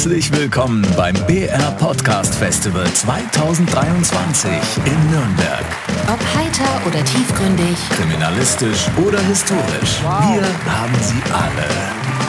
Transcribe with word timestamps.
Herzlich 0.00 0.32
willkommen 0.34 0.80
beim 0.96 1.14
BR 1.26 1.72
Podcast 1.72 2.34
Festival 2.34 2.90
2023 2.90 4.50
in 4.86 5.10
Nürnberg. 5.10 5.66
Ob 6.08 6.18
heiter 6.34 6.86
oder 6.88 7.04
tiefgründig, 7.04 7.76
Kriminalistisch 7.90 8.86
oder 9.06 9.18
historisch, 9.20 10.00
wir 10.00 10.48
haben 10.72 10.94
sie 11.02 11.20
alle. 11.30 11.68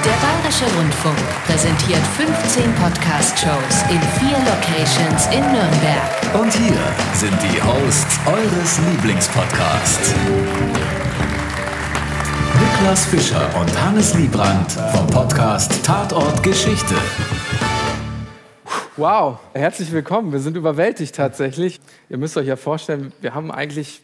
der 0.03 0.17
Bayerische 0.19 0.65
Rundfunk 0.77 1.15
präsentiert 1.47 2.01
15 2.17 2.73
Podcast-Shows 2.75 3.83
in 3.89 4.01
vier 4.19 4.37
Locations 4.39 5.27
in 5.27 5.39
Nürnberg. 5.53 6.11
Und 6.33 6.53
hier 6.53 6.75
sind 7.13 7.37
die 7.41 7.63
Hosts 7.63 8.19
eures 8.25 8.79
Lieblingspodcasts. 8.91 10.13
Niklas 12.59 13.05
Fischer 13.05 13.49
und 13.57 13.81
Hannes 13.81 14.13
Liebrandt 14.15 14.73
vom 14.93 15.07
Podcast 15.07 15.81
Tatort 15.85 16.43
Geschichte. 16.43 16.95
Wow, 19.01 19.39
herzlich 19.55 19.91
willkommen. 19.91 20.31
Wir 20.31 20.41
sind 20.41 20.55
überwältigt 20.55 21.15
tatsächlich. 21.15 21.79
Ihr 22.09 22.19
müsst 22.19 22.37
euch 22.37 22.45
ja 22.45 22.55
vorstellen, 22.55 23.11
wir 23.19 23.33
haben 23.33 23.49
eigentlich 23.49 24.03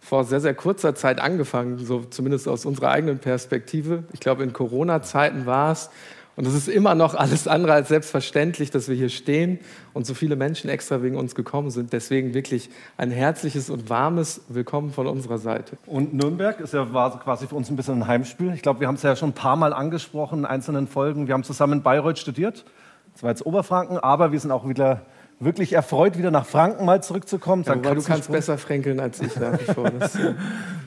vor 0.00 0.24
sehr, 0.24 0.38
sehr 0.40 0.52
kurzer 0.52 0.94
Zeit 0.94 1.18
angefangen, 1.18 1.78
so 1.78 2.00
zumindest 2.00 2.46
aus 2.46 2.66
unserer 2.66 2.90
eigenen 2.90 3.20
Perspektive. 3.20 4.04
Ich 4.12 4.20
glaube, 4.20 4.42
in 4.42 4.52
Corona-Zeiten 4.52 5.46
war 5.46 5.72
es. 5.72 5.88
Und 6.36 6.46
es 6.46 6.52
ist 6.52 6.68
immer 6.68 6.94
noch 6.94 7.14
alles 7.14 7.48
andere 7.48 7.72
als 7.72 7.88
selbstverständlich, 7.88 8.70
dass 8.70 8.86
wir 8.86 8.94
hier 8.94 9.08
stehen 9.08 9.60
und 9.94 10.04
so 10.04 10.12
viele 10.12 10.36
Menschen 10.36 10.68
extra 10.68 11.02
wegen 11.02 11.16
uns 11.16 11.34
gekommen 11.34 11.70
sind. 11.70 11.94
Deswegen 11.94 12.34
wirklich 12.34 12.68
ein 12.98 13.10
herzliches 13.10 13.70
und 13.70 13.88
warmes 13.88 14.42
Willkommen 14.48 14.92
von 14.92 15.06
unserer 15.06 15.38
Seite. 15.38 15.78
Und 15.86 16.12
Nürnberg 16.12 16.60
ist 16.60 16.74
ja 16.74 16.84
quasi 16.84 17.46
für 17.46 17.54
uns 17.54 17.70
ein 17.70 17.76
bisschen 17.76 18.02
ein 18.02 18.08
Heimspiel. 18.08 18.52
Ich 18.52 18.60
glaube, 18.60 18.80
wir 18.80 18.88
haben 18.88 18.96
es 18.96 19.02
ja 19.02 19.16
schon 19.16 19.30
ein 19.30 19.34
paar 19.34 19.56
Mal 19.56 19.72
angesprochen 19.72 20.40
in 20.40 20.44
einzelnen 20.44 20.86
Folgen. 20.86 21.28
Wir 21.28 21.32
haben 21.32 21.44
zusammen 21.44 21.78
in 21.78 21.82
Bayreuth 21.82 22.18
studiert, 22.18 22.66
das 23.14 23.22
war 23.22 23.30
jetzt 23.30 23.46
Oberfranken, 23.46 23.98
aber 23.98 24.32
wir 24.32 24.40
sind 24.40 24.50
auch 24.50 24.68
wieder 24.68 25.02
wirklich 25.40 25.72
erfreut, 25.72 26.18
wieder 26.18 26.30
nach 26.30 26.46
Franken 26.46 26.84
mal 26.84 27.02
zurückzukommen. 27.02 27.64
Ja, 27.64 27.74
du 27.74 28.02
kannst 28.02 28.30
besser 28.30 28.58
fränkeln 28.58 29.00
als 29.00 29.20
ich 29.20 29.36
nach 29.36 29.58
wie 29.58 29.72
vor. 29.72 29.90
Das, 29.90 30.12
Das 30.12 30.22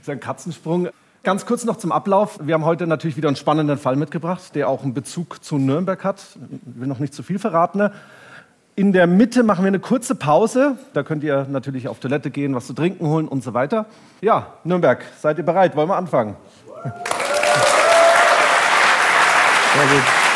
ist 0.02 0.09
ein 0.09 0.20
Katzensprung. 0.20 0.89
Ganz 1.23 1.45
kurz 1.45 1.66
noch 1.66 1.78
zum 1.78 1.92
Ablauf. 1.92 2.39
Wir 2.42 2.53
haben 2.53 2.66
heute 2.66 2.88
natürlich 2.88 3.17
wieder 3.17 3.28
einen 3.28 3.36
spannenden 3.36 3.78
Fall 3.78 3.95
mitgebracht, 3.95 4.55
der 4.55 4.70
auch 4.70 4.83
einen 4.83 4.94
Bezug 4.94 5.44
zu 5.44 5.58
Nürnberg 5.58 6.03
hat. 6.03 6.22
Ich 6.22 6.80
will 6.80 6.88
noch 6.88 7.00
nicht 7.00 7.14
zu 7.14 7.23
viel 7.23 7.39
verraten. 7.39 7.89
In 8.75 8.94
der 8.94 9.08
Mitte 9.08 9.44
machen 9.44 9.64
wir 9.64 9.70
eine 9.70 9.80
kurze 9.80 10.14
Pause. 10.16 10.78
Da 10.94 11.03
könnt 11.03 11.23
ihr 11.23 11.48
natürlich 11.50 11.88
auf 11.88 12.00
Toilette 12.00 12.30
gehen, 12.30 12.53
was 12.55 12.67
zu 12.67 12.73
trinken 12.73 13.08
holen 13.08 13.28
und 13.28 13.44
so 13.44 13.53
weiter. 13.53 13.88
Ja, 14.22 14.53
Nürnberg, 14.64 15.03
seid 15.20 15.38
ihr 15.38 15.44
bereit? 15.44 15.75
Wollen 15.75 15.89
wir 15.89 15.98
anfangen? 15.98 16.36
sehr 16.83 16.92
gut. 19.88 20.27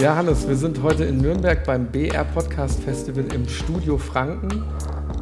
Ja, 0.00 0.14
Hannes, 0.14 0.46
wir 0.46 0.54
sind 0.54 0.80
heute 0.84 1.04
in 1.04 1.18
Nürnberg 1.18 1.64
beim 1.64 1.86
BR 1.86 2.22
Podcast 2.22 2.80
Festival 2.84 3.24
im 3.34 3.48
Studio 3.48 3.98
Franken. 3.98 4.62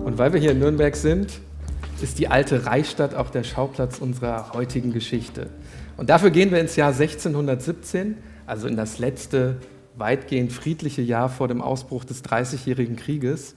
Und 0.04 0.18
weil 0.18 0.34
wir 0.34 0.40
hier 0.40 0.50
in 0.50 0.58
Nürnberg 0.58 0.94
sind, 0.94 1.40
ist 2.02 2.18
die 2.18 2.28
alte 2.28 2.66
Reichsstadt 2.66 3.14
auch 3.14 3.30
der 3.30 3.42
Schauplatz 3.42 4.00
unserer 4.00 4.52
heutigen 4.52 4.92
Geschichte. 4.92 5.48
Und 5.96 6.10
dafür 6.10 6.28
gehen 6.28 6.50
wir 6.50 6.60
ins 6.60 6.76
Jahr 6.76 6.90
1617, 6.90 8.18
also 8.44 8.68
in 8.68 8.76
das 8.76 8.98
letzte 8.98 9.56
weitgehend 9.96 10.52
friedliche 10.52 11.00
Jahr 11.00 11.30
vor 11.30 11.48
dem 11.48 11.62
Ausbruch 11.62 12.04
des 12.04 12.20
Dreißigjährigen 12.20 12.96
Krieges. 12.96 13.54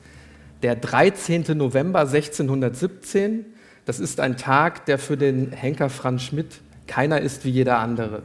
Der 0.64 0.78
13. 0.78 1.44
November 1.58 2.00
1617, 2.00 3.44
das 3.84 4.00
ist 4.00 4.22
ein 4.22 4.38
Tag, 4.38 4.85
der 4.85 4.97
für 4.97 5.18
den 5.18 5.52
Henker 5.52 5.90
Franz 5.90 6.22
Schmidt 6.22 6.62
keiner 6.88 7.19
ist 7.19 7.44
wie 7.44 7.50
jeder 7.50 7.79
andere. 7.79 8.24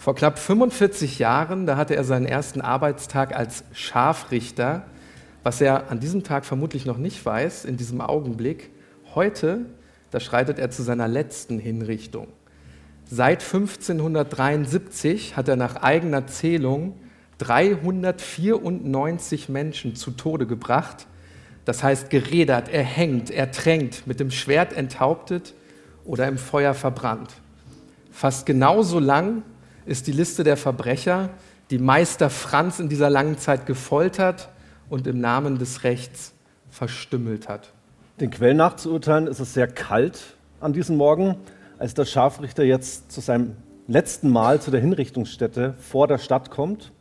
Vor 0.00 0.14
knapp 0.14 0.38
45 0.38 1.18
Jahren, 1.18 1.66
da 1.66 1.76
hatte 1.76 1.94
er 1.94 2.04
seinen 2.04 2.24
ersten 2.24 2.62
Arbeitstag 2.62 3.36
als 3.36 3.64
Scharfrichter, 3.74 4.86
was 5.42 5.60
er 5.60 5.90
an 5.90 6.00
diesem 6.00 6.24
Tag 6.24 6.46
vermutlich 6.46 6.86
noch 6.86 6.96
nicht 6.96 7.22
weiß, 7.22 7.66
in 7.66 7.76
diesem 7.76 8.00
Augenblick. 8.00 8.70
Heute, 9.14 9.66
da 10.10 10.18
schreitet 10.18 10.58
er 10.58 10.70
zu 10.70 10.82
seiner 10.82 11.06
letzten 11.06 11.58
Hinrichtung. 11.58 12.28
Seit 13.04 13.42
1573 13.42 15.36
hat 15.36 15.48
er 15.48 15.56
nach 15.56 15.76
eigener 15.76 16.26
Zählung 16.26 16.94
394 17.36 19.50
Menschen 19.50 19.96
zu 19.96 20.12
Tode 20.12 20.46
gebracht. 20.46 21.08
Das 21.66 21.82
heißt 21.82 22.08
gerädert, 22.08 22.70
erhängt, 22.70 23.30
ertränkt, 23.30 24.06
mit 24.06 24.18
dem 24.18 24.30
Schwert 24.30 24.72
enthauptet 24.72 25.52
oder 26.06 26.26
im 26.26 26.38
Feuer 26.38 26.72
verbrannt. 26.72 27.34
Fast 28.10 28.46
genauso 28.46 28.98
lang 28.98 29.42
ist 29.90 30.06
die 30.06 30.12
Liste 30.12 30.44
der 30.44 30.56
Verbrecher, 30.56 31.30
die 31.70 31.78
Meister 31.78 32.30
Franz 32.30 32.78
in 32.78 32.88
dieser 32.88 33.10
langen 33.10 33.38
Zeit 33.38 33.66
gefoltert 33.66 34.48
und 34.88 35.08
im 35.08 35.20
Namen 35.20 35.58
des 35.58 35.82
Rechts 35.82 36.32
verstümmelt 36.70 37.48
hat. 37.48 37.72
Den 38.20 38.30
Quellen 38.30 38.56
nach 38.56 38.76
zu 38.76 38.92
urteilen, 38.92 39.26
ist 39.26 39.40
es 39.40 39.52
sehr 39.52 39.66
kalt 39.66 40.36
an 40.60 40.72
diesem 40.72 40.96
Morgen, 40.96 41.34
als 41.76 41.94
der 41.94 42.04
Scharfrichter 42.04 42.62
jetzt 42.62 43.10
zu 43.10 43.20
seinem 43.20 43.56
letzten 43.88 44.30
Mal 44.30 44.60
zu 44.60 44.70
der 44.70 44.80
Hinrichtungsstätte 44.80 45.74
vor 45.80 46.06
der 46.06 46.18
Stadt 46.18 46.52
kommt. 46.52 46.92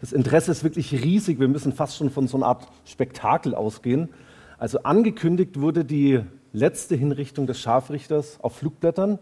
Das 0.00 0.12
Interesse 0.12 0.52
ist 0.52 0.62
wirklich 0.62 0.92
riesig. 0.92 1.40
Wir 1.40 1.48
müssen 1.48 1.72
fast 1.72 1.96
schon 1.96 2.10
von 2.10 2.28
so 2.28 2.36
einer 2.36 2.46
Art 2.46 2.68
Spektakel 2.84 3.56
ausgehen. 3.56 4.08
Also 4.56 4.84
angekündigt 4.84 5.60
wurde 5.60 5.84
die 5.84 6.20
letzte 6.52 6.94
Hinrichtung 6.94 7.48
des 7.48 7.58
Scharfrichters 7.58 8.38
auf 8.40 8.54
Flugblättern 8.54 9.18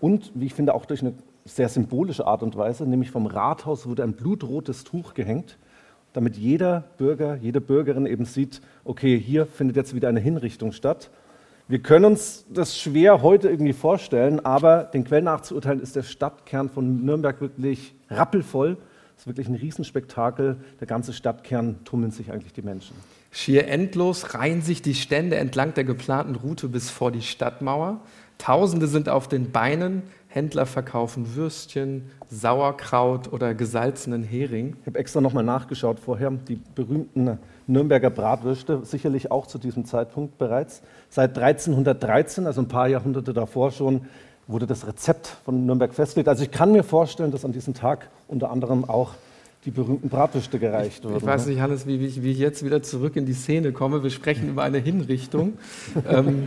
und, 0.00 0.32
wie 0.34 0.46
ich 0.46 0.54
finde, 0.54 0.74
auch 0.74 0.86
durch 0.86 1.02
eine 1.02 1.14
sehr 1.48 1.68
symbolische 1.68 2.26
Art 2.26 2.42
und 2.42 2.56
Weise, 2.56 2.86
nämlich 2.86 3.10
vom 3.10 3.26
Rathaus 3.26 3.86
wurde 3.86 4.02
ein 4.02 4.12
blutrotes 4.12 4.84
Tuch 4.84 5.14
gehängt, 5.14 5.58
damit 6.12 6.36
jeder 6.36 6.84
Bürger, 6.98 7.36
jede 7.36 7.60
Bürgerin 7.60 8.06
eben 8.06 8.24
sieht, 8.24 8.60
okay, 8.84 9.18
hier 9.18 9.46
findet 9.46 9.76
jetzt 9.76 9.94
wieder 9.94 10.08
eine 10.08 10.20
Hinrichtung 10.20 10.72
statt. 10.72 11.10
Wir 11.66 11.80
können 11.80 12.06
uns 12.06 12.46
das 12.48 12.78
schwer 12.78 13.20
heute 13.22 13.50
irgendwie 13.50 13.74
vorstellen, 13.74 14.40
aber 14.40 14.84
den 14.84 15.04
Quellen 15.04 15.24
nachzuurteilen 15.24 15.80
ist 15.80 15.96
der 15.96 16.02
Stadtkern 16.02 16.70
von 16.70 17.04
Nürnberg 17.04 17.40
wirklich 17.40 17.94
rappelvoll. 18.08 18.78
Es 19.14 19.22
ist 19.22 19.26
wirklich 19.26 19.48
ein 19.48 19.54
Riesenspektakel. 19.54 20.56
Der 20.80 20.86
ganze 20.86 21.12
Stadtkern 21.12 21.84
tummeln 21.84 22.10
sich 22.10 22.32
eigentlich 22.32 22.54
die 22.54 22.62
Menschen. 22.62 22.96
Schier 23.30 23.68
endlos 23.68 24.34
reihen 24.34 24.62
sich 24.62 24.80
die 24.80 24.94
Stände 24.94 25.36
entlang 25.36 25.74
der 25.74 25.84
geplanten 25.84 26.36
Route 26.36 26.68
bis 26.68 26.88
vor 26.88 27.12
die 27.12 27.20
Stadtmauer. 27.20 28.00
Tausende 28.38 28.86
sind 28.86 29.08
auf 29.08 29.28
den 29.28 29.50
Beinen, 29.50 30.04
Händler 30.38 30.66
verkaufen 30.66 31.34
Würstchen, 31.34 32.04
Sauerkraut 32.30 33.32
oder 33.32 33.54
gesalzenen 33.54 34.22
Hering. 34.22 34.76
Ich 34.82 34.86
habe 34.86 34.96
extra 35.00 35.20
nochmal 35.20 35.42
nachgeschaut 35.42 35.98
vorher, 35.98 36.30
die 36.30 36.60
berühmten 36.76 37.38
Nürnberger 37.66 38.08
Bratwürste, 38.10 38.82
sicherlich 38.84 39.32
auch 39.32 39.48
zu 39.48 39.58
diesem 39.58 39.84
Zeitpunkt 39.84 40.38
bereits. 40.38 40.80
Seit 41.10 41.36
1313, 41.36 42.46
also 42.46 42.60
ein 42.60 42.68
paar 42.68 42.86
Jahrhunderte 42.86 43.32
davor 43.32 43.72
schon, 43.72 44.02
wurde 44.46 44.68
das 44.68 44.86
Rezept 44.86 45.26
von 45.44 45.66
Nürnberg 45.66 45.92
festgelegt. 45.92 46.28
Also 46.28 46.44
ich 46.44 46.52
kann 46.52 46.70
mir 46.70 46.84
vorstellen, 46.84 47.32
dass 47.32 47.44
an 47.44 47.50
diesem 47.50 47.74
Tag 47.74 48.08
unter 48.28 48.52
anderem 48.52 48.84
auch 48.88 49.14
die 49.64 49.72
berühmten 49.72 50.08
Bratwürste 50.08 50.60
gereicht 50.60 51.02
wurden. 51.02 51.16
Ich 51.16 51.26
weiß 51.26 51.46
ne? 51.46 51.52
nicht, 51.54 51.60
Hannes, 51.60 51.84
wie, 51.84 51.98
wie, 51.98 52.06
ich- 52.06 52.22
wie 52.22 52.30
ich 52.30 52.38
jetzt 52.38 52.64
wieder 52.64 52.80
zurück 52.80 53.16
in 53.16 53.26
die 53.26 53.32
Szene 53.34 53.72
komme. 53.72 54.04
Wir 54.04 54.10
sprechen 54.10 54.48
über 54.48 54.62
eine 54.62 54.78
Hinrichtung. 54.78 55.54
ähm, 56.08 56.46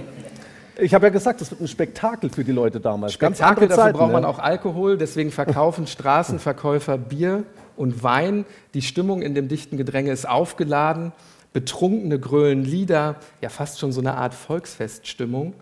Ich 0.77 0.93
habe 0.93 1.07
ja 1.07 1.09
gesagt, 1.09 1.41
das 1.41 1.51
wird 1.51 1.61
ein 1.61 1.67
Spektakel 1.67 2.29
für 2.29 2.43
die 2.43 2.51
Leute 2.51 2.79
damals. 2.79 3.17
Ganz 3.19 3.37
Spektakel, 3.37 3.67
dafür 3.67 3.83
Zeiten, 3.83 3.97
braucht 3.97 4.11
man 4.11 4.25
auch 4.25 4.39
Alkohol, 4.39 4.97
deswegen 4.97 5.31
verkaufen 5.31 5.87
Straßenverkäufer 5.87 6.97
Bier 6.97 7.43
und 7.75 8.03
Wein. 8.03 8.45
Die 8.73 8.81
Stimmung 8.81 9.21
in 9.21 9.35
dem 9.35 9.47
dichten 9.47 9.77
Gedränge 9.77 10.11
ist 10.11 10.27
aufgeladen. 10.27 11.11
Betrunkene 11.53 12.19
grölen 12.19 12.63
Lieder, 12.63 13.17
ja 13.41 13.49
fast 13.49 13.79
schon 13.79 13.91
so 13.91 13.99
eine 13.99 14.15
Art 14.15 14.33
Volksfeststimmung. 14.33 15.53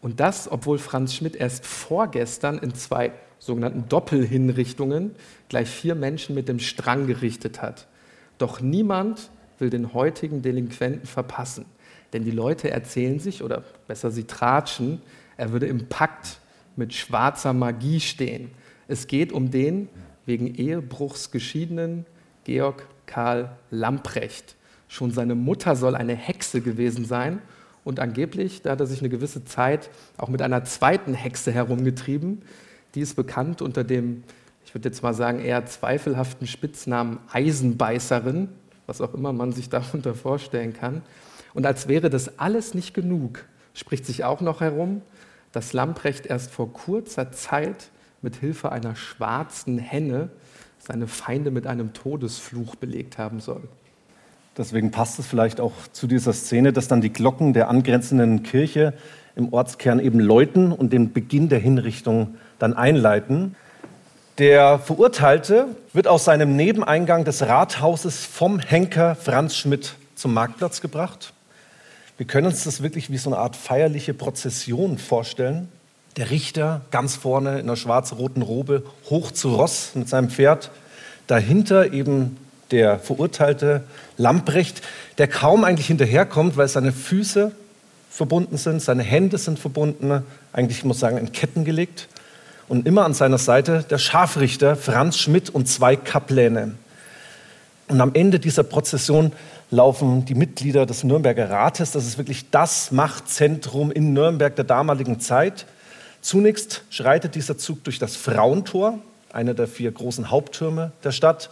Und 0.00 0.20
das, 0.20 0.50
obwohl 0.50 0.78
Franz 0.78 1.14
Schmidt 1.14 1.36
erst 1.36 1.66
vorgestern 1.66 2.58
in 2.58 2.74
zwei 2.74 3.12
sogenannten 3.38 3.88
Doppelhinrichtungen 3.88 5.16
gleich 5.48 5.68
vier 5.68 5.96
Menschen 5.96 6.34
mit 6.34 6.48
dem 6.48 6.60
Strang 6.60 7.06
gerichtet 7.06 7.60
hat. 7.60 7.88
Doch 8.38 8.60
niemand 8.60 9.30
will 9.58 9.70
den 9.70 9.94
heutigen 9.94 10.42
Delinquenten 10.42 11.06
verpassen. 11.06 11.66
Denn 12.12 12.24
die 12.24 12.30
Leute 12.30 12.70
erzählen 12.70 13.18
sich, 13.18 13.42
oder 13.42 13.64
besser 13.86 14.10
sie 14.10 14.24
tratschen, 14.24 15.00
er 15.36 15.52
würde 15.52 15.66
im 15.66 15.88
Pakt 15.88 16.38
mit 16.76 16.94
schwarzer 16.94 17.52
Magie 17.52 18.00
stehen. 18.00 18.50
Es 18.88 19.06
geht 19.06 19.32
um 19.32 19.50
den 19.50 19.88
wegen 20.26 20.54
Ehebruchs 20.54 21.30
geschiedenen 21.30 22.06
Georg 22.44 22.86
Karl 23.06 23.56
Lamprecht. 23.70 24.56
Schon 24.88 25.10
seine 25.10 25.34
Mutter 25.34 25.74
soll 25.76 25.94
eine 25.94 26.14
Hexe 26.14 26.60
gewesen 26.60 27.04
sein 27.04 27.40
und 27.84 27.98
angeblich, 27.98 28.62
da 28.62 28.72
hat 28.72 28.80
er 28.80 28.86
sich 28.86 29.00
eine 29.00 29.08
gewisse 29.08 29.44
Zeit 29.44 29.90
auch 30.16 30.28
mit 30.28 30.42
einer 30.42 30.64
zweiten 30.64 31.14
Hexe 31.14 31.50
herumgetrieben. 31.50 32.42
Die 32.94 33.00
ist 33.00 33.16
bekannt 33.16 33.62
unter 33.62 33.84
dem, 33.84 34.22
ich 34.64 34.74
würde 34.74 34.88
jetzt 34.88 35.02
mal 35.02 35.14
sagen, 35.14 35.40
eher 35.40 35.66
zweifelhaften 35.66 36.46
Spitznamen 36.46 37.18
Eisenbeißerin. 37.32 38.48
was 38.86 39.00
auch 39.00 39.14
immer 39.14 39.32
man 39.32 39.52
sich 39.52 39.68
darunter 39.68 40.14
vorstellen 40.14 40.74
kann. 40.74 41.02
Und 41.54 41.66
als 41.66 41.88
wäre 41.88 42.10
das 42.10 42.38
alles 42.38 42.74
nicht 42.74 42.94
genug, 42.94 43.44
spricht 43.74 44.06
sich 44.06 44.24
auch 44.24 44.40
noch 44.40 44.60
herum, 44.60 45.02
dass 45.52 45.72
Lamprecht 45.72 46.26
erst 46.26 46.50
vor 46.50 46.72
kurzer 46.72 47.32
Zeit 47.32 47.90
mit 48.22 48.36
Hilfe 48.36 48.72
einer 48.72 48.96
schwarzen 48.96 49.78
Henne 49.78 50.30
seine 50.78 51.06
Feinde 51.06 51.50
mit 51.50 51.66
einem 51.66 51.92
Todesfluch 51.92 52.76
belegt 52.76 53.18
haben 53.18 53.40
soll. 53.40 53.62
Deswegen 54.56 54.90
passt 54.90 55.18
es 55.18 55.26
vielleicht 55.26 55.60
auch 55.60 55.72
zu 55.92 56.06
dieser 56.06 56.32
Szene, 56.32 56.72
dass 56.72 56.88
dann 56.88 57.00
die 57.00 57.12
Glocken 57.12 57.52
der 57.52 57.68
angrenzenden 57.68 58.42
Kirche 58.42 58.92
im 59.34 59.52
Ortskern 59.52 59.98
eben 59.98 60.20
läuten 60.20 60.72
und 60.72 60.92
den 60.92 61.12
Beginn 61.12 61.48
der 61.48 61.58
Hinrichtung 61.58 62.34
dann 62.58 62.74
einleiten. 62.74 63.56
Der 64.38 64.78
Verurteilte 64.78 65.68
wird 65.92 66.06
aus 66.06 66.24
seinem 66.24 66.56
Nebeneingang 66.56 67.24
des 67.24 67.42
Rathauses 67.42 68.26
vom 68.26 68.58
Henker 68.58 69.14
Franz 69.14 69.56
Schmidt 69.56 69.94
zum 70.14 70.34
Marktplatz 70.34 70.80
gebracht. 70.80 71.32
Wir 72.22 72.28
können 72.28 72.46
uns 72.46 72.62
das 72.62 72.84
wirklich 72.84 73.10
wie 73.10 73.18
so 73.18 73.30
eine 73.30 73.38
Art 73.38 73.56
feierliche 73.56 74.14
Prozession 74.14 74.96
vorstellen. 74.96 75.68
Der 76.16 76.30
Richter 76.30 76.82
ganz 76.92 77.16
vorne 77.16 77.54
in 77.54 77.62
einer 77.62 77.74
schwarz-roten 77.74 78.42
Robe, 78.42 78.84
hoch 79.10 79.32
zu 79.32 79.52
Ross 79.56 79.90
mit 79.96 80.08
seinem 80.08 80.30
Pferd. 80.30 80.70
Dahinter 81.26 81.92
eben 81.92 82.36
der 82.70 83.00
Verurteilte 83.00 83.82
Lamprecht, 84.18 84.82
der 85.18 85.26
kaum 85.26 85.64
eigentlich 85.64 85.88
hinterherkommt, 85.88 86.56
weil 86.56 86.68
seine 86.68 86.92
Füße 86.92 87.50
verbunden 88.08 88.56
sind, 88.56 88.80
seine 88.80 89.02
Hände 89.02 89.36
sind 89.36 89.58
verbunden, 89.58 90.22
eigentlich 90.52 90.78
ich 90.78 90.84
muss 90.84 91.00
sagen 91.00 91.18
in 91.18 91.32
Ketten 91.32 91.64
gelegt. 91.64 92.06
Und 92.68 92.86
immer 92.86 93.04
an 93.04 93.14
seiner 93.14 93.38
Seite 93.38 93.84
der 93.90 93.98
Scharfrichter 93.98 94.76
Franz 94.76 95.18
Schmidt 95.18 95.50
und 95.50 95.66
zwei 95.66 95.96
Kapläne. 95.96 96.76
Und 97.88 98.00
am 98.00 98.14
Ende 98.14 98.38
dieser 98.38 98.62
Prozession 98.62 99.32
laufen 99.72 100.26
die 100.26 100.34
Mitglieder 100.34 100.84
des 100.84 101.02
Nürnberger 101.02 101.48
Rates, 101.48 101.92
das 101.92 102.06
ist 102.06 102.18
wirklich 102.18 102.50
das 102.50 102.92
Machtzentrum 102.92 103.90
in 103.90 104.12
Nürnberg 104.12 104.54
der 104.54 104.66
damaligen 104.66 105.18
Zeit. 105.18 105.66
Zunächst 106.20 106.84
schreitet 106.90 107.34
dieser 107.34 107.56
Zug 107.56 107.82
durch 107.82 107.98
das 107.98 108.14
Frauentor, 108.14 108.98
einer 109.32 109.54
der 109.54 109.66
vier 109.66 109.90
großen 109.90 110.30
Haupttürme 110.30 110.92
der 111.02 111.10
Stadt. 111.10 111.48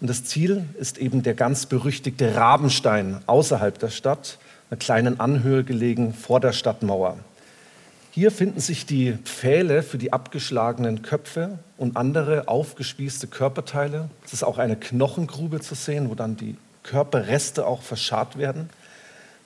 Und 0.00 0.08
das 0.08 0.24
Ziel 0.24 0.64
ist 0.78 0.96
eben 0.96 1.22
der 1.22 1.34
ganz 1.34 1.66
berüchtigte 1.66 2.34
Rabenstein 2.34 3.20
außerhalb 3.26 3.78
der 3.78 3.90
Stadt, 3.90 4.38
einer 4.70 4.78
kleinen 4.78 5.20
Anhöhe 5.20 5.62
gelegen 5.62 6.14
vor 6.14 6.40
der 6.40 6.52
Stadtmauer. 6.52 7.18
Hier 8.10 8.30
finden 8.30 8.60
sich 8.60 8.86
die 8.86 9.12
Pfähle 9.24 9.82
für 9.82 9.98
die 9.98 10.14
abgeschlagenen 10.14 11.02
Köpfe 11.02 11.58
und 11.76 11.98
andere 11.98 12.48
aufgespießte 12.48 13.26
Körperteile. 13.26 14.08
Es 14.24 14.32
ist 14.32 14.44
auch 14.44 14.56
eine 14.56 14.76
Knochengrube 14.76 15.60
zu 15.60 15.74
sehen, 15.74 16.08
wo 16.08 16.14
dann 16.14 16.38
die 16.38 16.56
Körperreste 16.90 17.66
auch 17.66 17.82
verscharrt 17.82 18.36
werden, 18.36 18.68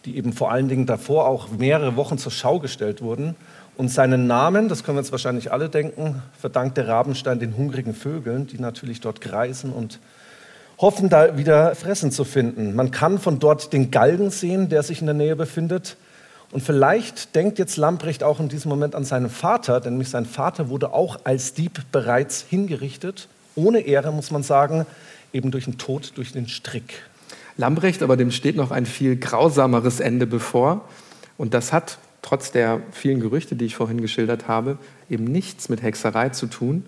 die 0.07 0.17
eben 0.17 0.33
vor 0.33 0.51
allen 0.51 0.69
Dingen 0.69 0.87
davor 0.87 1.29
auch 1.29 1.49
mehrere 1.51 1.95
Wochen 1.97 2.17
zur 2.17 2.33
Schau 2.33 2.59
gestellt 2.59 3.03
wurden. 3.03 3.37
Und 3.77 3.89
seinen 3.91 4.27
Namen, 4.27 4.71
das 4.71 4.83
können 4.83 4.97
wir 4.97 5.03
jetzt 5.03 5.13
wahrscheinlich 5.13 5.53
alle 5.53 5.69
denken, 5.69 6.23
verdankt 6.39 6.79
der 6.79 6.89
Rabenstein 6.89 7.41
den 7.41 7.57
hungrigen 7.57 7.95
Vögeln, 7.95 8.47
die 8.47 8.59
natürlich 8.59 9.03
dort 9.03 9.21
kreisen 9.21 9.73
und 9.73 9.99
hoffen, 10.79 11.11
da 11.11 11.37
wieder 11.37 11.75
Fressen 11.75 12.11
zu 12.11 12.25
finden. 12.25 12.75
Man 12.75 12.91
kann 12.91 13.19
von 13.19 13.41
dort 13.41 13.75
den 13.75 13.91
Galgen 13.91 14.31
sehen, 14.31 14.71
der 14.71 14.83
sich 14.83 15.01
in 15.01 15.07
der 15.07 15.15
Nähe 15.15 15.37
befindet. 15.37 15.99
Und 16.51 16.63
vielleicht 16.63 17.35
denkt 17.35 17.59
jetzt 17.59 17.77
Lamprecht 17.77 18.23
auch 18.23 18.41
in 18.41 18.49
diesem 18.49 18.71
Moment 18.71 18.95
an 18.95 19.05
seinen 19.05 19.29
Vater, 19.29 19.81
denn 19.81 19.95
nämlich 19.95 20.09
sein 20.09 20.25
Vater 20.25 20.71
wurde 20.71 20.95
auch 20.95 21.19
als 21.25 21.53
Dieb 21.53 21.83
bereits 21.93 22.47
hingerichtet. 22.49 23.29
Ohne 23.55 23.81
Ehre, 23.81 24.13
muss 24.13 24.31
man 24.31 24.43
sagen, 24.43 24.87
eben 25.35 25.51
durch 25.51 25.65
den 25.65 25.77
Tod, 25.77 26.13
durch 26.15 26.33
den 26.33 26.49
Strick. 26.49 27.03
Lamprecht, 27.57 28.03
aber 28.03 28.17
dem 28.17 28.31
steht 28.31 28.57
noch 28.57 28.71
ein 28.71 28.87
viel 28.87 29.17
grausameres 29.17 30.01
Ende 30.01 30.27
bevor. 30.27 30.89
Und 31.37 31.55
das 31.55 31.73
hat, 31.73 31.99
trotz 32.23 32.53
der 32.53 32.81
vielen 32.91 33.21
Gerüchte, 33.21 33.57
die 33.57 33.67
ich 33.67 33.77
vorhin 33.77 34.01
geschildert 34.01 34.49
habe, 34.49 34.79
eben 35.11 35.25
nichts 35.25 35.69
mit 35.69 35.83
Hexerei 35.83 36.31
zu 36.31 36.47
tun. 36.47 36.85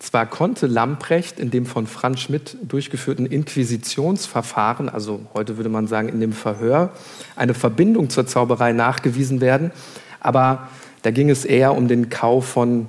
Zwar 0.00 0.24
konnte 0.24 0.66
Lamprecht 0.66 1.38
in 1.38 1.50
dem 1.50 1.66
von 1.66 1.86
Franz 1.86 2.20
Schmidt 2.20 2.56
durchgeführten 2.62 3.26
Inquisitionsverfahren, 3.26 4.88
also 4.88 5.20
heute 5.34 5.58
würde 5.58 5.68
man 5.68 5.86
sagen 5.88 6.08
in 6.08 6.20
dem 6.20 6.32
Verhör, 6.32 6.90
eine 7.36 7.52
Verbindung 7.52 8.08
zur 8.08 8.26
Zauberei 8.26 8.72
nachgewiesen 8.72 9.42
werden, 9.42 9.72
aber 10.18 10.68
da 11.02 11.10
ging 11.10 11.28
es 11.28 11.44
eher 11.44 11.76
um 11.76 11.86
den 11.86 12.08
Kauf 12.08 12.46
von, 12.46 12.88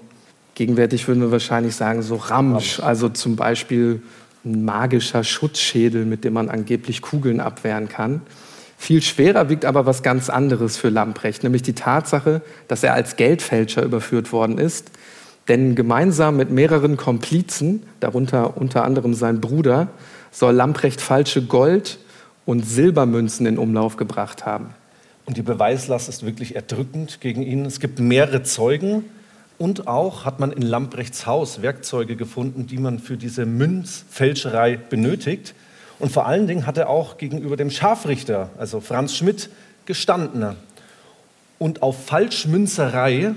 gegenwärtig 0.55 1.05
würden 1.09 1.21
wir 1.21 1.31
wahrscheinlich 1.31 1.75
sagen, 1.75 2.01
so 2.01 2.15
Ramsch, 2.15 2.79
also 2.79 3.09
zum 3.09 3.35
Beispiel 3.35 4.01
ein 4.43 4.65
magischer 4.65 5.23
Schutzschädel, 5.23 6.05
mit 6.05 6.23
dem 6.23 6.33
man 6.33 6.49
angeblich 6.49 7.01
Kugeln 7.01 7.39
abwehren 7.39 7.89
kann. 7.89 8.21
Viel 8.77 9.01
schwerer 9.01 9.49
wiegt 9.49 9.65
aber 9.65 9.85
was 9.85 10.01
ganz 10.01 10.29
anderes 10.29 10.77
für 10.77 10.89
Lamprecht, 10.89 11.43
nämlich 11.43 11.61
die 11.61 11.73
Tatsache, 11.73 12.41
dass 12.67 12.83
er 12.83 12.93
als 12.93 13.15
Geldfälscher 13.15 13.83
überführt 13.83 14.31
worden 14.31 14.57
ist 14.57 14.91
denn 15.47 15.75
gemeinsam 15.75 16.37
mit 16.37 16.51
mehreren 16.51 16.97
Komplizen, 16.97 17.83
darunter 17.99 18.57
unter 18.57 18.83
anderem 18.83 19.13
sein 19.13 19.41
Bruder, 19.41 19.87
soll 20.31 20.53
Lamprecht 20.53 21.01
falsche 21.01 21.41
Gold- 21.41 21.97
und 22.45 22.65
Silbermünzen 22.65 23.45
in 23.45 23.57
Umlauf 23.57 23.97
gebracht 23.97 24.45
haben. 24.45 24.73
Und 25.25 25.37
die 25.37 25.41
Beweislast 25.41 26.09
ist 26.09 26.25
wirklich 26.25 26.55
erdrückend 26.55 27.21
gegen 27.21 27.41
ihn. 27.41 27.65
Es 27.65 27.79
gibt 27.79 27.99
mehrere 27.99 28.43
Zeugen 28.43 29.05
und 29.61 29.87
auch 29.87 30.25
hat 30.25 30.39
man 30.39 30.51
in 30.51 30.63
Lamprechts 30.63 31.27
Haus 31.27 31.61
Werkzeuge 31.61 32.15
gefunden, 32.15 32.65
die 32.65 32.79
man 32.79 32.97
für 32.97 33.15
diese 33.15 33.45
Münzfälscherei 33.45 34.75
benötigt. 34.75 35.53
Und 35.99 36.11
vor 36.11 36.25
allen 36.25 36.47
Dingen 36.47 36.65
hat 36.65 36.79
er 36.79 36.89
auch 36.89 37.19
gegenüber 37.19 37.57
dem 37.57 37.69
Scharfrichter, 37.69 38.49
also 38.57 38.81
Franz 38.81 39.15
Schmidt, 39.15 39.51
gestanden. 39.85 40.55
Und 41.59 41.83
auf 41.83 42.07
Falschmünzerei 42.07 43.35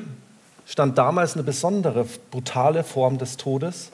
stand 0.66 0.96
damals 0.96 1.34
eine 1.34 1.42
besondere, 1.42 2.06
brutale 2.30 2.84
Form 2.84 3.18
des 3.18 3.36
Todes. 3.36 3.90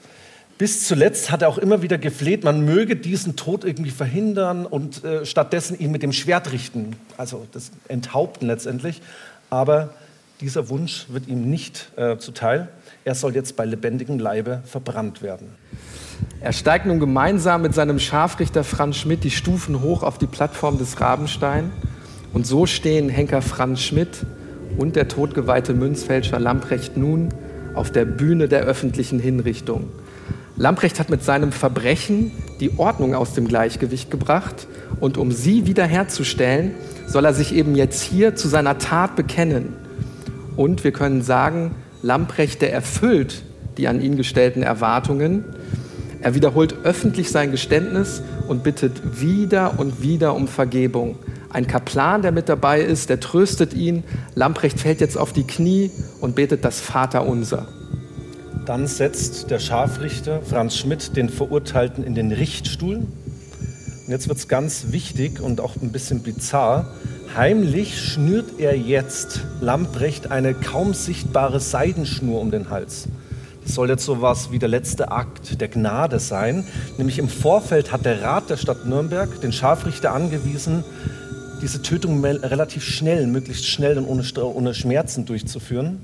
Bis 0.56 0.87
zuletzt 0.87 1.32
hat 1.32 1.43
er 1.43 1.49
auch 1.49 1.59
immer 1.59 1.82
wieder 1.82 1.99
gefleht, 1.99 2.44
man 2.44 2.65
möge 2.65 2.94
diesen 2.94 3.35
Tod 3.35 3.65
irgendwie 3.65 3.91
verhindern 3.91 4.67
und 4.67 5.03
äh, 5.03 5.27
stattdessen 5.27 5.77
ihn 5.81 5.91
mit 5.91 6.05
dem 6.05 6.12
Schwert 6.12 6.53
richten, 6.53 6.94
also 7.17 7.49
das 7.50 7.73
Enthaupten 7.88 8.47
letztendlich. 8.47 9.03
Aber 9.49 9.94
dieser 10.40 10.69
Wunsch 10.69 11.06
wird 11.08 11.28
ihm 11.28 11.50
nicht 11.50 11.90
äh, 11.96 12.16
zuteil. 12.16 12.69
Er 13.04 13.14
soll 13.14 13.34
jetzt 13.34 13.56
bei 13.56 13.64
lebendigem 13.64 14.19
Leibe 14.19 14.62
verbrannt 14.64 15.22
werden. 15.22 15.48
Er 16.40 16.52
steigt 16.52 16.87
nun 16.87 17.00
gemeinsam 17.00 17.62
mit 17.62 17.75
seinem 17.75 17.98
Scharfrichter 17.98 18.64
Franz 18.64 18.96
Schmidt 18.96 19.24
die 19.24 19.31
Stufen 19.31 19.82
hoch 19.82 20.03
auf 20.03 20.19
die 20.19 20.26
Plattform 20.26 20.79
des 20.79 21.00
Rabenstein. 21.00 21.70
Und 22.32 22.46
so 22.46 22.67
stehen 22.67 23.08
Henker 23.08 23.43
Franz 23.43 23.81
Schmidt 23.82 24.24
und 24.79 24.96
der 24.96 25.08
todgeweihte 25.08 25.74
Münzfälscher 25.74 26.38
Lamprecht 26.38 26.96
nun 26.96 27.29
auf 27.74 27.91
der 27.91 28.05
Bühne 28.05 28.48
der 28.48 28.62
öffentlichen 28.62 29.19
Hinrichtung. 29.19 29.88
Lamprecht 30.56 30.98
hat 31.00 31.10
mit 31.10 31.24
seinem 31.24 31.53
Verbrechen 31.53 32.32
die 32.60 32.79
Ordnung 32.79 33.15
aus 33.15 33.34
dem 33.34 33.48
Gleichgewicht 33.48 34.10
gebracht 34.10 34.67
und 35.00 35.17
um 35.17 35.32
sie 35.32 35.67
wiederherzustellen, 35.67 36.72
soll 37.06 37.24
er 37.24 37.34
sich 37.34 37.55
eben 37.55 37.74
jetzt 37.74 38.03
hier 38.03 38.36
zu 38.36 38.46
seiner 38.48 38.79
Tat 38.79 39.17
bekennen. 39.17 39.74
Und 40.60 40.84
wir 40.84 40.93
können 40.93 41.22
sagen, 41.22 41.74
Lamprecht, 42.02 42.60
der 42.60 42.70
erfüllt 42.70 43.44
die 43.79 43.88
an 43.88 44.02
ihn 44.02 44.19
gestellten 44.19 44.62
Erwartungen. 44.62 45.43
Er 46.20 46.34
wiederholt 46.34 46.84
öffentlich 46.84 47.31
sein 47.31 47.50
Geständnis 47.50 48.20
und 48.46 48.62
bittet 48.62 49.22
wieder 49.22 49.81
und 49.81 50.02
wieder 50.02 50.34
um 50.34 50.48
Vergebung. 50.48 51.17
Ein 51.48 51.67
Kaplan, 51.67 52.20
der 52.20 52.31
mit 52.31 52.50
dabei 52.50 52.82
ist, 52.82 53.08
der 53.08 53.20
tröstet 53.20 53.72
ihn. 53.72 54.05
Lamprecht 54.34 54.79
fällt 54.79 55.00
jetzt 55.00 55.17
auf 55.17 55.32
die 55.32 55.44
Knie 55.44 55.90
und 56.20 56.34
betet 56.34 56.62
das 56.62 56.79
Vaterunser. 56.79 57.67
Dann 58.67 58.86
setzt 58.86 59.50
der 59.50 59.60
Scharfrichter 59.60 60.43
Franz 60.43 60.76
Schmidt 60.76 61.17
den 61.17 61.31
Verurteilten 61.31 62.05
in 62.05 62.14
den 62.14 62.32
Richtstuhl. 62.32 62.96
Und 62.96 63.06
jetzt 64.08 64.29
wird 64.29 64.36
es 64.36 64.46
ganz 64.46 64.88
wichtig 64.90 65.40
und 65.40 65.58
auch 65.58 65.76
ein 65.81 65.90
bisschen 65.90 66.22
bizarr. 66.22 66.93
Heimlich 67.37 67.96
schnürt 67.96 68.58
er 68.58 68.77
jetzt 68.77 69.43
Lamprecht 69.60 70.32
eine 70.32 70.53
kaum 70.53 70.94
sichtbare 70.94 71.60
Seidenschnur 71.60 72.41
um 72.41 72.51
den 72.51 72.70
Hals. 72.70 73.06
Das 73.63 73.77
soll 73.77 73.89
jetzt 73.89 74.05
so 74.05 74.20
was 74.20 74.51
wie 74.51 74.58
der 74.58 74.69
letzte 74.69 75.13
Akt 75.13 75.60
der 75.60 75.69
Gnade 75.69 76.19
sein. 76.19 76.67
Nämlich 76.99 77.20
im 77.20 77.29
Vorfeld 77.29 77.93
hat 77.93 78.05
der 78.05 78.20
Rat 78.20 78.51
der 78.51 78.56
Stadt 78.56 78.84
Nürnberg 78.84 79.41
den 79.43 79.53
Scharfrichter 79.53 80.13
angewiesen, 80.13 80.82
diese 81.63 81.81
Tötung 81.82 82.25
relativ 82.25 82.82
schnell, 82.82 83.29
möglichst 83.29 83.67
schnell 83.67 83.96
und 83.96 84.06
ohne, 84.06 84.25
ohne 84.44 84.75
Schmerzen 84.75 85.25
durchzuführen. 85.25 86.01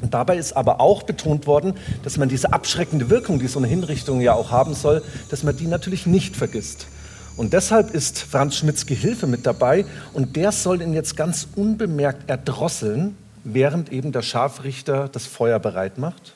Und 0.00 0.14
dabei 0.14 0.36
ist 0.36 0.56
aber 0.56 0.80
auch 0.80 1.02
betont 1.02 1.48
worden, 1.48 1.74
dass 2.04 2.18
man 2.18 2.28
diese 2.28 2.52
abschreckende 2.52 3.10
Wirkung, 3.10 3.40
die 3.40 3.48
so 3.48 3.58
eine 3.58 3.66
Hinrichtung 3.66 4.20
ja 4.20 4.34
auch 4.34 4.52
haben 4.52 4.74
soll, 4.74 5.02
dass 5.28 5.42
man 5.42 5.56
die 5.56 5.66
natürlich 5.66 6.06
nicht 6.06 6.36
vergisst. 6.36 6.86
Und 7.36 7.52
deshalb 7.52 7.94
ist 7.94 8.18
Franz 8.18 8.56
Schmidts 8.56 8.86
Gehilfe 8.86 9.26
mit 9.26 9.46
dabei 9.46 9.84
und 10.12 10.36
der 10.36 10.52
soll 10.52 10.82
ihn 10.82 10.92
jetzt 10.92 11.16
ganz 11.16 11.48
unbemerkt 11.56 12.28
erdrosseln, 12.28 13.16
während 13.44 13.90
eben 13.90 14.12
der 14.12 14.22
Scharfrichter 14.22 15.08
das 15.08 15.26
Feuer 15.26 15.58
bereit 15.58 15.98
macht. 15.98 16.34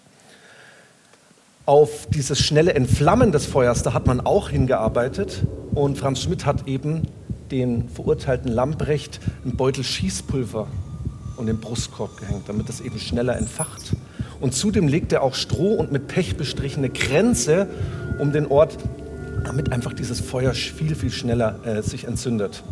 Auf 1.66 2.06
dieses 2.10 2.38
schnelle 2.38 2.74
Entflammen 2.74 3.32
des 3.32 3.44
Feuers, 3.44 3.82
da 3.82 3.92
hat 3.92 4.06
man 4.06 4.20
auch 4.20 4.50
hingearbeitet. 4.50 5.42
und 5.74 5.98
Franz 5.98 6.22
Schmidt 6.22 6.46
hat 6.46 6.66
eben 6.66 7.02
den 7.50 7.88
verurteilten 7.90 8.50
Lamprecht 8.50 9.20
einen 9.44 9.56
Beutel 9.56 9.84
Schießpulver 9.84 10.66
und 11.36 11.46
den 11.46 11.60
Brustkorb 11.60 12.16
gehängt, 12.18 12.48
damit 12.48 12.68
es 12.68 12.80
eben 12.80 12.98
schneller 12.98 13.36
entfacht. 13.36 13.92
Und 14.40 14.54
zudem 14.54 14.88
legt 14.88 15.12
er 15.12 15.22
auch 15.22 15.34
Stroh 15.34 15.74
und 15.74 15.92
mit 15.92 16.08
Pech 16.08 16.36
bestrichene 16.36 16.88
Grenze 16.88 17.68
um 18.18 18.32
den 18.32 18.46
Ort, 18.46 18.78
damit 19.46 19.72
einfach 19.72 19.92
dieses 19.92 20.20
Feuer 20.20 20.52
viel, 20.52 20.94
viel 20.94 21.10
schneller 21.10 21.60
äh, 21.64 21.82
sich 21.82 22.04
entzündet. 22.04 22.62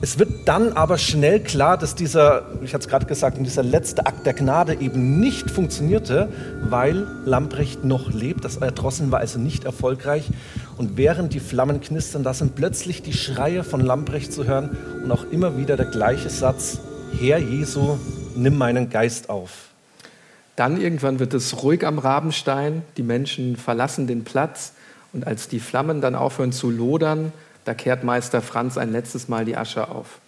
Es 0.00 0.20
wird 0.20 0.46
dann 0.46 0.74
aber 0.74 0.96
schnell 0.96 1.40
klar, 1.40 1.76
dass 1.76 1.96
dieser, 1.96 2.46
ich 2.62 2.72
hatte 2.72 2.84
es 2.84 2.88
gerade 2.88 3.06
gesagt, 3.06 3.36
dieser 3.44 3.64
letzte 3.64 4.06
Akt 4.06 4.26
der 4.26 4.32
Gnade 4.32 4.74
eben 4.74 5.18
nicht 5.18 5.50
funktionierte, 5.50 6.28
weil 6.62 7.04
Lamprecht 7.24 7.84
noch 7.84 8.12
lebt. 8.12 8.44
Das 8.44 8.58
Erdrosseln 8.58 9.10
war 9.10 9.18
also 9.18 9.40
nicht 9.40 9.64
erfolgreich. 9.64 10.30
Und 10.76 10.96
während 10.96 11.34
die 11.34 11.40
Flammen 11.40 11.80
knistern, 11.80 12.22
da 12.22 12.32
sind 12.32 12.54
plötzlich 12.54 13.02
die 13.02 13.12
Schreie 13.12 13.64
von 13.64 13.80
Lamprecht 13.80 14.32
zu 14.32 14.44
hören 14.44 14.76
und 15.02 15.10
auch 15.10 15.24
immer 15.32 15.56
wieder 15.56 15.76
der 15.76 15.86
gleiche 15.86 16.30
Satz, 16.30 16.78
Herr 17.18 17.38
Jesu, 17.38 17.98
nimm 18.36 18.56
meinen 18.56 18.90
Geist 18.90 19.28
auf. 19.28 19.70
Dann 20.54 20.80
irgendwann 20.80 21.18
wird 21.18 21.34
es 21.34 21.64
ruhig 21.64 21.84
am 21.84 21.98
Rabenstein, 21.98 22.82
die 22.96 23.02
Menschen 23.02 23.56
verlassen 23.56 24.06
den 24.06 24.22
Platz 24.22 24.74
und 25.12 25.26
als 25.26 25.48
die 25.48 25.60
Flammen 25.60 26.00
dann 26.00 26.14
aufhören 26.14 26.52
zu 26.52 26.70
lodern, 26.70 27.32
da 27.64 27.74
kehrt 27.74 28.04
Meister 28.04 28.42
Franz 28.42 28.78
ein 28.78 28.92
letztes 28.92 29.28
Mal 29.28 29.44
die 29.44 29.56
Asche 29.56 29.88
auf. 29.88 30.20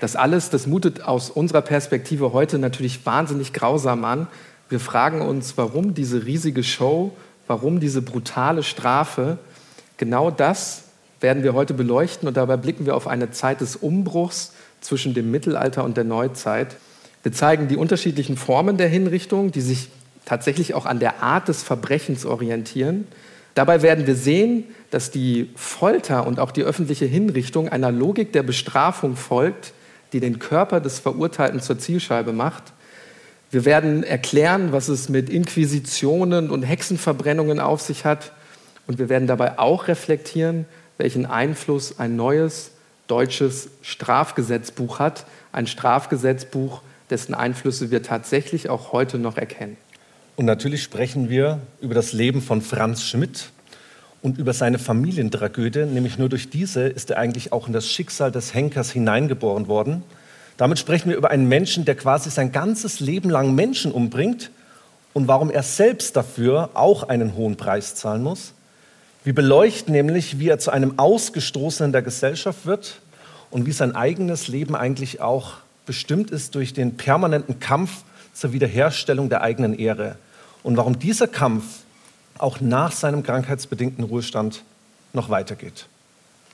Das 0.00 0.16
alles, 0.16 0.50
das 0.50 0.66
mutet 0.66 1.02
aus 1.02 1.30
unserer 1.30 1.62
Perspektive 1.62 2.32
heute 2.32 2.58
natürlich 2.58 3.06
wahnsinnig 3.06 3.52
grausam 3.52 4.04
an. 4.04 4.26
Wir 4.68 4.80
fragen 4.80 5.20
uns, 5.20 5.56
warum 5.56 5.94
diese 5.94 6.26
riesige 6.26 6.64
Show, 6.64 7.12
warum 7.46 7.78
diese 7.78 8.02
brutale 8.02 8.62
Strafe. 8.62 9.38
Genau 9.96 10.30
das 10.30 10.84
werden 11.20 11.42
wir 11.42 11.54
heute 11.54 11.74
beleuchten 11.74 12.26
und 12.26 12.36
dabei 12.36 12.56
blicken 12.56 12.84
wir 12.84 12.96
auf 12.96 13.06
eine 13.06 13.30
Zeit 13.30 13.60
des 13.60 13.76
Umbruchs 13.76 14.52
zwischen 14.80 15.14
dem 15.14 15.30
Mittelalter 15.30 15.84
und 15.84 15.96
der 15.96 16.04
Neuzeit. 16.04 16.76
Wir 17.22 17.32
zeigen 17.32 17.68
die 17.68 17.76
unterschiedlichen 17.76 18.36
Formen 18.36 18.76
der 18.76 18.88
Hinrichtung, 18.88 19.52
die 19.52 19.60
sich 19.60 19.88
tatsächlich 20.24 20.74
auch 20.74 20.86
an 20.86 20.98
der 20.98 21.22
Art 21.22 21.48
des 21.48 21.62
Verbrechens 21.62 22.26
orientieren. 22.26 23.06
Dabei 23.54 23.82
werden 23.82 24.06
wir 24.06 24.16
sehen, 24.16 24.64
dass 24.90 25.10
die 25.10 25.50
Folter 25.56 26.26
und 26.26 26.38
auch 26.38 26.50
die 26.50 26.62
öffentliche 26.62 27.04
Hinrichtung 27.04 27.68
einer 27.68 27.92
Logik 27.92 28.32
der 28.32 28.42
Bestrafung 28.42 29.16
folgt, 29.16 29.72
die 30.12 30.20
den 30.20 30.38
Körper 30.38 30.80
des 30.80 30.98
Verurteilten 30.98 31.60
zur 31.60 31.78
Zielscheibe 31.78 32.32
macht. 32.32 32.72
Wir 33.50 33.64
werden 33.64 34.02
erklären, 34.02 34.72
was 34.72 34.88
es 34.88 35.08
mit 35.08 35.28
Inquisitionen 35.28 36.50
und 36.50 36.62
Hexenverbrennungen 36.62 37.60
auf 37.60 37.82
sich 37.82 38.04
hat. 38.04 38.32
Und 38.86 38.98
wir 38.98 39.08
werden 39.08 39.28
dabei 39.28 39.58
auch 39.58 39.88
reflektieren, 39.88 40.64
welchen 40.96 41.26
Einfluss 41.26 41.98
ein 41.98 42.16
neues 42.16 42.70
deutsches 43.08 43.68
Strafgesetzbuch 43.82 44.98
hat. 44.98 45.26
Ein 45.52 45.66
Strafgesetzbuch, 45.66 46.80
dessen 47.10 47.34
Einflüsse 47.34 47.90
wir 47.90 48.02
tatsächlich 48.02 48.70
auch 48.70 48.92
heute 48.92 49.18
noch 49.18 49.36
erkennen. 49.36 49.76
Und 50.34 50.46
natürlich 50.46 50.82
sprechen 50.82 51.28
wir 51.28 51.60
über 51.80 51.94
das 51.94 52.14
Leben 52.14 52.40
von 52.40 52.62
Franz 52.62 53.02
Schmidt 53.02 53.50
und 54.22 54.38
über 54.38 54.54
seine 54.54 54.78
Familientragödie. 54.78 55.84
Nämlich 55.84 56.16
nur 56.16 56.30
durch 56.30 56.48
diese 56.48 56.86
ist 56.86 57.10
er 57.10 57.18
eigentlich 57.18 57.52
auch 57.52 57.66
in 57.66 57.74
das 57.74 57.86
Schicksal 57.86 58.32
des 58.32 58.54
Henkers 58.54 58.90
hineingeboren 58.90 59.68
worden. 59.68 60.02
Damit 60.56 60.78
sprechen 60.78 61.10
wir 61.10 61.16
über 61.16 61.30
einen 61.30 61.48
Menschen, 61.48 61.84
der 61.84 61.96
quasi 61.96 62.30
sein 62.30 62.50
ganzes 62.50 63.00
Leben 63.00 63.28
lang 63.28 63.54
Menschen 63.54 63.92
umbringt 63.92 64.50
und 65.12 65.28
warum 65.28 65.50
er 65.50 65.62
selbst 65.62 66.16
dafür 66.16 66.70
auch 66.74 67.02
einen 67.02 67.34
hohen 67.34 67.56
Preis 67.56 67.94
zahlen 67.94 68.22
muss. 68.22 68.54
Wir 69.24 69.34
beleuchten 69.34 69.92
nämlich, 69.92 70.38
wie 70.38 70.48
er 70.48 70.58
zu 70.58 70.70
einem 70.70 70.98
Ausgestoßenen 70.98 71.92
der 71.92 72.02
Gesellschaft 72.02 72.64
wird 72.64 73.00
und 73.50 73.66
wie 73.66 73.72
sein 73.72 73.94
eigenes 73.94 74.48
Leben 74.48 74.74
eigentlich 74.74 75.20
auch 75.20 75.58
bestimmt 75.84 76.30
ist 76.30 76.54
durch 76.54 76.72
den 76.72 76.96
permanenten 76.96 77.60
Kampf 77.60 78.02
zur 78.32 78.52
Wiederherstellung 78.52 79.28
der 79.28 79.42
eigenen 79.42 79.78
Ehre 79.78 80.16
und 80.62 80.76
warum 80.76 80.98
dieser 80.98 81.26
Kampf 81.26 81.64
auch 82.38 82.60
nach 82.60 82.92
seinem 82.92 83.22
krankheitsbedingten 83.22 84.04
Ruhestand 84.04 84.64
noch 85.12 85.28
weitergeht. 85.28 85.86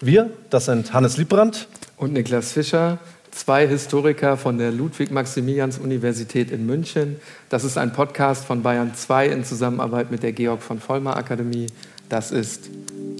Wir, 0.00 0.30
das 0.50 0.66
sind 0.66 0.92
Hannes 0.92 1.16
Liebrandt 1.16 1.66
und 1.96 2.12
Niklas 2.12 2.52
Fischer, 2.52 2.98
zwei 3.30 3.66
Historiker 3.66 4.36
von 4.36 4.58
der 4.58 4.70
Ludwig-Maximilians-Universität 4.70 6.50
in 6.50 6.66
München. 6.66 7.16
Das 7.48 7.64
ist 7.64 7.78
ein 7.78 7.92
Podcast 7.92 8.44
von 8.44 8.62
Bayern 8.62 8.94
2 8.94 9.28
in 9.28 9.44
Zusammenarbeit 9.44 10.10
mit 10.10 10.22
der 10.22 10.32
Georg 10.32 10.62
von 10.62 10.80
Vollmer 10.80 11.16
Akademie. 11.16 11.66
Das 12.08 12.30
ist 12.30 12.70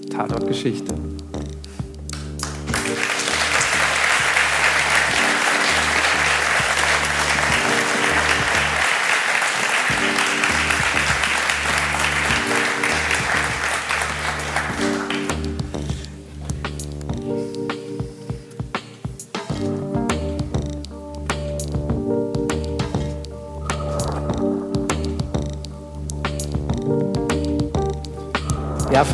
Tatort 0.09 0.47
Geschichte. 0.47 0.93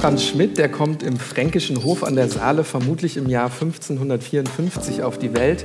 Franz 0.06 0.22
Schmidt, 0.22 0.60
der 0.60 0.70
kommt 0.70 1.02
im 1.02 1.18
fränkischen 1.18 1.84
Hof 1.84 2.04
an 2.04 2.16
der 2.16 2.30
Saale 2.30 2.64
vermutlich 2.64 3.18
im 3.18 3.28
Jahr 3.28 3.46
1554 3.46 5.02
auf 5.02 5.18
die 5.18 5.34
Welt. 5.34 5.64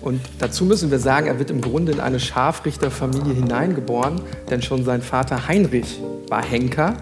Und 0.00 0.18
dazu 0.38 0.64
müssen 0.64 0.90
wir 0.90 0.98
sagen, 0.98 1.26
er 1.26 1.38
wird 1.38 1.50
im 1.50 1.60
Grunde 1.60 1.92
in 1.92 2.00
eine 2.00 2.18
Scharfrichterfamilie 2.18 3.34
hineingeboren, 3.34 4.22
denn 4.48 4.62
schon 4.62 4.86
sein 4.86 5.02
Vater 5.02 5.46
Heinrich 5.46 6.00
war 6.28 6.42
Henker. 6.42 6.96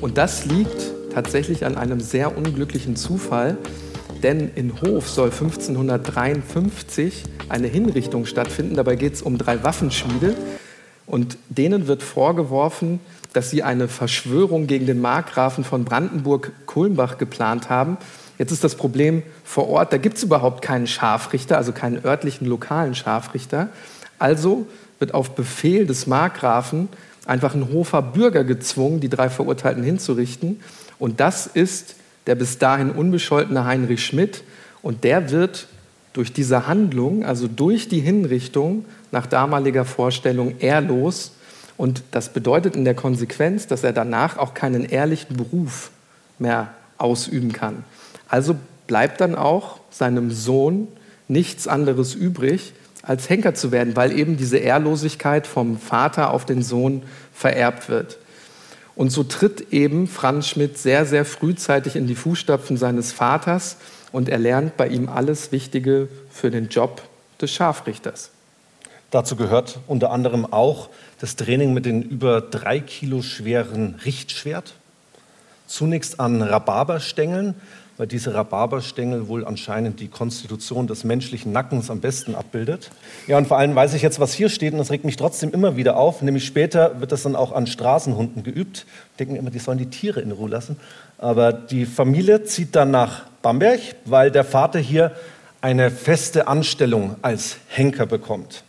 Und 0.00 0.18
das 0.18 0.44
liegt 0.44 0.90
tatsächlich 1.12 1.64
an 1.64 1.76
einem 1.76 2.00
sehr 2.00 2.36
unglücklichen 2.36 2.96
Zufall, 2.96 3.56
denn 4.24 4.50
in 4.56 4.80
Hof 4.80 5.08
soll 5.08 5.30
1553 5.30 7.22
eine 7.48 7.68
Hinrichtung 7.68 8.26
stattfinden. 8.26 8.74
Dabei 8.74 8.96
geht 8.96 9.14
es 9.14 9.22
um 9.22 9.38
drei 9.38 9.62
Waffenschmiede. 9.62 10.34
Und 11.06 11.36
denen 11.48 11.86
wird 11.86 12.02
vorgeworfen, 12.02 12.98
dass 13.34 13.50
sie 13.50 13.62
eine 13.62 13.88
Verschwörung 13.88 14.66
gegen 14.66 14.86
den 14.86 15.00
Markgrafen 15.00 15.64
von 15.64 15.84
Brandenburg-Kulmbach 15.84 17.18
geplant 17.18 17.68
haben. 17.68 17.98
Jetzt 18.38 18.52
ist 18.52 18.64
das 18.64 18.76
Problem 18.76 19.22
vor 19.44 19.68
Ort, 19.68 19.92
da 19.92 19.98
gibt 19.98 20.16
es 20.16 20.22
überhaupt 20.22 20.62
keinen 20.62 20.86
Scharfrichter, 20.86 21.58
also 21.58 21.72
keinen 21.72 22.04
örtlichen 22.04 22.46
lokalen 22.46 22.94
Scharfrichter. 22.94 23.68
Also 24.18 24.66
wird 25.00 25.14
auf 25.14 25.34
Befehl 25.34 25.84
des 25.84 26.06
Markgrafen 26.06 26.88
einfach 27.26 27.54
ein 27.54 27.72
Hofer 27.72 28.02
Bürger 28.02 28.44
gezwungen, 28.44 29.00
die 29.00 29.08
drei 29.08 29.28
Verurteilten 29.28 29.82
hinzurichten. 29.82 30.60
Und 31.00 31.18
das 31.18 31.48
ist 31.48 31.96
der 32.28 32.36
bis 32.36 32.58
dahin 32.58 32.90
unbescholtene 32.90 33.64
Heinrich 33.64 34.04
Schmidt. 34.04 34.44
Und 34.80 35.02
der 35.02 35.32
wird 35.32 35.66
durch 36.12 36.32
diese 36.32 36.68
Handlung, 36.68 37.24
also 37.24 37.48
durch 37.48 37.88
die 37.88 38.00
Hinrichtung 38.00 38.84
nach 39.10 39.26
damaliger 39.26 39.84
Vorstellung 39.84 40.54
ehrlos 40.60 41.32
und 41.76 42.02
das 42.12 42.28
bedeutet 42.28 42.76
in 42.76 42.84
der 42.84 42.94
Konsequenz, 42.94 43.66
dass 43.66 43.84
er 43.84 43.92
danach 43.92 44.38
auch 44.38 44.54
keinen 44.54 44.84
ehrlichen 44.84 45.36
Beruf 45.36 45.90
mehr 46.38 46.72
ausüben 46.98 47.52
kann. 47.52 47.84
Also 48.28 48.56
bleibt 48.86 49.20
dann 49.20 49.34
auch 49.34 49.80
seinem 49.90 50.30
Sohn 50.30 50.88
nichts 51.28 51.66
anderes 51.66 52.14
übrig, 52.14 52.74
als 53.02 53.28
Henker 53.28 53.54
zu 53.54 53.72
werden, 53.72 53.96
weil 53.96 54.12
eben 54.18 54.36
diese 54.36 54.58
Ehrlosigkeit 54.58 55.46
vom 55.46 55.78
Vater 55.78 56.30
auf 56.30 56.44
den 56.46 56.62
Sohn 56.62 57.02
vererbt 57.32 57.88
wird. 57.88 58.18
Und 58.96 59.10
so 59.10 59.24
tritt 59.24 59.72
eben 59.72 60.06
Franz 60.06 60.48
Schmidt 60.48 60.78
sehr, 60.78 61.04
sehr 61.04 61.24
frühzeitig 61.24 61.96
in 61.96 62.06
die 62.06 62.14
Fußstapfen 62.14 62.76
seines 62.76 63.12
Vaters 63.12 63.76
und 64.12 64.28
er 64.28 64.38
lernt 64.38 64.76
bei 64.76 64.86
ihm 64.86 65.08
alles 65.08 65.50
Wichtige 65.50 66.08
für 66.30 66.50
den 66.50 66.68
Job 66.68 67.02
des 67.40 67.50
Scharfrichters. 67.50 68.30
Dazu 69.10 69.36
gehört 69.36 69.80
unter 69.86 70.10
anderem 70.10 70.44
auch 70.44 70.88
das 71.24 71.36
Training 71.36 71.72
mit 71.72 71.86
dem 71.86 72.02
über 72.02 72.42
drei 72.42 72.80
Kilo 72.80 73.22
schweren 73.22 73.94
Richtschwert. 74.04 74.74
Zunächst 75.66 76.20
an 76.20 76.42
Rhabarberstängeln, 76.42 77.54
weil 77.96 78.06
diese 78.06 78.34
Rhabarberstängel 78.34 79.26
wohl 79.26 79.46
anscheinend 79.46 80.00
die 80.00 80.08
Konstitution 80.08 80.86
des 80.86 81.02
menschlichen 81.02 81.50
Nackens 81.50 81.88
am 81.88 82.00
besten 82.00 82.34
abbildet. 82.34 82.90
Ja, 83.26 83.38
und 83.38 83.48
vor 83.48 83.56
allem 83.56 83.74
weiß 83.74 83.94
ich 83.94 84.02
jetzt, 84.02 84.20
was 84.20 84.34
hier 84.34 84.50
steht, 84.50 84.74
und 84.74 84.78
das 84.80 84.90
regt 84.90 85.06
mich 85.06 85.16
trotzdem 85.16 85.50
immer 85.52 85.78
wieder 85.78 85.96
auf. 85.96 86.20
Nämlich 86.20 86.44
später 86.44 87.00
wird 87.00 87.10
das 87.10 87.22
dann 87.22 87.36
auch 87.36 87.52
an 87.52 87.66
Straßenhunden 87.66 88.42
geübt. 88.42 88.84
Denken 89.18 89.36
immer, 89.36 89.50
die 89.50 89.60
sollen 89.60 89.78
die 89.78 89.88
Tiere 89.88 90.20
in 90.20 90.30
Ruhe 90.30 90.50
lassen. 90.50 90.76
Aber 91.16 91.54
die 91.54 91.86
Familie 91.86 92.44
zieht 92.44 92.76
dann 92.76 92.90
nach 92.90 93.22
Bamberg, 93.40 93.80
weil 94.04 94.30
der 94.30 94.44
Vater 94.44 94.78
hier 94.78 95.12
eine 95.62 95.90
feste 95.90 96.48
Anstellung 96.48 97.16
als 97.22 97.56
Henker 97.68 98.04
bekommt. 98.04 98.62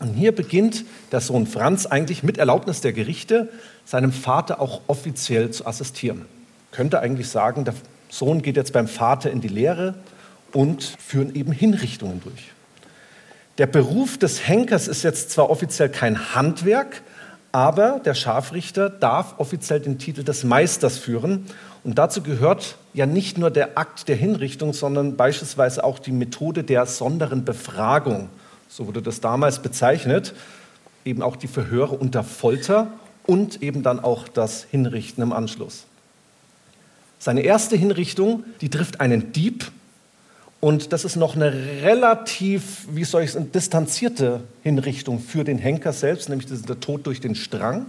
Und 0.00 0.14
hier 0.14 0.32
beginnt 0.32 0.84
der 1.10 1.20
Sohn 1.20 1.46
Franz 1.46 1.86
eigentlich 1.86 2.22
mit 2.22 2.38
Erlaubnis 2.38 2.80
der 2.80 2.92
Gerichte 2.92 3.48
seinem 3.84 4.12
Vater 4.12 4.60
auch 4.60 4.82
offiziell 4.86 5.50
zu 5.50 5.66
assistieren. 5.66 6.26
könnte 6.70 7.00
eigentlich 7.00 7.28
sagen, 7.28 7.64
der 7.64 7.74
Sohn 8.10 8.42
geht 8.42 8.56
jetzt 8.56 8.72
beim 8.72 8.88
Vater 8.88 9.30
in 9.30 9.40
die 9.40 9.48
Lehre 9.48 9.94
und 10.52 10.96
führen 10.98 11.34
eben 11.34 11.52
Hinrichtungen 11.52 12.20
durch. 12.22 12.52
Der 13.58 13.66
Beruf 13.66 14.18
des 14.18 14.46
Henkers 14.46 14.86
ist 14.86 15.02
jetzt 15.02 15.30
zwar 15.30 15.50
offiziell 15.50 15.88
kein 15.88 16.34
Handwerk, 16.34 17.02
aber 17.50 18.00
der 18.04 18.14
Scharfrichter 18.14 18.90
darf 18.90 19.34
offiziell 19.38 19.80
den 19.80 19.98
Titel 19.98 20.22
des 20.22 20.44
Meisters 20.44 20.98
führen. 20.98 21.46
Und 21.82 21.98
dazu 21.98 22.22
gehört 22.22 22.76
ja 22.92 23.06
nicht 23.06 23.38
nur 23.38 23.50
der 23.50 23.78
Akt 23.78 24.08
der 24.08 24.16
Hinrichtung, 24.16 24.74
sondern 24.74 25.16
beispielsweise 25.16 25.82
auch 25.82 25.98
die 25.98 26.12
Methode 26.12 26.62
der 26.62 26.86
sonderen 26.86 27.44
Befragung. 27.44 28.28
So 28.68 28.86
wurde 28.86 29.02
das 29.02 29.20
damals 29.20 29.60
bezeichnet. 29.60 30.34
Eben 31.04 31.22
auch 31.22 31.36
die 31.36 31.48
Verhöre 31.48 31.96
unter 31.96 32.22
Folter 32.22 32.88
und 33.26 33.62
eben 33.62 33.82
dann 33.82 34.00
auch 34.00 34.28
das 34.28 34.64
Hinrichten 34.70 35.22
im 35.22 35.32
Anschluss. 35.32 35.84
Seine 37.18 37.40
erste 37.42 37.76
Hinrichtung, 37.76 38.44
die 38.60 38.68
trifft 38.68 39.00
einen 39.00 39.32
Dieb, 39.32 39.70
und 40.60 40.92
das 40.92 41.04
ist 41.04 41.14
noch 41.14 41.36
eine 41.36 41.52
relativ, 41.52 42.88
wie 42.90 43.04
soll 43.04 43.22
ich 43.22 43.32
sagen, 43.32 43.52
distanzierte 43.52 44.40
Hinrichtung 44.62 45.20
für 45.20 45.44
den 45.44 45.58
Henker 45.58 45.92
selbst, 45.92 46.28
nämlich 46.28 46.48
der 46.48 46.80
Tod 46.80 47.06
durch 47.06 47.20
den 47.20 47.36
Strang. 47.36 47.86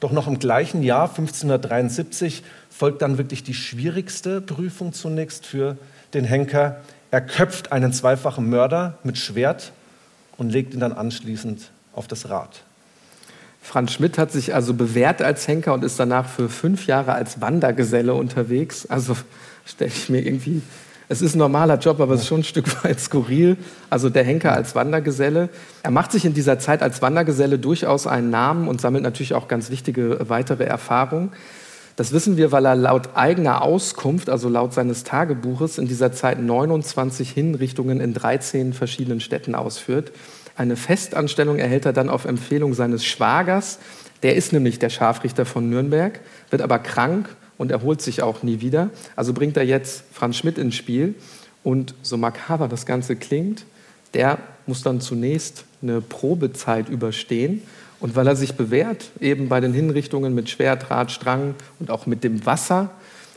Doch 0.00 0.10
noch 0.10 0.26
im 0.26 0.40
gleichen 0.40 0.82
Jahr, 0.82 1.08
1573, 1.08 2.42
folgt 2.68 3.00
dann 3.00 3.16
wirklich 3.16 3.44
die 3.44 3.54
schwierigste 3.54 4.40
Prüfung 4.40 4.92
zunächst 4.92 5.46
für 5.46 5.76
den 6.14 6.24
Henker. 6.24 6.80
Er 7.12 7.20
köpft 7.20 7.70
einen 7.70 7.92
zweifachen 7.92 8.50
Mörder 8.50 8.98
mit 9.04 9.16
Schwert 9.16 9.70
und 10.36 10.50
legt 10.50 10.74
ihn 10.74 10.80
dann 10.80 10.92
anschließend 10.92 11.70
auf 11.92 12.08
das 12.08 12.28
Rad. 12.28 12.62
Franz 13.62 13.92
Schmidt 13.92 14.18
hat 14.18 14.30
sich 14.30 14.54
also 14.54 14.74
bewährt 14.74 15.22
als 15.22 15.48
Henker 15.48 15.72
und 15.72 15.84
ist 15.84 15.98
danach 15.98 16.28
für 16.28 16.48
fünf 16.48 16.86
Jahre 16.86 17.12
als 17.14 17.40
Wandergeselle 17.40 18.14
unterwegs. 18.14 18.86
Also 18.86 19.16
stelle 19.64 19.90
ich 19.90 20.08
mir 20.10 20.20
irgendwie 20.20 20.62
es 21.08 21.20
ist 21.20 21.34
ein 21.34 21.38
normaler 21.38 21.78
Job, 21.78 22.00
aber 22.00 22.14
es 22.14 22.22
ist 22.22 22.28
schon 22.28 22.40
ein 22.40 22.44
Stück 22.44 22.84
weit 22.84 22.98
skurril. 22.98 23.56
Also 23.90 24.08
der 24.08 24.24
Henker 24.24 24.52
als 24.52 24.74
Wandergeselle. 24.74 25.50
Er 25.82 25.90
macht 25.90 26.12
sich 26.12 26.24
in 26.24 26.34
dieser 26.34 26.58
Zeit 26.58 26.82
als 26.82 27.02
Wandergeselle 27.02 27.58
durchaus 27.58 28.06
einen 28.06 28.30
Namen 28.30 28.68
und 28.68 28.80
sammelt 28.80 29.04
natürlich 29.04 29.34
auch 29.34 29.48
ganz 29.48 29.70
wichtige 29.70 30.28
weitere 30.28 30.64
Erfahrungen. 30.64 31.32
Das 31.96 32.12
wissen 32.12 32.36
wir, 32.36 32.50
weil 32.50 32.66
er 32.66 32.74
laut 32.74 33.10
eigener 33.14 33.62
Auskunft, 33.62 34.28
also 34.28 34.48
laut 34.48 34.74
seines 34.74 35.04
Tagebuches, 35.04 35.78
in 35.78 35.86
dieser 35.86 36.12
Zeit 36.12 36.40
29 36.40 37.30
Hinrichtungen 37.30 38.00
in 38.00 38.14
13 38.14 38.72
verschiedenen 38.72 39.20
Städten 39.20 39.54
ausführt. 39.54 40.10
Eine 40.56 40.76
Festanstellung 40.76 41.58
erhält 41.58 41.86
er 41.86 41.92
dann 41.92 42.08
auf 42.08 42.24
Empfehlung 42.24 42.74
seines 42.74 43.04
Schwagers. 43.04 43.78
Der 44.24 44.34
ist 44.34 44.52
nämlich 44.52 44.80
der 44.80 44.90
Scharfrichter 44.90 45.46
von 45.46 45.70
Nürnberg, 45.70 46.20
wird 46.50 46.62
aber 46.62 46.80
krank 46.80 47.28
und 47.58 47.70
erholt 47.70 48.02
sich 48.02 48.22
auch 48.22 48.42
nie 48.42 48.60
wieder. 48.60 48.90
Also 49.14 49.32
bringt 49.32 49.56
er 49.56 49.64
jetzt 49.64 50.04
Franz 50.12 50.36
Schmidt 50.36 50.58
ins 50.58 50.74
Spiel 50.74 51.14
und 51.62 51.94
so 52.02 52.16
makaber 52.16 52.66
das 52.66 52.86
Ganze 52.86 53.14
klingt, 53.14 53.66
der 54.14 54.38
muss 54.66 54.82
dann 54.82 55.00
zunächst 55.00 55.64
eine 55.82 56.00
Probezeit 56.00 56.88
überstehen 56.88 57.62
und 58.04 58.16
weil 58.16 58.26
er 58.26 58.36
sich 58.36 58.52
bewährt, 58.52 59.12
eben 59.18 59.48
bei 59.48 59.60
den 59.60 59.72
Hinrichtungen 59.72 60.34
mit 60.34 60.50
Schwert, 60.50 60.90
Rad, 60.90 61.10
Strang 61.10 61.54
und 61.80 61.90
auch 61.90 62.04
mit 62.04 62.22
dem 62.22 62.44
Wasser, 62.44 62.90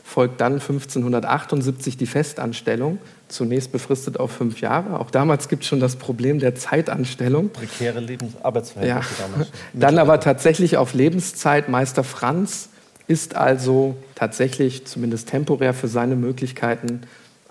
folgt 0.04 0.42
dann 0.42 0.60
1578 0.60 1.96
die 1.96 2.04
Festanstellung, 2.04 2.98
zunächst 3.28 3.72
befristet 3.72 4.20
auf 4.20 4.30
fünf 4.30 4.60
Jahre. 4.60 5.00
Auch 5.00 5.10
damals 5.10 5.48
gibt 5.48 5.62
es 5.62 5.70
schon 5.70 5.80
das 5.80 5.96
Problem 5.96 6.38
der 6.38 6.54
Zeitanstellung. 6.54 7.48
Prekäre 7.48 8.00
Lebensarbeitsverhältnisse 8.00 9.14
ja. 9.18 9.26
damals. 9.26 9.48
Dann 9.72 9.98
aber 9.98 10.20
tatsächlich 10.20 10.76
auf 10.76 10.92
Lebenszeit. 10.92 11.70
Meister 11.70 12.04
Franz 12.04 12.68
ist 13.06 13.36
also 13.36 13.96
tatsächlich, 14.16 14.84
zumindest 14.84 15.30
temporär 15.30 15.72
für 15.72 15.88
seine 15.88 16.14
Möglichkeiten, 16.14 17.00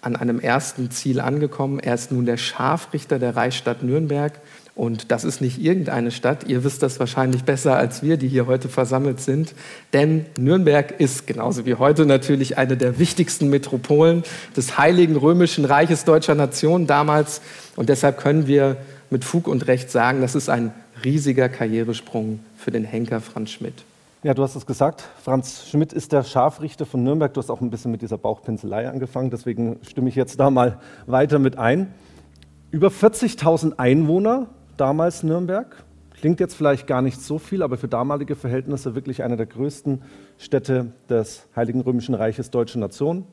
an 0.01 0.15
einem 0.15 0.39
ersten 0.39 0.91
Ziel 0.91 1.19
angekommen. 1.19 1.79
Er 1.79 1.95
ist 1.95 2.11
nun 2.11 2.27
der 2.27 2.37
Scharfrichter 2.37 3.17
der 3.17 3.35
Reichsstadt 3.35 3.81
Nürnberg. 3.81 4.39
Und 4.77 5.11
das 5.11 5.23
ist 5.23 5.41
nicht 5.41 5.59
irgendeine 5.59 6.11
Stadt. 6.11 6.47
Ihr 6.47 6.63
wisst 6.63 6.83
das 6.83 6.99
wahrscheinlich 6.99 7.43
besser 7.43 7.75
als 7.75 8.03
wir, 8.03 8.15
die 8.17 8.27
hier 8.27 8.45
heute 8.45 8.69
versammelt 8.69 9.19
sind. 9.19 9.55
Denn 9.91 10.27
Nürnberg 10.37 10.99
ist 10.99 11.25
genauso 11.25 11.65
wie 11.65 11.73
heute 11.73 12.05
natürlich 12.05 12.59
eine 12.59 12.77
der 12.77 12.99
wichtigsten 12.99 13.49
Metropolen 13.49 14.21
des 14.55 14.77
Heiligen 14.77 15.15
Römischen 15.15 15.65
Reiches 15.65 16.05
deutscher 16.05 16.35
Nation 16.35 16.85
damals. 16.85 17.41
Und 17.75 17.89
deshalb 17.89 18.19
können 18.19 18.45
wir 18.45 18.77
mit 19.09 19.25
Fug 19.25 19.47
und 19.47 19.65
Recht 19.65 19.89
sagen, 19.89 20.21
das 20.21 20.35
ist 20.35 20.47
ein 20.47 20.71
riesiger 21.03 21.49
Karrieresprung 21.49 22.39
für 22.55 22.69
den 22.69 22.83
Henker 22.83 23.19
Franz 23.19 23.49
Schmidt. 23.49 23.83
Ja, 24.21 24.35
du 24.35 24.43
hast 24.43 24.55
es 24.55 24.67
gesagt. 24.67 25.05
Franz 25.23 25.65
Schmidt 25.71 25.91
ist 25.91 26.11
der 26.11 26.21
Scharfrichter 26.21 26.85
von 26.85 27.03
Nürnberg. 27.03 27.33
Du 27.33 27.41
hast 27.41 27.49
auch 27.49 27.61
ein 27.61 27.71
bisschen 27.71 27.89
mit 27.89 28.03
dieser 28.03 28.19
Bauchpinselei 28.19 28.87
angefangen, 28.87 29.31
deswegen 29.31 29.79
stimme 29.81 30.09
ich 30.09 30.15
jetzt 30.15 30.39
da 30.39 30.51
mal 30.51 30.79
weiter 31.07 31.39
mit 31.39 31.57
ein. 31.57 31.91
Über 32.69 32.89
40.000 32.89 33.79
Einwohner 33.79 34.47
damals 34.77 35.23
Nürnberg. 35.23 35.83
Klingt 36.19 36.39
jetzt 36.39 36.55
vielleicht 36.55 36.87
gar 36.87 37.01
nicht 37.01 37.21
so 37.21 37.37
viel, 37.37 37.61
aber 37.61 37.77
für 37.77 37.87
damalige 37.87 38.35
Verhältnisse 38.35 38.95
wirklich 38.95 39.23
eine 39.23 39.37
der 39.37 39.45
größten 39.45 40.01
Städte 40.37 40.93
des 41.09 41.47
Heiligen 41.55 41.81
Römischen 41.81 42.15
Reiches 42.15 42.49
Deutsche 42.49 42.79
Nation. 42.79 43.25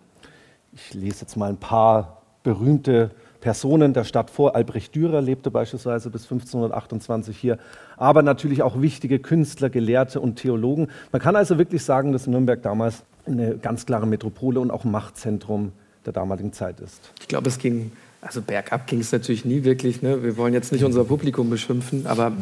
Ich 0.72 0.92
lese 0.92 1.22
jetzt 1.22 1.36
mal 1.36 1.48
ein 1.48 1.56
paar 1.56 2.22
berühmte 2.42 3.10
Personen 3.40 3.94
der 3.94 4.04
Stadt 4.04 4.30
vor. 4.30 4.54
Albrecht 4.54 4.94
Dürer 4.94 5.20
lebte 5.20 5.50
beispielsweise 5.50 6.10
bis 6.10 6.24
1528 6.24 7.36
hier, 7.36 7.58
aber 7.96 8.22
natürlich 8.22 8.62
auch 8.62 8.80
wichtige 8.80 9.18
Künstler, 9.18 9.70
Gelehrte 9.70 10.20
und 10.20 10.36
Theologen. 10.36 10.88
Man 11.12 11.22
kann 11.22 11.36
also 11.36 11.58
wirklich 11.58 11.84
sagen, 11.84 12.12
dass 12.12 12.26
Nürnberg 12.26 12.62
damals 12.62 13.04
eine 13.26 13.56
ganz 13.56 13.86
klare 13.86 14.06
Metropole 14.06 14.60
und 14.60 14.70
auch 14.70 14.84
Machtzentrum 14.84 15.72
der 16.04 16.12
damaligen 16.12 16.52
Zeit 16.52 16.80
ist. 16.80 17.12
Ich 17.20 17.28
glaube, 17.28 17.48
es 17.48 17.58
ging, 17.58 17.92
also 18.24 18.42
bergab 18.42 18.86
ging 18.86 19.00
es 19.00 19.12
natürlich 19.12 19.44
nie 19.44 19.64
wirklich. 19.64 20.02
Ne? 20.02 20.22
Wir 20.22 20.36
wollen 20.36 20.54
jetzt 20.54 20.72
nicht 20.72 20.84
unser 20.84 21.04
Publikum 21.04 21.50
beschimpfen, 21.50 22.06
aber 22.06 22.32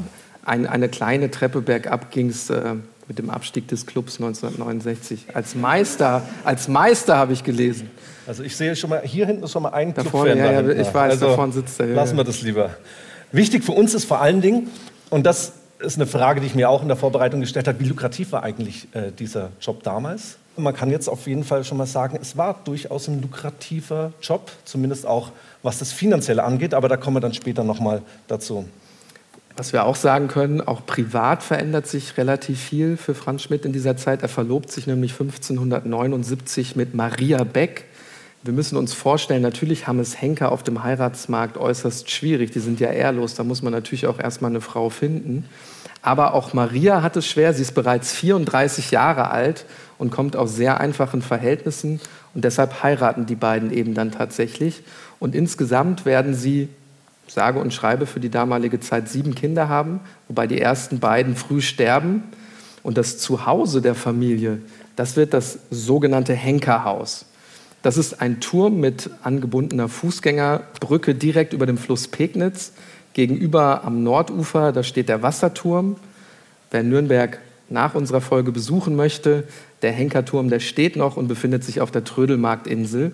ein, 0.45 0.67
eine 0.67 0.89
kleine 0.89 1.31
Treppe 1.31 1.61
bergab 1.61 2.11
ging 2.11 2.29
es 2.29 2.51
äh, 2.51 2.75
mit 3.09 3.19
dem 3.19 3.31
Abstieg 3.31 3.69
des 3.69 3.87
Clubs 3.87 4.17
1969. 4.21 5.27
Als 5.35 5.55
Meister, 5.55 6.23
als 6.45 6.69
Meister 6.69 7.17
habe 7.17 7.33
ich 7.33 7.45
gelesen. 7.45 7.91
Also 8.27 8.43
ich 8.43 8.57
sehe 8.57 8.77
schon 8.77 8.91
mal, 8.91 9.03
hier 9.03 9.27
hinten 9.27 9.43
ist 9.43 9.53
schon 9.53 9.63
mal 9.63 9.71
ein 9.71 9.93
da 9.95 10.05
vorne, 10.05 10.37
ja, 10.37 10.61
ja, 10.61 10.69
ich 10.69 10.95
weiß, 10.95 11.13
also 11.13 11.27
da 11.27 11.35
vorne 11.35 11.53
sitzt 11.53 11.81
er. 11.81 11.89
Ja, 11.89 11.95
lassen 11.95 12.17
wir 12.17 12.25
das 12.25 12.43
lieber. 12.43 12.71
Wichtig 13.33 13.65
für 13.65 13.73
uns 13.73 13.95
ist 13.95 14.05
vor 14.05 14.21
allen 14.21 14.41
Dingen, 14.41 14.69
und 15.11 15.27
das 15.27 15.55
ist 15.81 15.97
eine 15.97 16.07
Frage, 16.07 16.41
die 16.41 16.47
ich 16.47 16.55
mir 16.55 16.71
auch 16.71 16.83
in 16.83 16.89
der 16.89 16.97
Vorbereitung 16.97 17.41
gestellt 17.41 17.67
habe, 17.67 17.81
wie 17.81 17.85
lukrativ 17.85 18.33
war 18.33 18.45
eigentlich 18.45 18.87
äh, 18.93 19.11
dieser 19.11 19.51
Job 19.61 19.83
damals? 19.83 20.37
Man 20.57 20.75
kann 20.75 20.91
jetzt 20.91 21.09
auf 21.09 21.27
jeden 21.27 21.45
Fall 21.45 21.65
schon 21.65 21.79
mal 21.79 21.87
sagen, 21.87 22.19
es 22.21 22.37
war 22.37 22.61
durchaus 22.65 23.09
ein 23.09 23.23
lukrativer 23.23 24.13
Job, 24.21 24.53
zumindest 24.65 25.07
auch 25.07 25.31
was 25.63 25.79
das 25.79 25.93
Finanzielle 25.93 26.45
angeht, 26.45 26.75
aber 26.75 26.89
da 26.89 26.97
kommen 26.97 27.17
wir 27.17 27.21
dann 27.21 27.35
später 27.35 27.65
nochmal 27.65 28.03
dazu. 28.29 28.67
Was 29.57 29.73
wir 29.73 29.85
auch 29.85 29.97
sagen 29.97 30.29
können, 30.29 30.61
auch 30.61 30.85
privat 30.87 31.43
verändert 31.43 31.87
sich 31.87 32.17
relativ 32.17 32.61
viel 32.61 32.97
für 32.97 33.15
Franz 33.15 33.43
Schmidt 33.43 33.65
in 33.65 33.73
dieser 33.73 33.97
Zeit. 33.97 34.23
Er 34.23 34.29
verlobt 34.29 34.71
sich 34.71 34.87
nämlich 34.87 35.13
1579 35.13 36.77
mit 36.77 36.95
Maria 36.95 37.45
Beck, 37.45 37.85
wir 38.45 38.53
müssen 38.53 38.77
uns 38.77 38.93
vorstellen, 38.93 39.41
natürlich 39.41 39.87
haben 39.87 40.01
es 40.01 40.21
Henker 40.21 40.51
auf 40.51 40.65
dem 40.65 40.83
Heiratsmarkt 40.83 41.57
äußerst 41.57 42.11
schwierig. 42.11 42.51
Die 42.51 42.59
sind 42.59 42.81
ja 42.81 42.91
ehrlos, 42.91 43.35
da 43.35 43.45
muss 43.45 43.63
man 43.63 43.73
natürlich 43.73 44.09
auch 44.09 44.19
erstmal 44.19 44.51
eine 44.51 44.61
Frau 44.61 44.91
finden. 44.91 45.49
Aber 46.03 46.35
auch 46.35 46.53
Maria 46.53 47.03
hat 47.03 47.17
es 47.17 47.25
schwer. 47.29 47.55
Sie 47.55 47.63
ist 47.63 47.73
bereits 47.77 48.13
34 48.13 48.91
Jahre 48.91 49.31
alt 49.31 49.65
und 50.03 50.11
kommt 50.11 50.35
aus 50.35 50.57
sehr 50.57 50.81
einfachen 50.81 51.23
Verhältnissen. 51.23 52.01
Und 52.35 52.45
deshalb 52.45 52.83
heiraten 52.83 53.25
die 53.25 53.37
beiden 53.37 53.73
eben 53.73 53.95
dann 53.95 54.11
tatsächlich. 54.11 54.83
Und 55.21 55.37
insgesamt 55.37 56.05
werden 56.05 56.35
sie, 56.35 56.69
sage 57.29 57.61
und 57.61 57.73
schreibe, 57.73 58.07
für 58.07 58.19
die 58.19 58.29
damalige 58.29 58.81
Zeit 58.81 59.09
sieben 59.09 59.37
Kinder 59.37 59.69
haben, 59.69 60.01
wobei 60.27 60.49
die 60.49 60.61
ersten 60.61 60.99
beiden 60.99 61.37
früh 61.37 61.61
sterben. 61.61 62.25
Und 62.83 62.99
das 62.99 63.19
Zuhause 63.19 63.81
der 63.81 63.95
Familie, 63.95 64.59
das 64.97 65.15
wird 65.15 65.33
das 65.35 65.61
sogenannte 65.71 66.35
Henkerhaus. 66.35 67.27
Das 67.83 67.97
ist 67.97 68.21
ein 68.21 68.41
Turm 68.41 68.81
mit 68.81 69.09
angebundener 69.23 69.89
Fußgängerbrücke 69.89 71.15
direkt 71.15 71.53
über 71.53 71.67
dem 71.67 71.79
Fluss 71.79 72.09
Pegnitz. 72.09 72.73
Gegenüber 73.13 73.85
am 73.85 74.03
Nordufer, 74.03 74.73
da 74.73 74.83
steht 74.83 75.09
der 75.09 75.23
Wasserturm. 75.23 75.95
Wer 76.73 76.83
Nürnberg 76.83 77.39
nach 77.69 77.95
unserer 77.95 78.21
Folge 78.21 78.53
besuchen 78.53 78.97
möchte, 78.97 79.45
der 79.83 79.93
Henkerturm, 79.93 80.49
der 80.49 80.61
steht 80.61 80.97
noch 80.97 81.17
und 81.17 81.29
befindet 81.29 81.65
sich 81.65 81.81
auf 81.81 81.91
der 81.91 82.05
Trödelmarktinsel. 82.05 83.13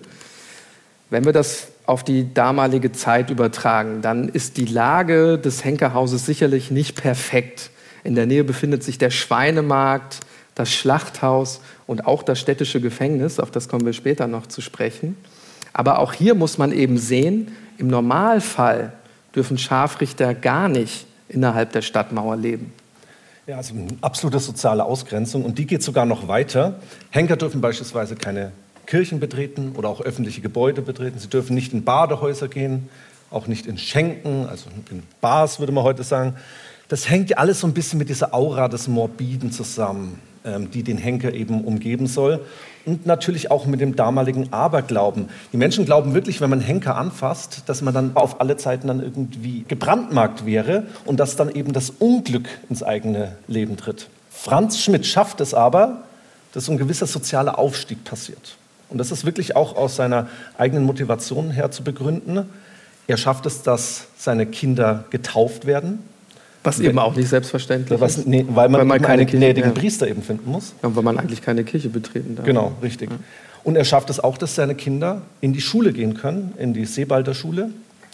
Wenn 1.09 1.25
wir 1.25 1.33
das 1.33 1.69
auf 1.85 2.03
die 2.03 2.33
damalige 2.33 2.91
Zeit 2.91 3.31
übertragen, 3.31 4.01
dann 4.01 4.29
ist 4.29 4.57
die 4.57 4.65
Lage 4.65 5.39
des 5.39 5.65
Henkerhauses 5.65 6.25
sicherlich 6.25 6.69
nicht 6.69 7.01
perfekt. 7.01 7.71
In 8.03 8.15
der 8.15 8.27
Nähe 8.27 8.43
befindet 8.43 8.83
sich 8.83 8.99
der 8.99 9.09
Schweinemarkt, 9.09 10.19
das 10.53 10.71
Schlachthaus 10.71 11.61
und 11.87 12.05
auch 12.05 12.21
das 12.21 12.39
städtische 12.39 12.79
Gefängnis, 12.79 13.39
auf 13.39 13.49
das 13.49 13.69
kommen 13.69 13.85
wir 13.85 13.93
später 13.93 14.27
noch 14.27 14.45
zu 14.45 14.61
sprechen. 14.61 15.17
Aber 15.73 15.99
auch 15.99 16.13
hier 16.13 16.35
muss 16.35 16.57
man 16.57 16.71
eben 16.71 16.97
sehen, 16.97 17.51
im 17.77 17.87
Normalfall 17.87 18.93
dürfen 19.35 19.57
Scharfrichter 19.57 20.33
gar 20.33 20.67
nicht 20.67 21.07
innerhalb 21.27 21.71
der 21.71 21.81
Stadtmauer 21.81 22.35
leben. 22.35 22.73
Ja, 23.49 23.57
also 23.57 23.73
eine 23.73 23.87
absolute 24.01 24.37
soziale 24.37 24.83
Ausgrenzung 24.83 25.43
und 25.43 25.57
die 25.57 25.65
geht 25.65 25.81
sogar 25.81 26.05
noch 26.05 26.27
weiter. 26.27 26.75
Henker 27.09 27.35
dürfen 27.35 27.61
beispielsweise 27.61 28.15
keine 28.15 28.51
Kirchen 28.85 29.19
betreten 29.19 29.73
oder 29.75 29.89
auch 29.89 30.01
öffentliche 30.01 30.39
Gebäude 30.39 30.83
betreten. 30.83 31.17
Sie 31.17 31.29
dürfen 31.29 31.55
nicht 31.55 31.73
in 31.73 31.83
Badehäuser 31.83 32.47
gehen, 32.47 32.89
auch 33.31 33.47
nicht 33.47 33.65
in 33.65 33.79
Schenken, 33.79 34.45
also 34.47 34.69
in 34.91 35.01
Bars 35.19 35.57
würde 35.57 35.71
man 35.71 35.83
heute 35.83 36.03
sagen. 36.03 36.35
Das 36.89 37.09
hängt 37.09 37.31
ja 37.31 37.37
alles 37.37 37.61
so 37.61 37.65
ein 37.65 37.73
bisschen 37.73 37.97
mit 37.97 38.09
dieser 38.09 38.35
Aura 38.35 38.67
des 38.67 38.87
Morbiden 38.87 39.51
zusammen, 39.51 40.21
die 40.43 40.83
den 40.83 40.97
Henker 40.97 41.33
eben 41.33 41.63
umgeben 41.63 42.07
soll. 42.07 42.41
Und 42.85 43.05
natürlich 43.05 43.51
auch 43.51 43.65
mit 43.65 43.81
dem 43.81 43.95
damaligen 43.95 44.51
Aberglauben. 44.53 45.29
Die 45.51 45.57
Menschen 45.57 45.85
glauben 45.85 46.13
wirklich, 46.13 46.41
wenn 46.41 46.49
man 46.49 46.61
Henker 46.61 46.95
anfasst, 46.95 47.63
dass 47.67 47.81
man 47.81 47.93
dann 47.93 48.11
auf 48.15 48.39
alle 48.41 48.57
Zeiten 48.57 48.87
dann 48.87 49.01
irgendwie 49.01 49.65
gebrandmarkt 49.67 50.45
wäre 50.45 50.87
und 51.05 51.19
dass 51.19 51.35
dann 51.35 51.49
eben 51.49 51.73
das 51.73 51.91
Unglück 51.91 52.47
ins 52.69 52.81
eigene 52.81 53.35
Leben 53.47 53.77
tritt. 53.77 54.07
Franz 54.31 54.79
Schmidt 54.79 55.05
schafft 55.05 55.41
es 55.41 55.53
aber, 55.53 56.03
dass 56.53 56.65
so 56.65 56.71
ein 56.71 56.77
gewisser 56.77 57.05
sozialer 57.05 57.59
Aufstieg 57.59 58.03
passiert. 58.05 58.55
Und 58.89 58.97
das 58.97 59.11
ist 59.11 59.25
wirklich 59.25 59.55
auch 59.55 59.75
aus 59.75 59.97
seiner 59.97 60.27
eigenen 60.57 60.83
Motivation 60.83 61.51
her 61.51 61.71
zu 61.71 61.83
begründen. 61.83 62.49
Er 63.07 63.17
schafft 63.17 63.45
es, 63.45 63.61
dass 63.61 64.07
seine 64.17 64.45
Kinder 64.45 65.05
getauft 65.09 65.65
werden. 65.65 65.99
Was 66.63 66.79
eben 66.79 66.99
auch 66.99 67.15
nicht 67.15 67.29
selbstverständlich 67.29 67.99
was, 68.01 68.17
ist. 68.17 68.27
Nee, 68.27 68.45
weil 68.49 68.69
man, 68.69 68.81
weil 68.81 68.85
man 68.85 69.01
keine 69.01 69.13
einen 69.13 69.25
Kirche, 69.27 69.37
gnädigen 69.37 69.73
ja. 69.73 69.79
Priester 69.79 70.07
eben 70.07 70.21
finden 70.21 70.51
muss. 70.51 70.73
Ja, 70.83 70.93
weil 70.95 71.03
man 71.03 71.17
eigentlich 71.17 71.41
keine 71.41 71.63
Kirche 71.63 71.89
betreten 71.89 72.35
darf. 72.35 72.45
Genau, 72.45 72.73
richtig. 72.81 73.09
Und 73.63 73.75
er 73.75 73.85
schafft 73.85 74.09
es 74.09 74.19
auch, 74.19 74.37
dass 74.37 74.55
seine 74.55 74.75
Kinder 74.75 75.21
in 75.41 75.53
die 75.53 75.61
Schule 75.61 75.93
gehen 75.93 76.15
können, 76.15 76.53
in 76.57 76.73
die 76.73 76.85
Seebalder 76.85 77.33
Schule. 77.33 77.69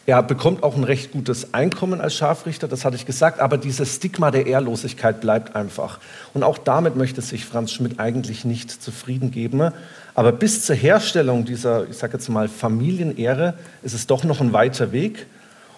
Er 0.08 0.22
bekommt 0.22 0.62
auch 0.62 0.76
ein 0.76 0.84
recht 0.84 1.14
gutes 1.14 1.56
Einkommen 1.56 2.00
als 2.00 2.14
Scharfrichter, 2.14 2.68
das 2.68 2.86
hatte 2.86 2.96
ich 2.96 3.08
gesagt, 3.08 3.40
aber 3.40 3.58
dieses 3.58 3.96
Stigma 3.96 4.30
der 4.30 4.46
Ehrlosigkeit 4.46 5.20
bleibt 5.20 5.56
einfach. 5.56 6.00
Und 6.36 6.44
auch 6.44 6.60
damit 6.60 6.96
möchte 6.96 7.22
sich 7.22 7.46
Franz 7.46 7.72
Schmidt 7.72 8.00
eigentlich 8.00 8.46
nicht 8.46 8.70
zufrieden 8.70 9.32
geben. 9.32 9.72
Aber 10.14 10.32
bis 10.32 10.64
zur 10.64 10.76
Herstellung 10.76 11.46
dieser, 11.46 11.90
ich 11.90 11.98
sage 11.98 12.14
jetzt 12.14 12.30
mal, 12.30 12.48
Familienehre 12.48 13.56
ist 13.82 13.94
es 13.94 14.06
doch 14.06 14.24
noch 14.24 14.42
ein 14.42 14.54
weiter 14.54 14.92
Weg. 14.92 15.26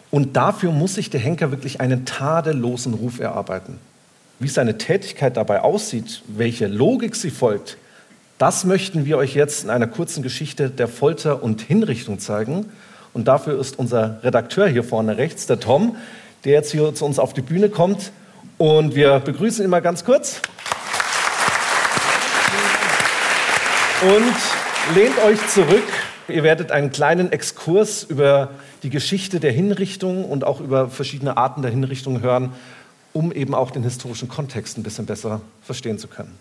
Und 0.10 0.38
dafür 0.38 0.72
muss 0.72 0.96
sich 0.96 1.10
der 1.10 1.20
Henker 1.20 1.52
wirklich 1.52 1.82
einen 1.82 2.06
tadellosen 2.06 2.94
Ruf 2.94 3.20
erarbeiten. 3.20 3.80
Wie 4.40 4.48
seine 4.48 4.78
Tätigkeit 4.78 5.36
dabei 5.36 5.62
aussieht, 5.62 6.22
welche 6.28 6.68
Logik 6.68 7.16
sie 7.16 7.32
folgt, 7.32 7.78
das 8.38 8.66
möchten 8.66 9.06
wir 9.06 9.18
euch 9.18 9.34
jetzt 9.34 9.64
in 9.64 9.72
einer 9.72 9.88
kurzen 9.88 10.22
Geschichte 10.22 10.70
der 10.70 10.88
Folter 10.88 11.42
und 11.42 11.62
Hinrichtung 11.62 12.20
zeigen. 12.20 12.68
Und 13.14 13.28
dafür 13.28 13.60
ist 13.60 13.80
unser 13.80 14.20
Redakteur 14.22 14.68
hier 14.68 14.84
vorne 14.84 15.18
rechts, 15.18 15.48
der 15.48 15.60
Tom, 15.60 15.96
der 16.46 16.54
jetzt 16.54 16.72
hier 16.72 16.94
zu 16.94 17.04
uns 17.04 17.18
auf 17.18 17.34
die 17.34 17.42
Bühne 17.42 17.70
kommt. 17.70 18.12
Und 18.60 18.94
wir 18.94 19.20
begrüßen 19.20 19.64
ihn 19.64 19.72
mal 19.72 19.82
ganz 19.82 20.06
kurz. 20.06 20.40
Und 24.04 24.96
lehnt 24.96 25.18
euch 25.26 25.48
zurück. 25.48 25.84
Ihr 26.30 26.44
werdet 26.44 26.72
einen 26.72 26.92
kleinen 26.92 27.32
Exkurs 27.32 28.04
über 28.04 28.52
die 28.84 28.90
Geschichte 28.90 29.40
der 29.40 29.52
Hinrichtung 29.52 30.26
und 30.26 30.44
auch 30.44 30.60
über 30.60 30.90
verschiedene 30.90 31.38
Arten 31.38 31.62
der 31.62 31.72
Hinrichtung 31.72 32.22
hören, 32.22 32.52
um 33.14 33.32
eben 33.32 33.56
auch 33.56 33.72
den 33.72 33.84
historischen 33.84 34.28
Kontext 34.28 34.78
ein 34.78 34.84
bisschen 34.84 35.06
besser 35.06 35.42
verstehen 35.62 35.98
zu 35.98 36.08
können. 36.10 36.38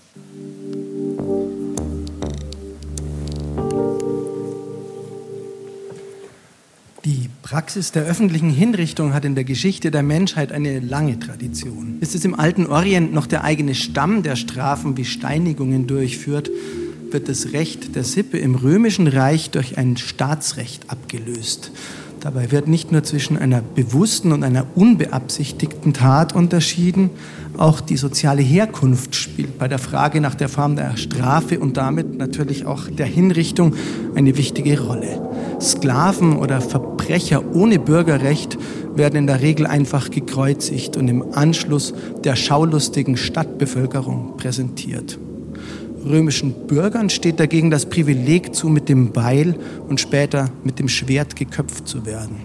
Die 7.04 7.30
Praxis 7.42 7.92
der 7.92 8.02
öffentlichen 8.02 8.50
Hinrichtung 8.50 9.14
hat 9.14 9.24
in 9.24 9.36
der 9.36 9.44
Geschichte 9.44 9.92
der 9.92 10.02
Menschheit 10.02 10.50
eine 10.50 10.80
lange 10.80 11.20
Tradition. 11.20 11.98
Ist 12.00 12.16
es 12.16 12.24
im 12.24 12.34
alten 12.34 12.66
Orient 12.66 13.12
noch 13.12 13.28
der 13.28 13.44
eigene 13.44 13.76
Stamm, 13.76 14.24
der 14.24 14.34
Strafen 14.34 14.96
wie 14.96 15.04
Steinigungen 15.04 15.86
durchführt, 15.86 16.50
wird 17.12 17.28
das 17.28 17.52
Recht 17.52 17.94
der 17.94 18.04
Sippe 18.04 18.38
im 18.38 18.54
römischen 18.54 19.06
Reich 19.06 19.50
durch 19.50 19.78
ein 19.78 19.96
Staatsrecht 19.96 20.90
abgelöst. 20.90 21.72
Dabei 22.20 22.50
wird 22.50 22.66
nicht 22.66 22.92
nur 22.92 23.04
zwischen 23.04 23.36
einer 23.36 23.60
bewussten 23.62 24.32
und 24.32 24.42
einer 24.42 24.66
unbeabsichtigten 24.74 25.92
Tat 25.92 26.34
unterschieden, 26.34 27.10
auch 27.56 27.80
die 27.80 27.96
soziale 27.96 28.42
Herkunft 28.42 29.14
spielt 29.14 29.58
bei 29.58 29.68
der 29.68 29.78
Frage 29.78 30.20
nach 30.20 30.34
der 30.34 30.48
Form 30.48 30.76
der 30.76 30.96
Strafe 30.96 31.60
und 31.60 31.76
damit 31.76 32.18
natürlich 32.18 32.66
auch 32.66 32.88
der 32.88 33.06
Hinrichtung 33.06 33.74
eine 34.14 34.36
wichtige 34.36 34.80
Rolle. 34.80 35.20
Sklaven 35.60 36.36
oder 36.36 36.60
Verbrecher 36.60 37.54
ohne 37.54 37.78
Bürgerrecht 37.78 38.58
werden 38.94 39.16
in 39.16 39.26
der 39.26 39.40
Regel 39.40 39.66
einfach 39.66 40.10
gekreuzigt 40.10 40.96
und 40.96 41.08
im 41.08 41.34
Anschluss 41.34 41.94
der 42.24 42.36
schaulustigen 42.36 43.16
Stadtbevölkerung 43.16 44.36
präsentiert. 44.36 45.18
Römischen 46.06 46.66
Bürgern 46.68 47.10
steht 47.10 47.40
dagegen 47.40 47.70
das 47.70 47.86
Privileg 47.86 48.54
zu, 48.54 48.68
mit 48.68 48.88
dem 48.88 49.10
Beil 49.10 49.56
und 49.88 50.00
später 50.00 50.50
mit 50.62 50.78
dem 50.78 50.88
Schwert 50.88 51.34
geköpft 51.34 51.88
zu 51.88 52.06
werden. 52.06 52.36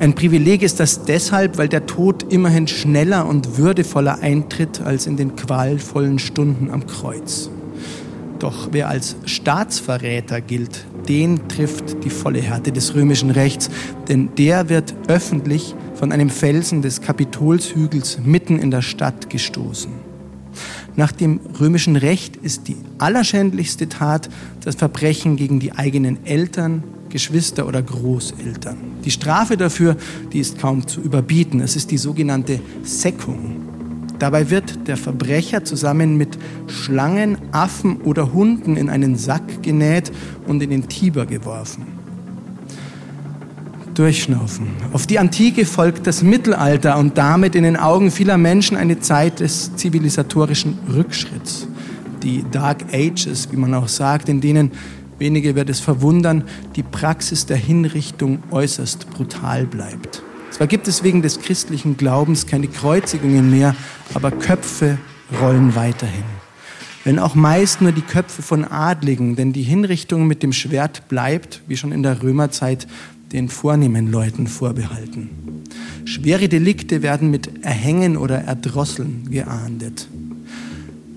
Ein 0.00 0.14
Privileg 0.14 0.62
ist 0.62 0.80
das 0.80 1.04
deshalb, 1.04 1.56
weil 1.56 1.68
der 1.68 1.86
Tod 1.86 2.32
immerhin 2.32 2.66
schneller 2.66 3.26
und 3.26 3.56
würdevoller 3.56 4.18
eintritt 4.20 4.80
als 4.80 5.06
in 5.06 5.16
den 5.16 5.36
qualvollen 5.36 6.18
Stunden 6.18 6.70
am 6.70 6.86
Kreuz. 6.86 7.50
Doch 8.40 8.70
wer 8.72 8.88
als 8.88 9.16
Staatsverräter 9.26 10.40
gilt, 10.40 10.84
den 11.08 11.48
trifft 11.48 12.04
die 12.04 12.10
volle 12.10 12.40
Härte 12.40 12.72
des 12.72 12.94
römischen 12.94 13.30
Rechts, 13.30 13.70
denn 14.08 14.30
der 14.36 14.68
wird 14.68 14.94
öffentlich 15.06 15.74
von 15.94 16.10
einem 16.10 16.30
Felsen 16.30 16.82
des 16.82 17.00
Kapitolshügels 17.00 18.18
mitten 18.24 18.58
in 18.58 18.70
der 18.70 18.82
Stadt 18.82 19.30
gestoßen. 19.30 20.13
Nach 20.96 21.10
dem 21.10 21.40
römischen 21.58 21.96
Recht 21.96 22.36
ist 22.36 22.68
die 22.68 22.76
allerschändlichste 22.98 23.88
Tat 23.88 24.28
das 24.62 24.76
Verbrechen 24.76 25.36
gegen 25.36 25.58
die 25.58 25.72
eigenen 25.72 26.24
Eltern, 26.24 26.84
Geschwister 27.08 27.66
oder 27.66 27.82
Großeltern. 27.82 28.76
Die 29.04 29.10
Strafe 29.10 29.56
dafür, 29.56 29.96
die 30.32 30.38
ist 30.38 30.58
kaum 30.58 30.86
zu 30.86 31.00
überbieten. 31.00 31.60
Es 31.60 31.74
ist 31.74 31.90
die 31.90 31.98
sogenannte 31.98 32.60
Säckung. 32.84 33.56
Dabei 34.20 34.50
wird 34.50 34.86
der 34.86 34.96
Verbrecher 34.96 35.64
zusammen 35.64 36.16
mit 36.16 36.38
Schlangen, 36.68 37.38
Affen 37.50 38.00
oder 38.02 38.32
Hunden 38.32 38.76
in 38.76 38.88
einen 38.88 39.16
Sack 39.16 39.62
genäht 39.62 40.12
und 40.46 40.62
in 40.62 40.70
den 40.70 40.88
Tiber 40.88 41.26
geworfen. 41.26 42.03
Durchschnaufen. 43.94 44.68
Auf 44.92 45.06
die 45.06 45.18
Antike 45.18 45.64
folgt 45.64 46.06
das 46.06 46.22
Mittelalter 46.22 46.98
und 46.98 47.16
damit 47.16 47.54
in 47.54 47.62
den 47.62 47.76
Augen 47.76 48.10
vieler 48.10 48.36
Menschen 48.36 48.76
eine 48.76 49.00
Zeit 49.00 49.40
des 49.40 49.74
zivilisatorischen 49.76 50.78
Rückschritts. 50.92 51.68
Die 52.22 52.44
Dark 52.50 52.84
Ages, 52.92 53.48
wie 53.52 53.56
man 53.56 53.72
auch 53.74 53.88
sagt, 53.88 54.28
in 54.28 54.40
denen, 54.40 54.72
wenige 55.18 55.54
wird 55.54 55.70
es 55.70 55.80
verwundern, 55.80 56.44
die 56.76 56.82
Praxis 56.82 57.46
der 57.46 57.56
Hinrichtung 57.56 58.42
äußerst 58.50 59.10
brutal 59.10 59.66
bleibt. 59.66 60.22
Zwar 60.50 60.66
gibt 60.66 60.86
es 60.88 61.02
wegen 61.02 61.22
des 61.22 61.40
christlichen 61.40 61.96
Glaubens 61.96 62.46
keine 62.46 62.68
Kreuzigungen 62.68 63.50
mehr, 63.50 63.74
aber 64.14 64.30
Köpfe 64.30 64.98
rollen 65.40 65.74
weiterhin. 65.74 66.24
Wenn 67.04 67.18
auch 67.18 67.34
meist 67.34 67.82
nur 67.82 67.92
die 67.92 68.00
Köpfe 68.00 68.40
von 68.40 68.64
Adligen, 68.64 69.36
denn 69.36 69.52
die 69.52 69.62
Hinrichtung 69.62 70.26
mit 70.26 70.42
dem 70.42 70.54
Schwert 70.54 71.08
bleibt, 71.08 71.60
wie 71.66 71.76
schon 71.76 71.92
in 71.92 72.02
der 72.02 72.22
Römerzeit, 72.22 72.86
den 73.34 73.48
vornehmen 73.48 74.10
Leuten 74.10 74.46
vorbehalten. 74.46 75.28
Schwere 76.04 76.48
Delikte 76.48 77.02
werden 77.02 77.30
mit 77.30 77.64
Erhängen 77.64 78.16
oder 78.16 78.42
Erdrosseln 78.44 79.28
geahndet. 79.30 80.08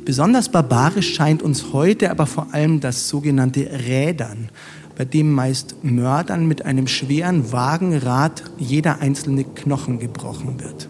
Besonders 0.04 0.50
barbarisch 0.50 1.14
scheint 1.14 1.44
uns 1.44 1.74
heute 1.74 2.10
aber 2.10 2.26
vor 2.26 2.54
allem 2.54 2.80
das 2.80 3.08
sogenannte 3.08 3.70
Rädern, 3.88 4.50
bei 4.98 5.06
dem 5.06 5.32
meist 5.32 5.84
Mördern 5.84 6.48
mit 6.48 6.66
einem 6.66 6.88
schweren 6.88 7.52
Wagenrad 7.52 8.44
jeder 8.58 9.00
einzelne 9.00 9.44
Knochen 9.44 10.00
gebrochen 10.00 10.60
wird. 10.60 10.90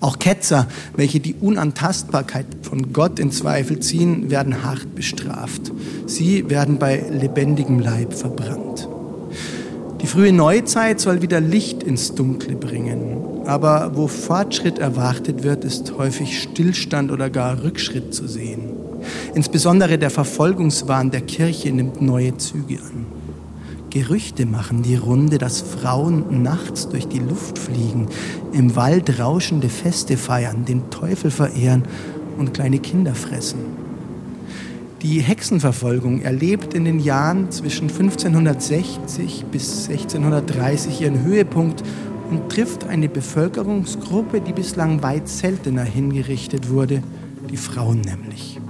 Auch 0.00 0.18
Ketzer, 0.18 0.66
welche 0.96 1.20
die 1.20 1.34
Unantastbarkeit 1.34 2.46
von 2.62 2.94
Gott 2.94 3.18
in 3.18 3.32
Zweifel 3.32 3.80
ziehen, 3.80 4.30
werden 4.30 4.64
hart 4.64 4.94
bestraft. 4.94 5.70
Sie 6.06 6.48
werden 6.48 6.78
bei 6.78 7.04
lebendigem 7.10 7.80
Leib 7.80 8.14
verbrannt. 8.14 8.88
Die 10.02 10.06
frühe 10.06 10.32
Neuzeit 10.32 10.98
soll 10.98 11.20
wieder 11.20 11.40
Licht 11.40 11.82
ins 11.82 12.14
Dunkle 12.14 12.56
bringen. 12.56 13.18
Aber 13.44 13.92
wo 13.94 14.06
Fortschritt 14.06 14.78
erwartet 14.78 15.42
wird, 15.42 15.64
ist 15.64 15.92
häufig 15.98 16.40
Stillstand 16.40 17.10
oder 17.10 17.30
gar 17.30 17.62
Rückschritt 17.62 18.14
zu 18.14 18.26
sehen. 18.26 18.70
Insbesondere 19.34 19.98
der 19.98 20.10
Verfolgungswahn 20.10 21.10
der 21.10 21.22
Kirche 21.22 21.72
nimmt 21.72 22.00
neue 22.00 22.36
Züge 22.36 22.78
an. 22.78 23.06
Gerüchte 23.90 24.46
machen 24.46 24.82
die 24.82 24.94
Runde, 24.94 25.38
dass 25.38 25.60
Frauen 25.60 26.42
nachts 26.42 26.88
durch 26.88 27.08
die 27.08 27.18
Luft 27.18 27.58
fliegen, 27.58 28.06
im 28.52 28.76
Wald 28.76 29.18
rauschende 29.18 29.68
Feste 29.68 30.16
feiern, 30.16 30.64
den 30.64 30.90
Teufel 30.90 31.30
verehren 31.30 31.82
und 32.38 32.54
kleine 32.54 32.78
Kinder 32.78 33.14
fressen. 33.14 33.79
Die 35.02 35.20
Hexenverfolgung 35.20 36.20
erlebt 36.20 36.74
in 36.74 36.84
den 36.84 37.00
Jahren 37.00 37.50
zwischen 37.50 37.88
1560 37.88 39.46
bis 39.50 39.88
1630 39.88 41.00
ihren 41.00 41.24
Höhepunkt 41.24 41.82
und 42.30 42.50
trifft 42.50 42.84
eine 42.84 43.08
Bevölkerungsgruppe, 43.08 44.42
die 44.42 44.52
bislang 44.52 45.02
weit 45.02 45.26
seltener 45.26 45.84
hingerichtet 45.84 46.68
wurde, 46.68 47.02
die 47.50 47.56
Frauen 47.56 48.02
nämlich. 48.02 48.60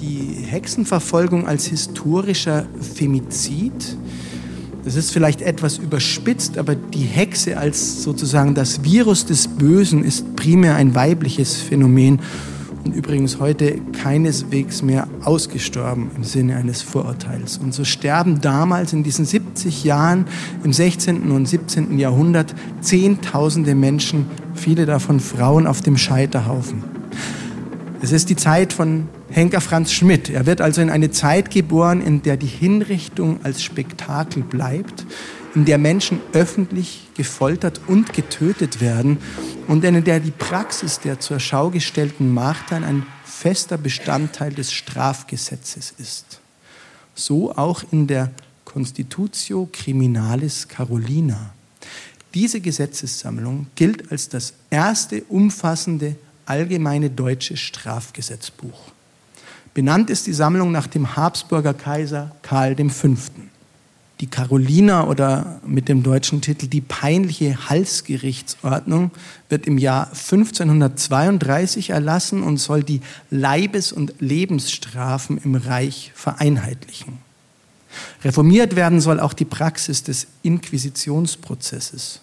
Die 0.00 0.44
Hexenverfolgung 0.44 1.46
als 1.46 1.66
historischer 1.66 2.66
Femizid, 2.80 3.96
das 4.84 4.96
ist 4.96 5.12
vielleicht 5.12 5.40
etwas 5.40 5.78
überspitzt, 5.78 6.58
aber 6.58 6.74
die 6.74 7.04
Hexe 7.04 7.58
als 7.58 8.02
sozusagen 8.02 8.56
das 8.56 8.82
Virus 8.82 9.24
des 9.24 9.46
Bösen 9.46 10.02
ist 10.02 10.34
primär 10.34 10.74
ein 10.74 10.96
weibliches 10.96 11.54
Phänomen 11.54 12.18
und 12.86 12.94
übrigens 12.94 13.40
heute 13.40 13.80
keineswegs 14.00 14.80
mehr 14.80 15.08
ausgestorben 15.24 16.10
im 16.16 16.22
Sinne 16.22 16.56
eines 16.56 16.82
Vorurteils. 16.82 17.58
Und 17.58 17.74
so 17.74 17.84
sterben 17.84 18.40
damals 18.40 18.92
in 18.92 19.02
diesen 19.02 19.24
70 19.24 19.82
Jahren 19.82 20.26
im 20.62 20.72
16. 20.72 21.32
und 21.32 21.46
17. 21.46 21.98
Jahrhundert 21.98 22.54
Zehntausende 22.80 23.74
Menschen, 23.74 24.26
viele 24.54 24.86
davon 24.86 25.18
Frauen 25.18 25.66
auf 25.66 25.80
dem 25.80 25.96
Scheiterhaufen. 25.96 26.84
Es 28.02 28.12
ist 28.12 28.30
die 28.30 28.36
Zeit 28.36 28.72
von 28.72 29.08
Henker 29.30 29.60
Franz 29.60 29.92
Schmidt. 29.92 30.30
Er 30.30 30.46
wird 30.46 30.60
also 30.60 30.80
in 30.80 30.90
eine 30.90 31.10
Zeit 31.10 31.50
geboren, 31.50 32.00
in 32.00 32.22
der 32.22 32.36
die 32.36 32.46
Hinrichtung 32.46 33.40
als 33.42 33.62
Spektakel 33.64 34.44
bleibt, 34.44 35.04
in 35.56 35.64
der 35.64 35.78
Menschen 35.78 36.20
öffentlich 36.34 37.08
gefoltert 37.16 37.80
und 37.86 38.12
getötet 38.12 38.82
werden 38.82 39.18
und 39.66 39.82
in 39.84 40.04
der 40.04 40.20
die 40.20 40.30
Praxis 40.30 41.00
der 41.00 41.18
zur 41.18 41.40
Schau 41.40 41.70
gestellten 41.70 42.32
Martern 42.32 42.84
ein 42.84 43.06
fester 43.24 43.78
Bestandteil 43.78 44.52
des 44.52 44.70
Strafgesetzes 44.70 45.94
ist. 45.96 46.40
So 47.14 47.56
auch 47.56 47.82
in 47.90 48.06
der 48.06 48.30
Constitutio 48.66 49.66
Criminalis 49.72 50.68
Carolina. 50.68 51.54
Diese 52.34 52.60
Gesetzessammlung 52.60 53.68
gilt 53.76 54.12
als 54.12 54.28
das 54.28 54.52
erste 54.68 55.22
umfassende 55.24 56.16
allgemeine 56.44 57.08
deutsche 57.08 57.56
Strafgesetzbuch. 57.56 58.92
Benannt 59.72 60.10
ist 60.10 60.26
die 60.26 60.34
Sammlung 60.34 60.70
nach 60.70 60.86
dem 60.86 61.16
Habsburger 61.16 61.72
Kaiser 61.72 62.36
Karl 62.42 62.76
V. 62.90 63.08
Die 64.20 64.28
Caroliner 64.28 65.08
oder 65.08 65.60
mit 65.66 65.90
dem 65.90 66.02
deutschen 66.02 66.40
Titel 66.40 66.68
die 66.68 66.80
peinliche 66.80 67.68
Halsgerichtsordnung 67.68 69.10
wird 69.50 69.66
im 69.66 69.76
Jahr 69.76 70.06
1532 70.06 71.90
erlassen 71.90 72.42
und 72.42 72.56
soll 72.56 72.82
die 72.82 73.02
Leibes- 73.30 73.92
und 73.92 74.14
Lebensstrafen 74.18 75.38
im 75.44 75.54
Reich 75.54 76.12
vereinheitlichen. 76.14 77.18
Reformiert 78.24 78.74
werden 78.74 79.00
soll 79.00 79.20
auch 79.20 79.34
die 79.34 79.44
Praxis 79.44 80.02
des 80.02 80.26
Inquisitionsprozesses. 80.42 82.20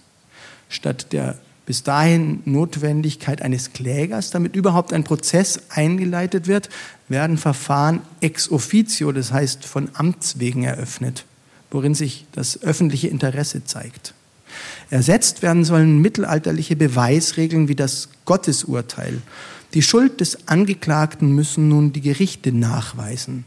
Statt 0.69 1.13
der 1.13 1.37
bis 1.65 1.83
dahin 1.83 2.41
Notwendigkeit 2.45 3.41
eines 3.41 3.71
Klägers, 3.71 4.31
damit 4.31 4.55
überhaupt 4.55 4.91
ein 4.93 5.03
Prozess 5.03 5.61
eingeleitet 5.69 6.47
wird, 6.47 6.69
werden 7.07 7.37
Verfahren 7.37 8.01
ex 8.19 8.51
officio, 8.51 9.11
das 9.11 9.31
heißt 9.31 9.63
von 9.65 9.89
Amts 9.93 10.39
wegen 10.39 10.63
eröffnet, 10.63 11.25
worin 11.73 11.95
sich 11.95 12.25
das 12.31 12.61
öffentliche 12.61 13.07
Interesse 13.07 13.65
zeigt. 13.65 14.13
Ersetzt 14.89 15.41
werden 15.41 15.65
sollen 15.65 15.99
mittelalterliche 15.99 16.75
Beweisregeln 16.75 17.67
wie 17.67 17.75
das 17.75 18.09
Gottesurteil. 18.25 19.21
Die 19.73 19.81
Schuld 19.81 20.21
des 20.21 20.47
Angeklagten 20.47 21.33
müssen 21.33 21.67
nun 21.67 21.91
die 21.91 22.01
Gerichte 22.01 22.51
nachweisen. 22.51 23.45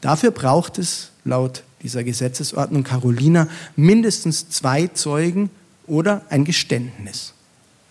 Dafür 0.00 0.30
braucht 0.30 0.78
es 0.78 1.10
laut 1.24 1.64
dieser 1.82 2.04
Gesetzesordnung 2.04 2.84
Carolina 2.84 3.48
mindestens 3.74 4.48
zwei 4.48 4.86
Zeugen 4.86 5.50
oder 5.86 6.22
ein 6.30 6.44
Geständnis 6.44 7.34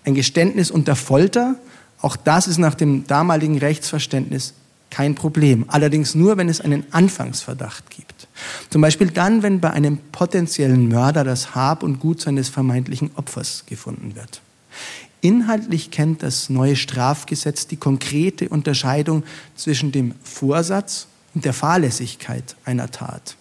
ein 0.05 0.13
Geständnis 0.13 0.71
unter 0.71 0.95
Folter, 0.95 1.55
auch 1.99 2.15
das 2.15 2.47
ist 2.47 2.59
nach 2.59 2.75
dem 2.75 3.07
damaligen 3.07 3.57
Rechtsverständnis 3.57 4.53
kein 4.95 5.13
Problem. 5.13 5.65
Allerdings 5.67 6.15
nur, 6.15 6.37
wenn 6.37 6.47
es 6.47 6.61
einen 6.61 6.85
Anfangsverdacht 6.91 7.89
gibt. 7.89 8.29
Zum 8.69 8.81
Beispiel 8.81 9.11
dann, 9.11 9.43
wenn 9.43 9.59
bei 9.59 9.71
einem 9.71 9.97
potenziellen 10.13 10.87
Mörder 10.87 11.25
das 11.25 11.53
Hab 11.53 11.83
und 11.83 11.99
Gut 11.99 12.21
seines 12.21 12.47
vermeintlichen 12.47 13.11
Opfers 13.15 13.65
gefunden 13.65 14.15
wird. 14.15 14.41
Inhaltlich 15.19 15.91
kennt 15.91 16.23
das 16.23 16.49
neue 16.49 16.77
Strafgesetz 16.77 17.67
die 17.67 17.75
konkrete 17.75 18.47
Unterscheidung 18.47 19.23
zwischen 19.57 19.91
dem 19.91 20.13
Vorsatz 20.23 21.07
und 21.33 21.43
der 21.43 21.51
Fahrlässigkeit 21.53 22.55
einer 22.63 22.89
Tat. 22.89 23.35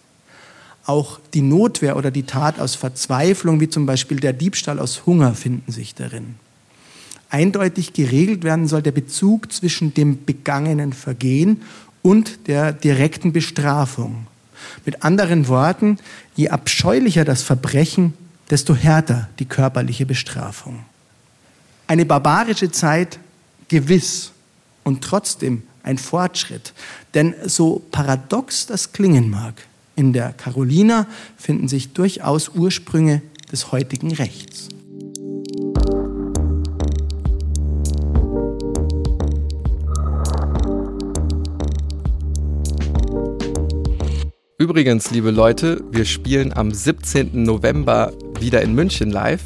Auch 0.85 1.21
die 1.33 1.41
Notwehr 1.41 1.95
oder 1.95 2.11
die 2.11 2.23
Tat 2.23 2.59
aus 2.59 2.75
Verzweiflung, 2.75 3.61
wie 3.61 3.69
zum 3.69 3.85
Beispiel 3.85 4.19
der 4.19 4.33
Diebstahl 4.33 4.77
aus 4.77 5.05
Hunger, 5.05 5.33
finden 5.33 5.71
sich 5.71 5.95
darin 5.95 6.35
eindeutig 7.29 7.93
geregelt 7.93 8.43
werden 8.43 8.67
soll 8.67 8.81
der 8.81 8.91
Bezug 8.91 9.51
zwischen 9.51 9.93
dem 9.93 10.25
begangenen 10.25 10.93
Vergehen 10.93 11.61
und 12.01 12.47
der 12.47 12.71
direkten 12.71 13.33
Bestrafung. 13.33 14.27
Mit 14.85 15.03
anderen 15.03 15.47
Worten, 15.47 15.97
je 16.35 16.49
abscheulicher 16.49 17.25
das 17.25 17.41
Verbrechen, 17.41 18.13
desto 18.49 18.75
härter 18.75 19.29
die 19.39 19.45
körperliche 19.45 20.05
Bestrafung. 20.05 20.85
Eine 21.87 22.05
barbarische 22.05 22.71
Zeit 22.71 23.19
gewiss 23.67 24.31
und 24.83 25.03
trotzdem 25.03 25.63
ein 25.83 25.97
Fortschritt. 25.97 26.73
Denn 27.13 27.35
so 27.45 27.83
paradox 27.91 28.65
das 28.65 28.91
klingen 28.91 29.29
mag, 29.29 29.53
in 29.95 30.13
der 30.13 30.33
Carolina 30.33 31.07
finden 31.37 31.67
sich 31.67 31.93
durchaus 31.93 32.49
Ursprünge 32.49 33.21
des 33.51 33.71
heutigen 33.71 34.13
Rechts. 34.13 34.69
Übrigens, 44.65 45.11
liebe 45.11 45.29
Leute, 45.29 45.83
wir 45.91 46.05
spielen 46.05 46.51
am 46.51 46.71
17. 46.71 47.43
November 47.43 48.13
wieder 48.39 48.63
in 48.63 48.73
München 48.73 49.11
live, 49.11 49.43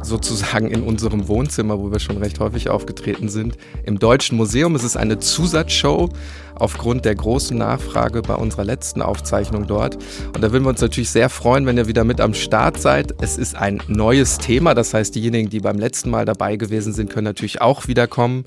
sozusagen 0.00 0.70
in 0.70 0.82
unserem 0.82 1.28
Wohnzimmer, 1.28 1.78
wo 1.78 1.92
wir 1.92 1.98
schon 1.98 2.16
recht 2.16 2.40
häufig 2.40 2.70
aufgetreten 2.70 3.28
sind, 3.28 3.58
im 3.84 3.98
Deutschen 3.98 4.38
Museum. 4.38 4.74
Es 4.74 4.82
ist 4.82 4.96
eine 4.96 5.18
Zusatzshow 5.18 6.08
aufgrund 6.54 7.04
der 7.04 7.14
großen 7.14 7.58
Nachfrage 7.58 8.22
bei 8.22 8.36
unserer 8.36 8.64
letzten 8.64 9.02
Aufzeichnung 9.02 9.66
dort. 9.66 9.98
Und 10.34 10.42
da 10.42 10.50
würden 10.50 10.64
wir 10.64 10.70
uns 10.70 10.80
natürlich 10.80 11.10
sehr 11.10 11.28
freuen, 11.28 11.66
wenn 11.66 11.76
ihr 11.76 11.86
wieder 11.86 12.04
mit 12.04 12.22
am 12.22 12.32
Start 12.32 12.80
seid. 12.80 13.14
Es 13.20 13.36
ist 13.36 13.56
ein 13.56 13.82
neues 13.88 14.38
Thema, 14.38 14.72
das 14.72 14.94
heißt, 14.94 15.14
diejenigen, 15.14 15.50
die 15.50 15.60
beim 15.60 15.76
letzten 15.76 16.08
Mal 16.08 16.24
dabei 16.24 16.56
gewesen 16.56 16.94
sind, 16.94 17.10
können 17.10 17.24
natürlich 17.24 17.60
auch 17.60 17.86
wiederkommen. 17.86 18.46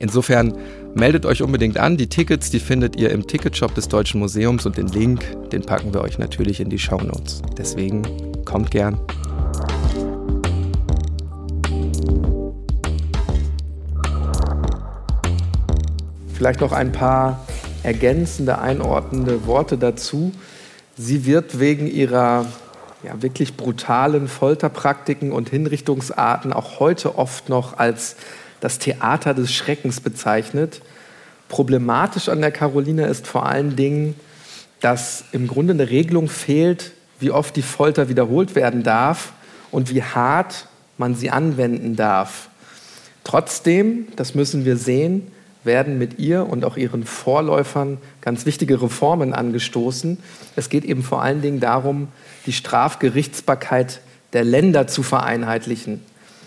Insofern 0.00 0.56
meldet 0.94 1.26
euch 1.26 1.42
unbedingt 1.42 1.76
an. 1.76 1.96
Die 1.96 2.06
Tickets, 2.06 2.50
die 2.50 2.60
findet 2.60 2.94
ihr 2.94 3.10
im 3.10 3.26
Ticketshop 3.26 3.74
des 3.74 3.88
Deutschen 3.88 4.20
Museums 4.20 4.64
und 4.64 4.76
den 4.76 4.86
Link, 4.86 5.24
den 5.50 5.62
packen 5.62 5.92
wir 5.92 6.02
euch 6.02 6.18
natürlich 6.18 6.60
in 6.60 6.70
die 6.70 6.78
Shownotes. 6.78 7.42
Deswegen 7.58 8.02
kommt 8.44 8.70
gern. 8.70 8.96
Vielleicht 16.32 16.60
noch 16.60 16.70
ein 16.70 16.92
paar 16.92 17.44
ergänzende, 17.82 18.60
einordnende 18.60 19.46
Worte 19.46 19.76
dazu. 19.76 20.30
Sie 20.96 21.26
wird 21.26 21.58
wegen 21.58 21.88
ihrer 21.88 22.46
ja, 23.02 23.20
wirklich 23.20 23.56
brutalen 23.56 24.28
Folterpraktiken 24.28 25.32
und 25.32 25.48
Hinrichtungsarten 25.48 26.52
auch 26.52 26.78
heute 26.78 27.18
oft 27.18 27.48
noch 27.48 27.78
als 27.78 28.14
das 28.60 28.78
Theater 28.78 29.34
des 29.34 29.52
Schreckens 29.52 30.00
bezeichnet. 30.00 30.80
Problematisch 31.48 32.28
an 32.28 32.40
der 32.40 32.50
Caroline 32.50 33.06
ist 33.06 33.26
vor 33.26 33.46
allen 33.46 33.76
Dingen, 33.76 34.14
dass 34.80 35.24
im 35.32 35.46
Grunde 35.46 35.72
eine 35.72 35.90
Regelung 35.90 36.28
fehlt, 36.28 36.92
wie 37.20 37.30
oft 37.30 37.56
die 37.56 37.62
Folter 37.62 38.08
wiederholt 38.08 38.54
werden 38.54 38.82
darf 38.82 39.32
und 39.70 39.92
wie 39.92 40.02
hart 40.02 40.66
man 40.98 41.14
sie 41.14 41.30
anwenden 41.30 41.96
darf. 41.96 42.48
Trotzdem, 43.24 44.08
das 44.16 44.34
müssen 44.34 44.64
wir 44.64 44.76
sehen, 44.76 45.30
werden 45.64 45.98
mit 45.98 46.18
ihr 46.18 46.48
und 46.48 46.64
auch 46.64 46.76
ihren 46.76 47.04
Vorläufern 47.04 47.98
ganz 48.20 48.46
wichtige 48.46 48.80
Reformen 48.80 49.34
angestoßen. 49.34 50.18
Es 50.56 50.68
geht 50.68 50.84
eben 50.84 51.02
vor 51.02 51.22
allen 51.22 51.42
Dingen 51.42 51.60
darum, 51.60 52.08
die 52.46 52.52
Strafgerichtsbarkeit 52.52 54.00
der 54.32 54.44
Länder 54.44 54.86
zu 54.86 55.02
vereinheitlichen. 55.02 56.02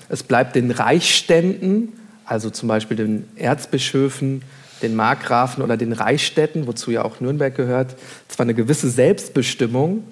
Es 0.10 0.24
bleibt 0.24 0.56
den 0.56 0.72
Reichsständen 0.72 1.94
also 2.32 2.50
zum 2.50 2.70
Beispiel 2.70 2.96
den 2.96 3.28
Erzbischöfen, 3.36 4.42
den 4.82 4.96
Markgrafen 4.96 5.62
oder 5.62 5.76
den 5.76 5.92
Reichsstädten, 5.92 6.66
wozu 6.66 6.90
ja 6.90 7.04
auch 7.04 7.20
Nürnberg 7.20 7.54
gehört, 7.54 7.96
zwar 8.30 8.46
eine 8.46 8.54
gewisse 8.54 8.90
Selbstbestimmung, 8.90 10.04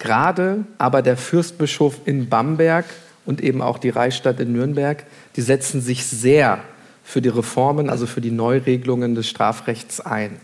gerade 0.00 0.64
aber 0.78 1.00
der 1.00 1.16
Fürstbischof 1.16 2.00
in 2.06 2.28
Bamberg 2.28 2.86
und 3.24 3.40
eben 3.40 3.62
auch 3.62 3.78
die 3.78 3.90
Reichsstadt 3.90 4.40
in 4.40 4.52
Nürnberg, 4.52 5.04
die 5.36 5.40
setzen 5.40 5.80
sich 5.80 6.04
sehr 6.06 6.58
für 7.04 7.22
die 7.22 7.28
Reformen, 7.28 7.88
also 7.88 8.06
für 8.06 8.20
die 8.20 8.32
Neuregelungen 8.32 9.14
des 9.14 9.28
Strafrechts 9.28 10.00
ein. 10.00 10.40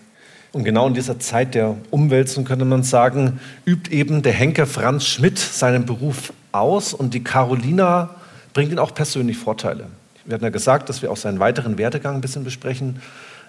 Und 0.52 0.62
genau 0.62 0.86
in 0.86 0.94
dieser 0.94 1.18
Zeit 1.18 1.56
der 1.56 1.76
Umwälzung 1.90 2.44
könnte 2.44 2.64
man 2.64 2.84
sagen, 2.84 3.40
übt 3.66 3.92
eben 3.92 4.22
der 4.22 4.32
Henker 4.32 4.66
Franz 4.66 5.06
Schmidt 5.06 5.40
seinen 5.40 5.86
Beruf 5.86 6.32
aus 6.52 6.94
und 6.94 7.14
die 7.14 7.24
Carolina 7.24 8.10
bringt 8.52 8.70
ihm 8.70 8.78
auch 8.78 8.94
persönlich 8.94 9.36
Vorteile. 9.36 9.86
Wir 10.24 10.34
hatten 10.34 10.44
ja 10.44 10.50
gesagt, 10.50 10.88
dass 10.88 11.02
wir 11.02 11.10
auch 11.10 11.16
seinen 11.16 11.38
weiteren 11.38 11.76
Werdegang 11.76 12.16
ein 12.16 12.20
bisschen 12.20 12.44
besprechen 12.44 13.00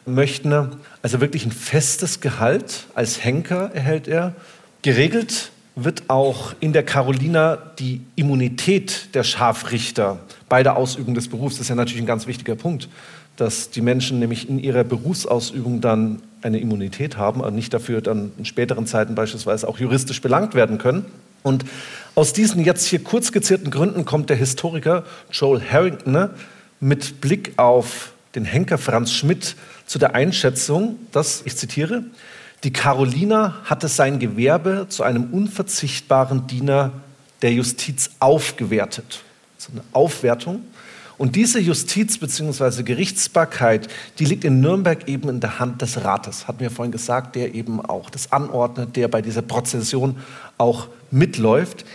möchten. 0.06 0.72
Also 1.02 1.22
wirklich 1.22 1.46
ein 1.46 1.52
festes 1.52 2.20
Gehalt 2.22 2.86
als 2.94 3.24
Henker 3.24 3.72
erhält 3.74 4.08
er. 4.08 4.36
Geregelt 4.82 5.52
wird 5.76 6.04
auch 6.10 6.54
in 6.60 6.74
der 6.74 6.84
Carolina 6.84 7.58
die 7.80 8.02
Immunität 8.16 9.14
der 9.14 9.24
Scharfrichter 9.24 10.20
bei 10.48 10.64
der 10.64 10.78
Ausübung 10.78 11.16
des 11.16 11.28
Berufs. 11.28 11.56
Das 11.56 11.64
ist 11.64 11.70
ja 11.70 11.76
natürlich 11.76 12.02
ein 12.02 12.08
ganz 12.08 12.28
wichtiger 12.28 12.56
Punkt, 12.56 12.88
dass 13.36 13.70
die 13.70 13.82
Menschen 13.82 14.20
nämlich 14.20 14.48
in 14.48 14.60
ihrer 14.60 14.84
Berufsausübung 14.84 15.82
dann 15.82 16.22
eine 16.42 16.60
Immunität 16.60 17.18
haben 17.18 17.42
und 17.42 17.56
nicht 17.56 17.74
dafür 17.74 18.02
dann 18.02 18.32
in 18.38 18.46
späteren 18.46 18.86
Zeiten 18.86 19.16
beispielsweise 19.16 19.68
auch 19.68 19.80
juristisch 19.80 20.22
belangt 20.22 20.54
werden 20.54 20.78
können. 20.78 21.06
Und 21.44 21.66
aus 22.16 22.34
diesen 22.34 22.64
jetzt 22.64 22.86
hier 22.86 23.04
kurz 23.04 23.28
skizzierten 23.28 23.72
Gründen 23.72 24.06
kommt 24.06 24.30
der 24.30 24.38
Historiker 24.38 25.04
Joel 25.32 25.62
Harrington 25.62 26.30
mit 26.80 27.22
Blick 27.22 27.54
auf 27.58 28.14
den 28.36 28.46
Henker 28.46 28.78
Franz 28.78 29.14
Schmidt 29.14 29.56
zu 29.86 30.00
der 30.00 30.16
Einschätzung, 30.16 30.98
dass, 31.12 31.44
ich 31.46 31.56
zitiere, 31.56 32.04
die 32.64 32.74
Carolina 32.74 33.56
hatte 33.66 33.88
sein 33.88 34.20
Gewerbe 34.20 34.88
zu 34.90 35.04
einem 35.04 35.26
unverzichtbaren 35.32 36.48
Diener 36.48 36.92
der 37.42 37.54
Justiz 37.54 38.12
aufgewertet. 38.20 39.24
So 39.58 39.72
eine 39.72 39.84
Aufwertung. 39.92 40.64
Und 41.18 41.36
diese 41.36 41.60
Justiz 41.60 42.18
bzw. 42.18 42.84
Gerichtsbarkeit, 42.84 43.88
die 44.20 44.26
liegt 44.26 44.44
in 44.44 44.60
Nürnberg 44.60 45.08
eben 45.08 45.30
in 45.30 45.40
der 45.40 45.60
Hand 45.60 45.82
des 45.82 46.04
Rates, 46.04 46.48
hatten 46.48 46.60
wir 46.60 46.72
vorhin 46.72 46.92
gesagt, 46.92 47.36
der 47.36 47.56
eben 47.56 47.80
auch 47.80 48.10
das 48.10 48.32
anordnet, 48.34 48.96
der 48.96 49.08
bei 49.08 49.22
dieser 49.22 49.42
Prozession 49.42 50.18
auch 50.58 50.88
mitläuft. 51.12 51.86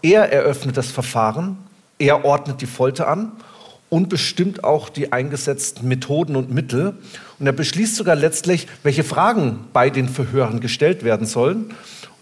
Er 0.00 0.32
eröffnet 0.32 0.76
das 0.76 0.90
Verfahren, 0.90 1.58
er 1.98 2.24
ordnet 2.24 2.62
die 2.62 2.66
Folter 2.66 3.08
an 3.08 3.32
und 3.92 4.08
bestimmt 4.08 4.64
auch 4.64 4.88
die 4.88 5.12
eingesetzten 5.12 5.86
Methoden 5.86 6.34
und 6.34 6.50
Mittel. 6.50 6.94
Und 7.38 7.44
er 7.44 7.52
beschließt 7.52 7.94
sogar 7.94 8.16
letztlich, 8.16 8.66
welche 8.82 9.04
Fragen 9.04 9.66
bei 9.74 9.90
den 9.90 10.08
Verhören 10.08 10.60
gestellt 10.60 11.04
werden 11.04 11.26
sollen. 11.26 11.74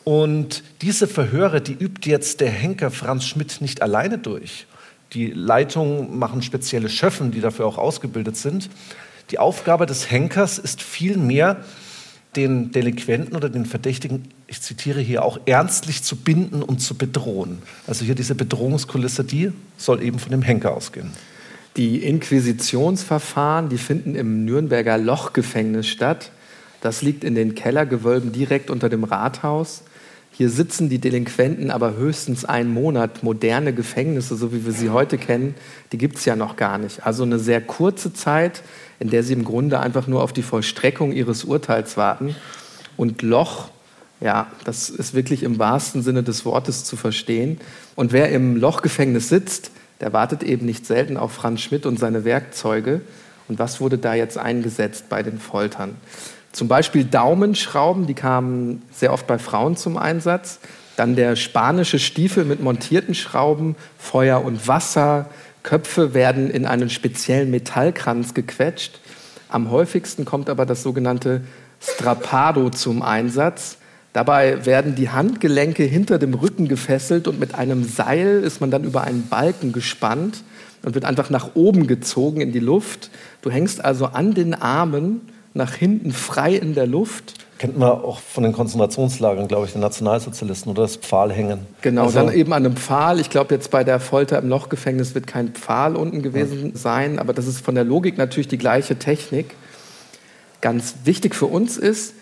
Und 0.03 0.65
diese 0.83 1.07
Verhöre, 1.07 1.61
die 1.61 1.75
übt 1.75 2.11
jetzt 2.11 2.41
der 2.41 2.51
Henker 2.51 2.91
Franz 2.91 3.25
Schmidt 3.25 3.61
nicht 3.61 3.83
alleine 3.83 4.19
durch. 4.19 4.67
Die 5.13 5.29
Leitungen 5.29 6.19
machen 6.19 6.43
spezielle 6.43 6.89
Schöffen, 6.89 7.31
die 7.31 7.41
dafür 7.41 7.67
auch 7.67 7.79
ausgebildet 7.79 8.37
sind. 8.37 8.69
Die 9.31 9.39
Aufgabe 9.39 9.87
des 9.87 10.11
Henkers 10.11 10.59
ist 10.59 10.83
vielmehr, 10.83 11.65
den 12.35 12.73
Delinquenten 12.73 13.37
oder 13.37 13.49
den 13.49 13.65
Verdächtigen, 13.65 14.25
ich 14.49 14.61
zitiere 14.61 15.01
hier 15.01 15.25
auch, 15.25 15.39
ernstlich 15.47 16.03
zu 16.03 16.17
binden 16.17 16.65
und 16.65 16.81
zu 16.81 16.97
bedrohen. 16.97 17.63
Also 17.87 18.05
hier 18.05 18.17
diese 18.17 18.35
Bedrohungskulisse, 18.35 19.23
die 19.23 19.53
soll 19.77 20.03
eben 20.03 20.19
von 20.19 20.33
dem 20.33 20.43
Henker 20.43 20.75
ausgehen. 20.75 21.13
Die 21.77 22.03
Inquisitionsverfahren, 22.03 23.69
die 23.69 23.79
finden 23.79 24.15
im 24.17 24.45
Nürnberger 24.45 24.99
Lochgefängnis 24.99 25.87
statt. 25.87 26.33
Das 26.81 27.03
liegt 27.03 27.25
in 27.25 27.35
den 27.35 27.55
Kellergewölben 27.55 28.33
direkt 28.33 28.71
unter 28.71 28.89
dem 28.89 29.05
Rathaus. 29.05 29.83
Hier 30.33 30.49
sitzen 30.49 30.89
die 30.89 30.99
Delinquenten 30.99 31.71
aber 31.71 31.97
höchstens 31.97 32.45
einen 32.45 32.73
Monat. 32.73 33.23
Moderne 33.23 33.75
Gefängnisse, 33.75 34.37
so 34.37 34.53
wie 34.53 34.65
wir 34.65 34.73
sie 34.73 34.91
heute 34.91 35.19
kennen, 35.19 35.55
die 35.93 35.99
gibt 35.99 36.17
es 36.17 36.25
ja 36.25 36.35
noch 36.35 36.57
gar 36.57 36.79
nicht. 36.79 37.07
Also 37.07 37.25
eine 37.25 37.39
sehr 37.39 37.61
kurze 37.61 38.13
Zeit, 38.15 38.63
in 38.99 39.11
der 39.11 39.23
sie 39.23 39.35
im 39.35 39.45
Grunde 39.45 39.81
einfach 39.81 40.07
nur 40.07 40.23
auf 40.23 40.33
die 40.33 40.43
Vollstreckung 40.43 41.13
ihres 41.13 41.45
Urteils 41.45 41.97
warten. 41.97 42.35
Und 42.97 43.23
Loch, 43.23 43.69
ja, 44.21 44.47
das 44.65 44.91
ist 44.91 45.15
wirklich 45.15 45.43
im 45.43 45.59
wahrsten 45.59 46.03
Sinne 46.03 46.23
des 46.23 46.45
Wortes 46.45 46.85
zu 46.85 46.97
verstehen. 46.97 47.61
Und 47.95 48.13
wer 48.13 48.31
im 48.31 48.57
Lochgefängnis 48.57 49.29
sitzt, 49.29 49.71
der 50.01 50.13
wartet 50.13 50.43
eben 50.43 50.67
nicht 50.67 50.87
selten 50.87 51.17
auf 51.17 51.33
Franz 51.33 51.61
Schmidt 51.61 51.87
und 51.87 51.99
seine 51.99 52.25
Werkzeuge. 52.25 53.01
Und 53.49 53.59
was 53.59 53.81
wurde 53.81 53.99
da 53.99 54.15
jetzt 54.15 54.39
eingesetzt 54.39 55.09
bei 55.09 55.23
den 55.23 55.39
Foltern? 55.39 55.97
Zum 56.53 56.69
Beispiel 56.69 57.05
Daumenschrauben, 57.05 58.07
die 58.07 58.15
kamen 58.15 58.83
sehr 58.93 59.13
oft 59.13 59.27
bei 59.27 59.39
Frauen 59.39 59.77
zum 59.77 59.97
Einsatz. 59.97 60.59
Dann 60.97 61.17
der 61.17 61.37
spanische 61.37 61.99
Stiefel 61.99 62.45
mit 62.45 62.61
montierten 62.61 63.15
Schrauben, 63.15 63.77
Feuer 63.99 64.45
und 64.45 64.67
Wasser. 64.67 65.27
Köpfe 65.63 66.15
werden 66.15 66.51
in 66.51 66.67
einen 66.67 66.91
speziellen 66.91 67.51
Metallkranz 67.51 68.35
gequetscht. 68.35 69.01
Am 69.49 69.71
häufigsten 69.71 70.25
kommt 70.25 70.49
aber 70.49 70.67
das 70.67 70.83
sogenannte 70.83 71.43
Strapado 71.81 72.71
zum 72.71 73.03
Einsatz. 73.03 73.79
Dabei 74.13 74.67
werden 74.67 74.97
die 74.97 75.11
Handgelenke 75.11 75.85
hinter 75.85 76.19
dem 76.19 76.35
Rücken 76.35 76.67
gefesselt 76.67 77.29
und 77.29 77.39
mit 77.39 77.55
einem 77.55 77.85
Seil 77.85 78.43
ist 78.43 78.61
man 78.61 78.71
dann 78.71 78.83
über 78.83 79.03
einen 79.03 79.29
Balken 79.29 79.73
gespannt 79.73 80.43
und 80.83 80.95
wird 80.95 81.05
einfach 81.05 81.31
nach 81.31 81.51
oben 81.55 81.87
gezogen 81.87 82.41
in 82.41 82.53
die 82.53 82.61
Luft. 82.61 83.11
Du 83.43 83.51
hängst 83.51 83.85
also 83.85 84.07
an 84.07 84.35
den 84.35 84.55
Armen 84.55 85.21
nach 85.55 85.75
hinten 85.75 86.13
frei 86.13 86.55
in 86.55 86.75
der 86.75 86.87
Luft. 86.87 87.35
Kennt 87.59 87.79
man 87.79 87.91
auch 87.91 88.19
von 88.19 88.43
den 88.43 88.53
Konzentrationslagern, 88.53 89.47
glaube 89.47 89.67
ich, 89.67 89.73
den 89.73 89.83
Nationalsozialisten 89.83 90.73
oder 90.73 90.83
das 90.83 90.97
Pfahlhängen. 90.97 91.61
Genau, 91.83 92.05
also 92.05 92.19
dann 92.19 92.33
eben 92.33 92.53
an 92.53 92.65
einem 92.65 92.77
Pfahl. 92.77 93.21
Ich 93.21 93.31
glaube, 93.31 93.55
jetzt 93.55 93.71
bei 93.71 93.85
der 93.85 94.01
Folter 94.01 94.39
im 94.39 94.49
Lochgefängnis 94.49 95.15
wird 95.15 95.27
kein 95.27 95.51
Pfahl 95.51 95.95
unten 95.95 96.23
gewesen 96.23 96.71
ja. 96.73 96.79
sein, 96.79 97.19
aber 97.19 97.33
das 97.33 97.47
ist 97.47 97.61
von 97.61 97.75
der 97.75 97.85
Logik 97.85 98.17
natürlich 98.17 98.49
die 98.49 98.59
gleiche 98.59 98.97
Technik. 98.97 99.55
Ganz 100.63 100.95
wichtig 101.05 101.35
für 101.35 101.47
uns 101.47 101.77
ist, 101.77 102.15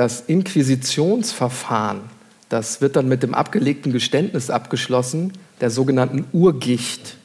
das 0.00 0.22
Inquisitionsverfahren, 0.22 2.00
das 2.48 2.80
wird 2.80 2.96
dann 2.96 3.06
mit 3.06 3.22
dem 3.22 3.34
abgelegten 3.34 3.92
Geständnis 3.92 4.48
abgeschlossen, 4.48 5.34
der 5.60 5.68
sogenannten 5.68 6.24
Urgicht. 6.32 7.18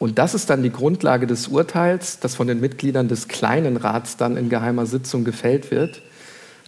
Und 0.00 0.18
das 0.18 0.34
ist 0.34 0.50
dann 0.50 0.64
die 0.64 0.72
Grundlage 0.72 1.28
des 1.28 1.46
Urteils, 1.46 2.18
das 2.18 2.34
von 2.34 2.48
den 2.48 2.58
Mitgliedern 2.58 3.06
des 3.06 3.28
kleinen 3.28 3.76
Rats 3.76 4.16
dann 4.16 4.36
in 4.36 4.48
geheimer 4.48 4.84
Sitzung 4.84 5.22
gefällt 5.22 5.70
wird. 5.70 6.02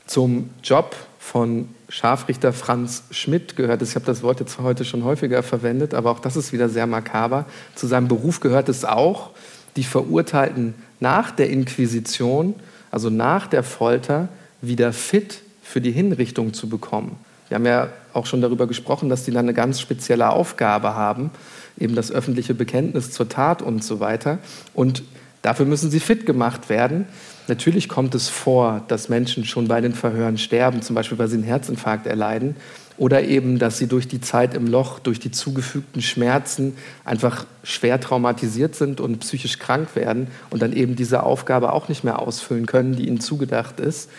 Zum 0.06 0.50
Job 0.62 0.94
von 1.18 1.68
Scharfrichter 1.88 2.52
Franz 2.52 3.02
Schmidt 3.10 3.56
gehört 3.56 3.82
es, 3.82 3.88
ich 3.88 3.94
habe 3.96 4.06
das 4.06 4.22
Wort 4.22 4.38
jetzt 4.38 4.60
heute 4.60 4.84
schon 4.84 5.02
häufiger 5.02 5.42
verwendet, 5.42 5.94
aber 5.94 6.12
auch 6.12 6.20
das 6.20 6.36
ist 6.36 6.52
wieder 6.52 6.68
sehr 6.68 6.86
makaber. 6.86 7.46
Zu 7.74 7.88
seinem 7.88 8.06
Beruf 8.06 8.38
gehört 8.38 8.68
es 8.68 8.84
auch, 8.84 9.30
die 9.74 9.82
Verurteilten 9.82 10.74
nach 11.00 11.32
der 11.32 11.50
Inquisition, 11.50 12.54
also 12.92 13.10
nach 13.10 13.48
der 13.48 13.64
Folter, 13.64 14.28
wieder 14.66 14.92
fit 14.92 15.40
für 15.62 15.80
die 15.80 15.92
Hinrichtung 15.92 16.52
zu 16.52 16.68
bekommen. 16.68 17.16
Wir 17.48 17.56
haben 17.56 17.66
ja 17.66 17.88
auch 18.12 18.26
schon 18.26 18.40
darüber 18.40 18.66
gesprochen, 18.66 19.08
dass 19.08 19.24
die 19.24 19.30
dann 19.30 19.44
eine 19.44 19.54
ganz 19.54 19.80
spezielle 19.80 20.30
Aufgabe 20.30 20.94
haben, 20.94 21.30
eben 21.78 21.94
das 21.94 22.10
öffentliche 22.10 22.54
Bekenntnis 22.54 23.10
zur 23.10 23.28
Tat 23.28 23.62
und 23.62 23.84
so 23.84 24.00
weiter. 24.00 24.38
Und 24.72 25.02
dafür 25.42 25.66
müssen 25.66 25.90
sie 25.90 26.00
fit 26.00 26.26
gemacht 26.26 26.68
werden. 26.68 27.06
Natürlich 27.46 27.88
kommt 27.88 28.14
es 28.14 28.28
vor, 28.28 28.82
dass 28.88 29.08
Menschen 29.08 29.44
schon 29.44 29.68
bei 29.68 29.80
den 29.80 29.92
Verhören 29.92 30.38
sterben, 30.38 30.80
zum 30.80 30.94
Beispiel 30.94 31.18
weil 31.18 31.28
sie 31.28 31.36
einen 31.36 31.44
Herzinfarkt 31.44 32.06
erleiden 32.06 32.56
oder 32.96 33.22
eben, 33.24 33.58
dass 33.58 33.76
sie 33.76 33.88
durch 33.88 34.06
die 34.06 34.20
Zeit 34.20 34.54
im 34.54 34.66
Loch, 34.66 34.98
durch 35.00 35.18
die 35.18 35.30
zugefügten 35.30 36.00
Schmerzen 36.00 36.76
einfach 37.04 37.44
schwer 37.64 38.00
traumatisiert 38.00 38.76
sind 38.76 39.00
und 39.00 39.18
psychisch 39.18 39.58
krank 39.58 39.96
werden 39.96 40.28
und 40.50 40.62
dann 40.62 40.72
eben 40.72 40.94
diese 40.94 41.24
Aufgabe 41.24 41.72
auch 41.72 41.88
nicht 41.88 42.04
mehr 42.04 42.20
ausfüllen 42.20 42.66
können, 42.66 42.94
die 42.94 43.08
ihnen 43.08 43.20
zugedacht 43.20 43.80
ist. 43.80 44.10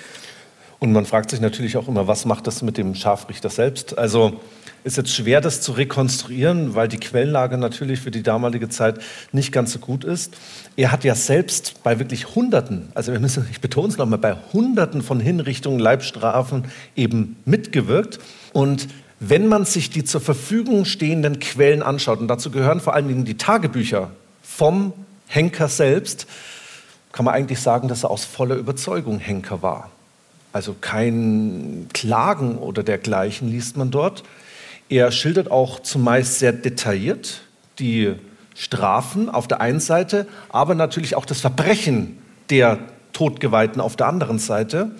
Und 0.80 0.92
man 0.92 1.06
fragt 1.06 1.32
sich 1.32 1.40
natürlich 1.40 1.78
auch 1.78 1.88
immer, 1.88 2.08
was 2.08 2.26
macht 2.26 2.48
das 2.48 2.62
mit 2.62 2.78
dem 2.78 2.96
Scharfrichter 2.96 3.50
selbst? 3.50 3.98
Also 3.98 4.40
ist 4.86 4.98
jetzt 4.98 5.16
schwer, 5.16 5.42
das 5.42 5.62
zu 5.62 5.72
rekonstruieren, 5.72 6.76
weil 6.76 6.88
die 6.88 7.00
Quellenlage 7.00 7.58
natürlich 7.58 8.00
für 8.00 8.12
die 8.12 8.22
damalige 8.22 8.70
Zeit 8.70 9.00
nicht 9.32 9.52
ganz 9.52 9.74
so 9.74 9.80
gut 9.80 10.04
ist. 10.04 10.36
Er 10.76 10.92
hat 10.92 11.04
ja 11.04 11.16
selbst 11.16 11.82
bei 11.82 11.98
wirklich 11.98 12.36
Hunderten, 12.36 12.90
also 12.94 13.12
wir 13.12 13.20
müssen, 13.20 13.48
ich 13.50 13.62
betone 13.62 13.88
es 13.88 13.98
nochmal, 13.98 14.20
bei 14.20 14.36
Hunderten 14.54 15.02
von 15.02 15.20
Hinrichtungen, 15.20 15.80
Leibstrafen 15.80 16.66
eben 16.96 17.36
mitgewirkt. 17.46 18.20
Und 18.54 18.88
wenn 19.20 19.48
man 19.48 19.66
sich 19.66 19.90
die 19.90 20.04
zur 20.04 20.22
Verfügung 20.22 20.86
stehenden 20.86 21.40
Quellen 21.40 21.82
anschaut, 21.82 22.20
und 22.20 22.28
dazu 22.28 22.52
gehören 22.52 22.80
vor 22.80 22.94
allen 22.94 23.08
Dingen 23.08 23.26
die 23.26 23.38
Tagebücher 23.38 24.12
vom 24.44 24.94
Henker 25.26 25.68
selbst, 25.68 26.28
kann 27.12 27.26
man 27.26 27.34
eigentlich 27.34 27.60
sagen, 27.60 27.88
dass 27.88 28.04
er 28.04 28.12
aus 28.12 28.24
voller 28.24 28.56
Überzeugung 28.56 29.18
Henker 29.18 29.64
war. 29.64 29.90
Also 30.56 30.74
kein 30.80 31.90
Klagen 31.92 32.58
oder 32.60 32.82
dergleichen 32.82 33.50
liest 33.50 33.76
man 33.76 33.92
dort. 33.92 34.24
Er 34.88 35.12
schildert 35.12 35.52
auch 35.52 35.82
zumeist 35.82 36.40
sehr 36.40 36.54
detailliert 36.54 37.42
die 37.78 38.16
Strafen 38.54 39.30
auf 39.30 39.50
der 39.50 39.60
einen 39.60 39.82
Seite, 39.82 40.28
aber 40.48 40.74
natürlich 40.74 41.18
auch 41.18 41.26
das 41.26 41.42
Verbrechen 41.42 42.20
der 42.50 42.80
Todgeweihten 43.12 43.82
auf 43.82 43.98
der 43.98 44.08
anderen 44.08 44.40
Seite. 44.40 44.92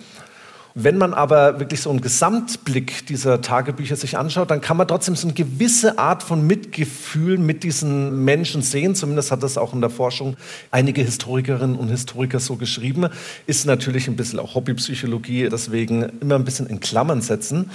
Wenn 0.78 0.98
man 0.98 1.14
aber 1.14 1.58
wirklich 1.58 1.80
so 1.80 1.88
einen 1.88 2.02
Gesamtblick 2.02 3.06
dieser 3.06 3.40
Tagebücher 3.40 3.96
sich 3.96 4.18
anschaut, 4.18 4.50
dann 4.50 4.60
kann 4.60 4.76
man 4.76 4.86
trotzdem 4.86 5.16
so 5.16 5.26
eine 5.26 5.32
gewisse 5.32 5.98
Art 5.98 6.22
von 6.22 6.46
Mitgefühl 6.46 7.38
mit 7.38 7.62
diesen 7.62 8.26
Menschen 8.26 8.60
sehen. 8.60 8.94
Zumindest 8.94 9.32
hat 9.32 9.42
das 9.42 9.56
auch 9.56 9.72
in 9.72 9.80
der 9.80 9.88
Forschung 9.88 10.36
einige 10.70 11.00
Historikerinnen 11.00 11.76
und 11.76 11.88
Historiker 11.88 12.40
so 12.40 12.56
geschrieben. 12.56 13.08
Ist 13.46 13.64
natürlich 13.64 14.06
ein 14.06 14.16
bisschen 14.16 14.38
auch 14.38 14.54
Hobbypsychologie, 14.54 15.48
deswegen 15.48 16.12
immer 16.20 16.34
ein 16.34 16.44
bisschen 16.44 16.66
in 16.66 16.78
Klammern 16.78 17.22
setzen. 17.22 17.70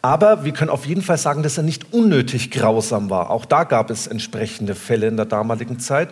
Aber 0.00 0.46
wir 0.46 0.52
können 0.52 0.70
auf 0.70 0.86
jeden 0.86 1.02
Fall 1.02 1.18
sagen, 1.18 1.42
dass 1.42 1.58
er 1.58 1.64
nicht 1.64 1.92
unnötig 1.92 2.50
grausam 2.50 3.10
war. 3.10 3.28
Auch 3.28 3.44
da 3.44 3.64
gab 3.64 3.90
es 3.90 4.06
entsprechende 4.06 4.74
Fälle 4.74 5.08
in 5.08 5.18
der 5.18 5.26
damaligen 5.26 5.80
Zeit. 5.80 6.10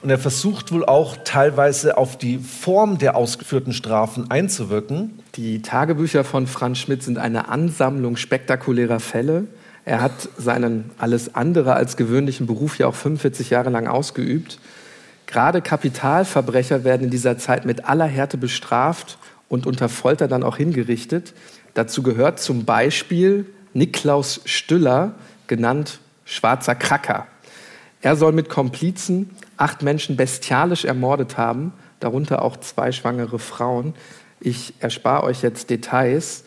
Und 0.00 0.10
er 0.10 0.18
versucht 0.18 0.70
wohl 0.70 0.84
auch 0.84 1.16
teilweise 1.24 1.96
auf 1.96 2.16
die 2.16 2.38
Form 2.38 2.98
der 2.98 3.16
ausgeführten 3.16 3.72
Strafen 3.72 4.30
einzuwirken. 4.30 5.18
Die 5.34 5.60
Tagebücher 5.60 6.22
von 6.22 6.46
Franz 6.46 6.78
Schmidt 6.78 7.02
sind 7.02 7.18
eine 7.18 7.48
Ansammlung 7.48 8.16
spektakulärer 8.16 9.00
Fälle. 9.00 9.46
Er 9.84 10.00
hat 10.00 10.28
seinen 10.36 10.90
alles 10.98 11.34
andere 11.34 11.74
als 11.74 11.96
gewöhnlichen 11.96 12.46
Beruf 12.46 12.78
ja 12.78 12.86
auch 12.86 12.94
45 12.94 13.50
Jahre 13.50 13.70
lang 13.70 13.88
ausgeübt. 13.88 14.58
Gerade 15.26 15.62
Kapitalverbrecher 15.62 16.84
werden 16.84 17.04
in 17.04 17.10
dieser 17.10 17.36
Zeit 17.36 17.64
mit 17.64 17.84
aller 17.86 18.06
Härte 18.06 18.38
bestraft 18.38 19.18
und 19.48 19.66
unter 19.66 19.88
Folter 19.88 20.28
dann 20.28 20.42
auch 20.42 20.56
hingerichtet. 20.58 21.34
Dazu 21.74 22.02
gehört 22.02 22.38
zum 22.38 22.64
Beispiel 22.64 23.46
Niklaus 23.74 24.40
Stüller, 24.44 25.14
genannt 25.48 26.00
Schwarzer 26.24 26.74
Kracker. 26.74 27.26
Er 28.00 28.16
soll 28.16 28.32
mit 28.32 28.48
Komplizen 28.48 29.30
acht 29.58 29.82
Menschen 29.82 30.16
bestialisch 30.16 30.84
ermordet 30.84 31.36
haben, 31.36 31.72
darunter 32.00 32.42
auch 32.42 32.56
zwei 32.56 32.92
schwangere 32.92 33.38
Frauen. 33.38 33.94
Ich 34.40 34.74
erspare 34.80 35.24
euch 35.24 35.42
jetzt 35.42 35.68
Details. 35.68 36.44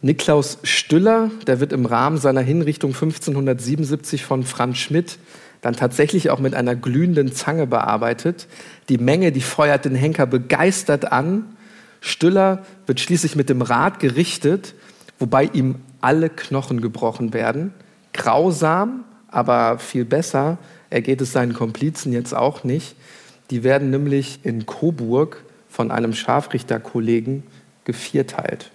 Niklaus 0.00 0.58
Stüller, 0.62 1.30
der 1.46 1.60
wird 1.60 1.72
im 1.72 1.86
Rahmen 1.86 2.18
seiner 2.18 2.40
Hinrichtung 2.40 2.92
1577 2.92 4.24
von 4.24 4.44
Franz 4.44 4.78
Schmidt 4.78 5.18
dann 5.62 5.74
tatsächlich 5.74 6.30
auch 6.30 6.38
mit 6.38 6.54
einer 6.54 6.76
glühenden 6.76 7.32
Zange 7.32 7.66
bearbeitet. 7.66 8.46
Die 8.88 8.98
Menge, 8.98 9.32
die 9.32 9.40
feuert 9.40 9.84
den 9.84 9.96
Henker 9.96 10.26
begeistert 10.26 11.10
an. 11.10 11.56
Stüller 12.00 12.64
wird 12.86 13.00
schließlich 13.00 13.34
mit 13.34 13.48
dem 13.48 13.62
Rad 13.62 13.98
gerichtet, 13.98 14.74
wobei 15.18 15.44
ihm 15.44 15.76
alle 16.00 16.30
Knochen 16.30 16.80
gebrochen 16.80 17.32
werden. 17.32 17.74
Grausam, 18.12 19.04
aber 19.28 19.78
viel 19.78 20.04
besser 20.04 20.58
ergeht 20.90 21.20
es 21.20 21.32
seinen 21.32 21.54
Komplizen 21.54 22.12
jetzt 22.12 22.34
auch 22.34 22.64
nicht. 22.64 22.96
Die 23.50 23.64
werden 23.64 23.90
nämlich 23.90 24.40
in 24.42 24.66
Coburg 24.66 25.44
von 25.68 25.90
einem 25.90 26.12
Scharfrichterkollegen 26.14 27.42
gevierteilt. 27.84 28.70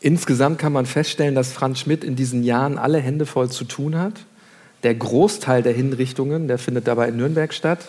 Insgesamt 0.00 0.58
kann 0.58 0.72
man 0.72 0.86
feststellen, 0.86 1.34
dass 1.34 1.52
Franz 1.52 1.80
Schmidt 1.80 2.04
in 2.04 2.16
diesen 2.16 2.42
Jahren 2.42 2.78
alle 2.78 2.98
Hände 2.98 3.26
voll 3.26 3.50
zu 3.50 3.64
tun 3.64 3.98
hat. 3.98 4.14
Der 4.82 4.94
Großteil 4.94 5.62
der 5.62 5.72
Hinrichtungen, 5.72 6.48
der 6.48 6.58
findet 6.58 6.86
dabei 6.86 7.08
in 7.08 7.16
Nürnberg 7.16 7.52
statt. 7.52 7.80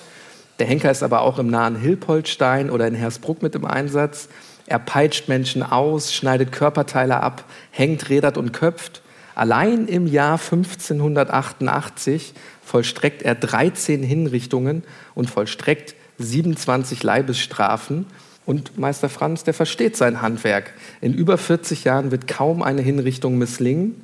Der 0.60 0.68
Henker 0.68 0.90
ist 0.90 1.04
aber 1.04 1.22
auch 1.22 1.38
im 1.38 1.50
nahen 1.50 1.76
Hilpoltstein 1.76 2.70
oder 2.70 2.88
in 2.88 2.96
Hersbruck 2.96 3.44
mit 3.44 3.56
im 3.56 3.66
Einsatz. 3.66 4.30
Er 4.66 4.80
peitscht 4.80 5.28
Menschen 5.28 5.64
aus, 5.64 6.14
schneidet 6.14 6.52
Körperteile 6.52 7.22
ab, 7.22 7.46
hängt, 7.72 8.10
rädert 8.10 8.38
und 8.38 8.54
köpft. 8.54 9.02
Allein 9.36 9.88
im 9.88 10.08
Jahr 10.08 10.40
1588 10.40 12.34
vollstreckt 12.68 13.22
er 13.22 13.34
13 13.34 14.04
Hinrichtungen 14.04 14.84
und 15.16 15.30
vollstreckt 15.30 15.96
27 16.20 17.02
Leibesstrafen. 17.02 18.06
Und 18.46 18.78
Meister 18.78 19.08
Franz, 19.08 19.46
der 19.46 19.54
versteht 19.54 19.96
sein 19.96 20.22
Handwerk. 20.22 20.74
In 21.00 21.14
über 21.14 21.38
40 21.38 21.86
Jahren 21.86 22.12
wird 22.12 22.28
kaum 22.28 22.62
eine 22.62 22.82
Hinrichtung 22.82 23.38
misslingen. 23.38 24.04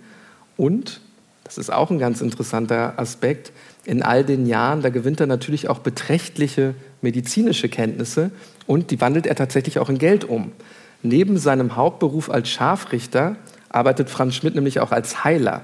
Und, 0.56 1.02
das 1.44 1.58
ist 1.58 1.74
auch 1.74 1.92
ein 1.92 2.00
ganz 2.00 2.22
interessanter 2.22 2.94
Aspekt, 2.98 3.52
in 3.86 4.02
all 4.02 4.24
den 4.24 4.46
Jahren, 4.46 4.82
da 4.82 4.90
gewinnt 4.90 5.20
er 5.20 5.28
natürlich 5.28 5.68
auch 5.68 5.80
beträchtliche 5.80 6.74
medizinische 7.02 7.68
Kenntnisse 7.68 8.32
und 8.66 8.92
die 8.92 9.02
wandelt 9.02 9.28
er 9.28 9.36
tatsächlich 9.36 9.78
auch 9.78 9.90
in 9.90 9.98
Geld 9.98 10.24
um. 10.24 10.54
Neben 11.02 11.38
seinem 11.38 11.76
Hauptberuf 11.76 12.30
als 12.30 12.48
Scharfrichter 12.50 13.36
arbeitet 13.68 14.10
Franz 14.10 14.36
Schmidt 14.36 14.56
nämlich 14.56 14.80
auch 14.80 14.94
als 14.94 15.26
Heiler. 15.26 15.64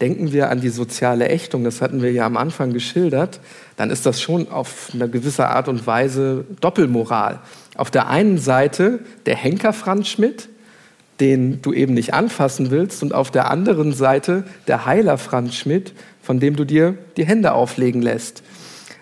Denken 0.00 0.32
wir 0.32 0.48
an 0.48 0.60
die 0.60 0.70
soziale 0.70 1.28
Ächtung, 1.28 1.62
das 1.62 1.82
hatten 1.82 2.00
wir 2.00 2.10
ja 2.10 2.24
am 2.24 2.38
Anfang 2.38 2.72
geschildert, 2.72 3.40
dann 3.76 3.90
ist 3.90 4.06
das 4.06 4.20
schon 4.20 4.50
auf 4.50 4.90
eine 4.94 5.08
gewisse 5.10 5.48
Art 5.48 5.68
und 5.68 5.86
Weise 5.86 6.46
Doppelmoral. 6.60 7.40
Auf 7.76 7.90
der 7.90 8.08
einen 8.08 8.38
Seite 8.38 9.00
der 9.26 9.36
Henker 9.36 9.74
Franz 9.74 10.08
Schmidt, 10.08 10.48
den 11.20 11.60
du 11.60 11.74
eben 11.74 11.92
nicht 11.92 12.14
anfassen 12.14 12.70
willst, 12.70 13.02
und 13.02 13.12
auf 13.12 13.30
der 13.30 13.50
anderen 13.50 13.92
Seite 13.92 14.44
der 14.66 14.86
Heiler 14.86 15.18
Franz 15.18 15.54
Schmidt, 15.54 15.92
von 16.22 16.40
dem 16.40 16.56
du 16.56 16.64
dir 16.64 16.96
die 17.18 17.26
Hände 17.26 17.52
auflegen 17.52 18.00
lässt. 18.00 18.42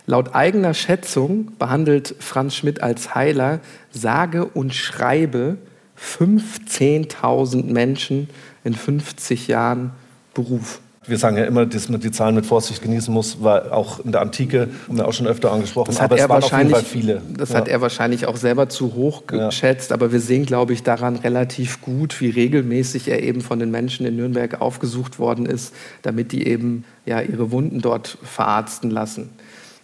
Laut 0.06 0.34
eigener 0.34 0.74
Schätzung 0.74 1.52
behandelt 1.58 2.14
Franz 2.18 2.56
Schmidt 2.56 2.82
als 2.82 3.14
Heiler 3.14 3.60
sage 3.92 4.46
und 4.46 4.74
schreibe 4.74 5.58
15.000 6.00 7.64
Menschen 7.72 8.30
in 8.64 8.74
50 8.74 9.48
Jahren 9.48 9.92
Beruf. 10.34 10.80
Wir 11.08 11.18
sagen 11.18 11.36
ja 11.36 11.44
immer, 11.44 11.66
dass 11.66 11.88
man 11.88 12.00
die 12.00 12.10
Zahlen 12.10 12.34
mit 12.34 12.46
Vorsicht 12.46 12.82
genießen 12.82 13.12
muss, 13.12 13.42
weil 13.42 13.70
auch 13.70 14.00
in 14.00 14.12
der 14.12 14.20
Antike, 14.20 14.68
haben 14.86 14.96
wir 14.96 15.08
auch 15.08 15.12
schon 15.12 15.26
öfter 15.26 15.50
angesprochen, 15.50 15.88
das 15.88 16.00
hat 16.00 16.10
aber 16.10 16.18
er 16.18 16.24
es 16.24 16.28
waren 16.28 16.42
wahrscheinlich, 16.42 16.76
auf 16.76 16.94
jeden 16.94 17.08
Fall 17.08 17.20
viele. 17.22 17.36
Das 17.36 17.50
ja. 17.50 17.56
hat 17.56 17.68
er 17.68 17.80
wahrscheinlich 17.80 18.26
auch 18.26 18.36
selber 18.36 18.68
zu 18.68 18.94
hoch 18.94 19.26
geschätzt, 19.26 19.90
ja. 19.90 19.94
aber 19.94 20.12
wir 20.12 20.20
sehen, 20.20 20.44
glaube 20.44 20.74
ich, 20.74 20.82
daran 20.82 21.16
relativ 21.16 21.80
gut, 21.80 22.20
wie 22.20 22.28
regelmäßig 22.28 23.08
er 23.08 23.22
eben 23.22 23.40
von 23.40 23.58
den 23.58 23.70
Menschen 23.70 24.06
in 24.06 24.16
Nürnberg 24.16 24.60
aufgesucht 24.60 25.18
worden 25.18 25.46
ist, 25.46 25.74
damit 26.02 26.32
die 26.32 26.46
eben 26.46 26.84
ja, 27.06 27.20
ihre 27.20 27.50
Wunden 27.50 27.80
dort 27.80 28.18
verarzten 28.22 28.90
lassen. 28.90 29.30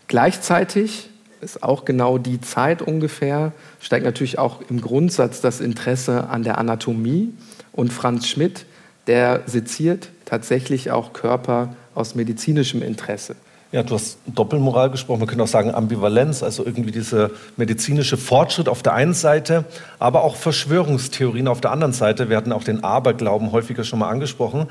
Gleichzeitig 0.08 1.08
ist 1.40 1.62
auch 1.62 1.84
genau 1.84 2.18
die 2.18 2.40
Zeit 2.40 2.82
ungefähr, 2.82 3.52
steigt 3.80 4.04
natürlich 4.04 4.38
auch 4.38 4.60
im 4.68 4.80
Grundsatz 4.80 5.40
das 5.40 5.60
Interesse 5.60 6.28
an 6.28 6.42
der 6.42 6.58
Anatomie. 6.58 7.32
Und 7.72 7.92
Franz 7.92 8.28
Schmidt, 8.28 8.66
der 9.06 9.42
seziert 9.46 10.08
tatsächlich 10.24 10.90
auch 10.90 11.12
Körper 11.12 11.74
aus 11.94 12.14
medizinischem 12.14 12.82
Interesse. 12.82 13.36
Ja, 13.72 13.82
du 13.82 13.96
hast 13.96 14.18
Doppelmoral 14.26 14.88
gesprochen, 14.90 15.18
man 15.18 15.28
könnte 15.28 15.42
auch 15.42 15.48
sagen 15.48 15.74
Ambivalenz, 15.74 16.44
also 16.44 16.64
irgendwie 16.64 16.92
dieser 16.92 17.30
medizinische 17.56 18.16
Fortschritt 18.16 18.68
auf 18.68 18.84
der 18.84 18.94
einen 18.94 19.14
Seite, 19.14 19.64
aber 19.98 20.22
auch 20.22 20.36
Verschwörungstheorien 20.36 21.48
auf 21.48 21.60
der 21.60 21.72
anderen 21.72 21.92
Seite. 21.92 22.30
Wir 22.30 22.36
hatten 22.36 22.52
auch 22.52 22.62
den 22.62 22.84
Aberglauben 22.84 23.50
häufiger 23.50 23.82
schon 23.82 23.98
mal 23.98 24.08
angesprochen. 24.08 24.68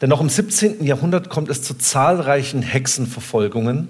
Denn 0.00 0.08
noch 0.08 0.22
im 0.22 0.30
17. 0.30 0.82
Jahrhundert 0.84 1.28
kommt 1.28 1.50
es 1.50 1.62
zu 1.62 1.74
zahlreichen 1.74 2.62
Hexenverfolgungen 2.62 3.88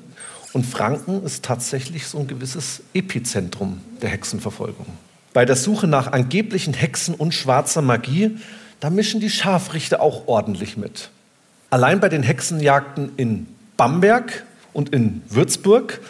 und 0.52 0.66
Franken 0.66 1.22
ist 1.22 1.44
tatsächlich 1.44 2.08
so 2.08 2.18
ein 2.18 2.26
gewisses 2.26 2.82
Epizentrum 2.92 3.80
der 4.02 4.10
Hexenverfolgung. 4.10 4.86
Bei 5.32 5.44
der 5.44 5.54
Suche 5.54 5.86
nach 5.86 6.10
angeblichen 6.10 6.74
Hexen 6.74 7.14
und 7.14 7.34
schwarzer 7.34 7.82
Magie, 7.82 8.38
da 8.80 8.90
mischen 8.90 9.20
die 9.20 9.30
Scharfrichter 9.30 10.00
auch 10.00 10.26
ordentlich 10.26 10.76
mit. 10.76 11.10
Allein 11.70 12.00
bei 12.00 12.08
den 12.08 12.22
Hexenjagden 12.22 13.12
in 13.16 13.46
Bamberg 13.76 14.44
und 14.72 14.90
in 14.90 15.22
Würzburg 15.28 16.00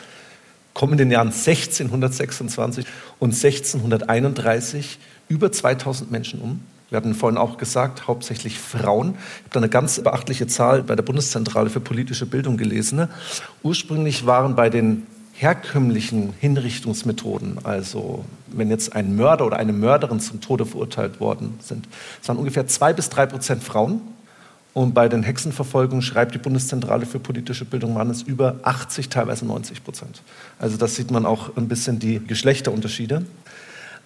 kommen 0.75 0.93
in 0.93 0.99
den 0.99 1.11
Jahren 1.11 1.29
1626 1.29 2.85
und 3.19 3.33
1631 3.33 4.99
über 5.29 5.51
2000 5.51 6.11
Menschen 6.11 6.41
um. 6.41 6.61
Wir 6.91 6.99
hatten 6.99 7.14
vorhin 7.14 7.39
auch 7.39 7.59
gesagt, 7.59 8.07
hauptsächlich 8.07 8.59
Frauen. 8.59 9.14
Ich 9.14 9.45
habe 9.45 9.51
da 9.53 9.61
eine 9.61 9.69
ganz 9.69 9.99
beachtliche 9.99 10.47
Zahl 10.47 10.83
bei 10.83 10.95
der 10.95 11.03
Bundeszentrale 11.03 11.71
für 11.71 11.81
politische 11.81 12.27
Bildung 12.27 12.57
gelesen. 12.57 13.09
Ursprünglich 13.62 14.27
waren 14.27 14.55
bei 14.55 14.71
den 14.71 15.07
herkömmlichen 15.33 16.33
Hinrichtungsmethoden, 16.39 17.59
also 17.64 18.25
wenn 18.59 18.70
jetzt 18.70 18.94
ein 18.94 19.16
Mörder 19.16 19.46
oder 19.46 19.57
eine 19.57 19.72
Mörderin 19.72 20.20
zum 20.20 20.40
Tode 20.40 20.66
verurteilt 20.66 21.20
worden 21.20 21.59
sind, 21.61 21.88
es 22.20 22.28
waren 22.28 22.38
ungefähr 22.38 22.66
zwei 22.66 22.92
bis 22.92 23.09
drei 23.09 23.26
Prozent 23.26 23.62
Frauen. 23.62 24.00
Und 24.74 24.92
bei 24.92 25.09
den 25.09 25.22
Hexenverfolgungen 25.22 26.02
schreibt 26.02 26.34
die 26.34 26.38
Bundeszentrale 26.38 27.07
für 27.07 27.18
politische 27.18 27.64
Bildung, 27.64 27.94
waren 27.94 28.11
es 28.11 28.20
über 28.20 28.57
80, 28.62 29.09
teilweise 29.09 29.46
90 29.46 29.82
Prozent. 29.82 30.20
Also 30.59 30.76
das 30.76 30.96
sieht 30.96 31.11
man 31.11 31.24
auch 31.24 31.57
ein 31.57 31.66
bisschen 31.66 31.98
die 31.98 32.20
Geschlechterunterschiede. 32.22 33.24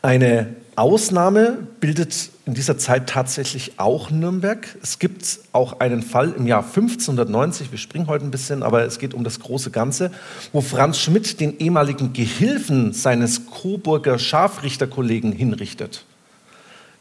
Eine 0.02 0.56
Ausnahme 0.76 1.58
bildet 1.78 2.30
in 2.46 2.54
dieser 2.54 2.78
Zeit 2.78 3.10
tatsächlich 3.10 3.78
auch 3.78 4.10
Nürnberg. 4.10 4.66
Es 4.82 4.98
gibt 4.98 5.40
auch 5.52 5.78
einen 5.80 6.02
Fall 6.02 6.32
im 6.32 6.46
Jahr 6.46 6.64
1590, 6.64 7.70
wir 7.70 7.78
springen 7.78 8.06
heute 8.06 8.24
ein 8.24 8.30
bisschen, 8.30 8.62
aber 8.62 8.82
es 8.84 8.98
geht 8.98 9.12
um 9.12 9.24
das 9.24 9.40
große 9.40 9.70
Ganze, 9.70 10.10
wo 10.54 10.62
Franz 10.62 10.98
Schmidt 10.98 11.38
den 11.38 11.58
ehemaligen 11.58 12.14
Gehilfen 12.14 12.94
seines 12.94 13.44
Coburger 13.44 14.18
Scharfrichterkollegen 14.18 15.32
hinrichtet. 15.32 16.06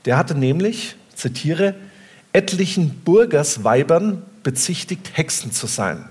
Der 0.04 0.18
hatte 0.18 0.36
nämlich, 0.36 0.98
zitiere, 1.16 1.76
etlichen 2.34 3.02
Burgersweibern 3.06 4.24
bezichtigt, 4.44 5.12
Hexen 5.14 5.54
zu 5.54 5.68
sein. 5.68 6.10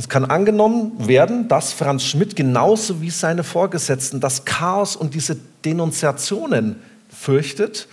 Es 0.00 0.08
kann 0.08 0.24
angenommen 0.24 0.92
werden, 1.08 1.46
dass 1.48 1.74
Franz 1.74 2.04
Schmidt 2.04 2.34
genauso 2.34 3.02
wie 3.02 3.10
seine 3.10 3.44
Vorgesetzten 3.44 4.18
das 4.18 4.46
Chaos 4.46 4.96
und 4.96 5.12
diese 5.12 5.36
Denunziationen 5.66 6.76
fürchtet 7.10 7.86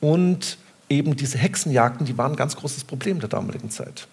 und 0.00 0.58
eben 0.88 1.14
diese 1.14 1.38
Hexenjagden, 1.38 2.04
die 2.04 2.18
waren 2.18 2.32
ein 2.32 2.36
ganz 2.36 2.56
großes 2.56 2.82
Problem 2.82 3.20
der 3.20 3.28
damaligen 3.28 3.70
Zeit. 3.70 4.08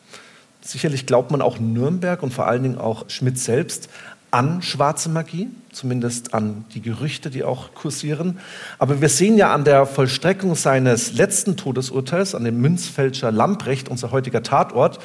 Sicherlich 0.62 1.08
glaubt 1.08 1.32
man 1.32 1.42
auch 1.42 1.58
Nürnberg 1.58 2.22
und 2.22 2.32
vor 2.36 2.46
allen 2.46 2.62
Dingen 2.62 2.78
auch 2.78 3.10
Schmidt 3.10 3.40
selbst 3.40 3.90
an 4.30 4.62
schwarze 4.62 5.10
Magie, 5.10 5.50
zumindest 5.72 6.36
an 6.36 6.66
die 6.76 6.82
Gerüchte, 6.84 7.32
die 7.32 7.44
auch 7.44 7.74
kursieren. 7.74 8.38
Aber 8.78 9.02
wir 9.02 9.10
sehen 9.10 9.38
ja 9.38 9.52
an 9.52 9.64
der 9.64 9.88
Vollstreckung 9.88 10.54
seines 10.54 11.14
letzten 11.14 11.58
Todesurteils, 11.58 12.36
an 12.36 12.44
dem 12.44 12.62
Münzfälscher 12.62 13.32
Lamprecht, 13.32 13.90
unser 13.90 14.12
heutiger 14.12 14.44
Tatort, 14.44 15.00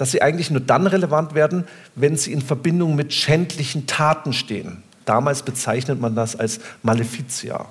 dass 0.00 0.12
sie 0.12 0.22
eigentlich 0.22 0.50
nur 0.50 0.62
dann 0.62 0.86
relevant 0.86 1.34
werden, 1.34 1.64
wenn 1.94 2.16
sie 2.16 2.32
in 2.32 2.40
Verbindung 2.40 2.96
mit 2.96 3.12
schändlichen 3.12 3.86
Taten 3.86 4.32
stehen. 4.32 4.82
Damals 5.04 5.42
bezeichnet 5.42 6.00
man 6.00 6.14
das 6.14 6.36
als 6.36 6.60
Maleficia. 6.82 7.66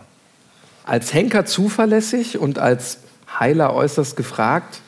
Als 0.83 1.11
Henker 1.11 1.47
zuverlässig 1.47 2.37
und 2.37 2.59
als 2.59 2.99
Heiler 3.39 3.73
äußerst 3.73 4.15
gefragt. 4.15 4.81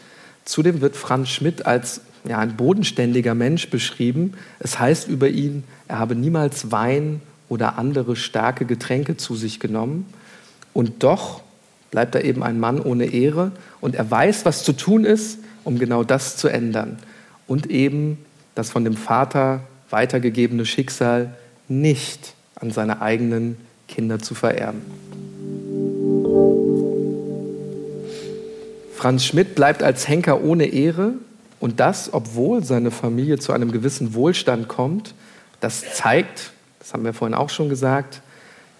Zudem 0.45 0.81
wird 0.81 0.95
Franz 0.95 1.29
Schmidt 1.29 1.65
als 1.65 2.01
ja, 2.25 2.37
ein 2.37 2.57
bodenständiger 2.57 3.33
Mensch 3.33 3.71
beschrieben. 3.71 4.35
Es 4.59 4.77
heißt 4.77 5.07
über 5.07 5.27
ihn, 5.27 5.63
er 5.87 5.97
habe 5.97 6.13
niemals 6.13 6.71
Wein 6.71 7.23
oder 7.49 7.79
andere 7.79 8.15
starke 8.15 8.65
Getränke 8.65 9.17
zu 9.17 9.33
sich 9.33 9.59
genommen. 9.59 10.05
Und 10.73 11.01
doch 11.01 11.41
bleibt 11.89 12.13
er 12.13 12.23
eben 12.23 12.43
ein 12.43 12.59
Mann 12.59 12.79
ohne 12.79 13.05
Ehre 13.05 13.51
und 13.79 13.95
er 13.95 14.11
weiß, 14.11 14.45
was 14.45 14.63
zu 14.63 14.73
tun 14.73 15.05
ist, 15.05 15.39
um 15.63 15.79
genau 15.79 16.03
das 16.03 16.37
zu 16.37 16.47
ändern. 16.47 16.99
Und 17.51 17.69
eben 17.69 18.17
das 18.55 18.69
von 18.69 18.85
dem 18.85 18.95
Vater 18.95 19.59
weitergegebene 19.89 20.65
Schicksal 20.65 21.35
nicht 21.67 22.33
an 22.55 22.71
seine 22.71 23.01
eigenen 23.01 23.57
Kinder 23.89 24.19
zu 24.19 24.35
vererben. 24.35 24.79
Franz 28.95 29.25
Schmidt 29.25 29.53
bleibt 29.53 29.83
als 29.83 30.07
Henker 30.07 30.41
ohne 30.41 30.67
Ehre 30.67 31.15
und 31.59 31.81
das, 31.81 32.13
obwohl 32.13 32.63
seine 32.63 32.89
Familie 32.89 33.37
zu 33.37 33.51
einem 33.51 33.73
gewissen 33.73 34.13
Wohlstand 34.13 34.69
kommt. 34.69 35.13
Das 35.59 35.93
zeigt, 35.93 36.53
das 36.79 36.93
haben 36.93 37.03
wir 37.03 37.11
vorhin 37.11 37.35
auch 37.35 37.49
schon 37.49 37.67
gesagt, 37.67 38.21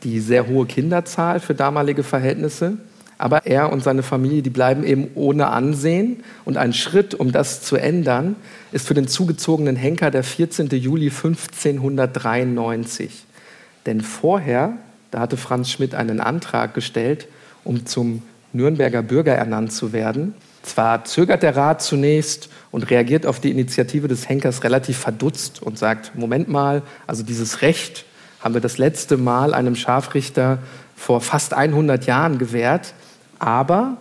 die 0.04 0.22
sehr 0.22 0.48
hohe 0.48 0.66
Kinderzahl 0.66 1.42
für 1.42 1.56
damalige 1.56 2.04
Verhältnisse. 2.04 2.78
Aber 3.22 3.46
er 3.46 3.72
und 3.72 3.84
seine 3.84 4.02
Familie, 4.02 4.42
die 4.42 4.50
bleiben 4.50 4.84
eben 4.84 5.12
ohne 5.14 5.48
Ansehen. 5.48 6.24
Und 6.44 6.58
ein 6.58 6.74
Schritt, 6.74 7.14
um 7.14 7.32
das 7.32 7.62
zu 7.62 7.76
ändern, 7.76 8.36
ist 8.72 8.88
für 8.88 8.96
den 8.96 9.08
zugezogenen 9.08 9.76
Henker 9.76 10.10
der 10.10 10.24
14. 10.24 10.70
Juli 10.70 11.10
1593. 11.10 13.26
Denn 13.86 14.02
vorher, 14.02 14.74
da 15.12 15.20
hatte 15.20 15.38
Franz 15.38 15.70
Schmidt 15.70 15.94
einen 15.94 16.20
Antrag 16.20 16.74
gestellt, 16.74 17.28
um 17.64 17.86
zum 17.86 18.24
Nürnberger 18.54 19.04
Bürger 19.04 19.36
ernannt 19.36 19.72
zu 19.72 19.94
werden. 19.94 20.34
Zwar 20.64 21.06
zögert 21.06 21.44
der 21.44 21.56
Rat 21.56 21.84
zunächst 21.84 22.50
und 22.72 22.90
reagiert 22.90 23.28
auf 23.28 23.40
die 23.40 23.52
Initiative 23.52 24.08
des 24.08 24.30
Henkers 24.30 24.64
relativ 24.64 24.98
verdutzt 24.98 25.62
und 25.62 25.78
sagt, 25.78 26.16
Moment 26.16 26.50
mal, 26.50 26.82
also 27.06 27.22
dieses 27.22 27.62
Recht 27.62 28.04
haben 28.40 28.56
wir 28.56 28.62
das 28.62 28.80
letzte 28.80 29.18
Mal 29.18 29.54
einem 29.54 29.76
Scharfrichter 29.76 30.58
vor 30.96 31.22
fast 31.22 31.54
100 31.54 32.08
Jahren 32.08 32.40
gewährt, 32.40 32.96
aber 33.42 33.98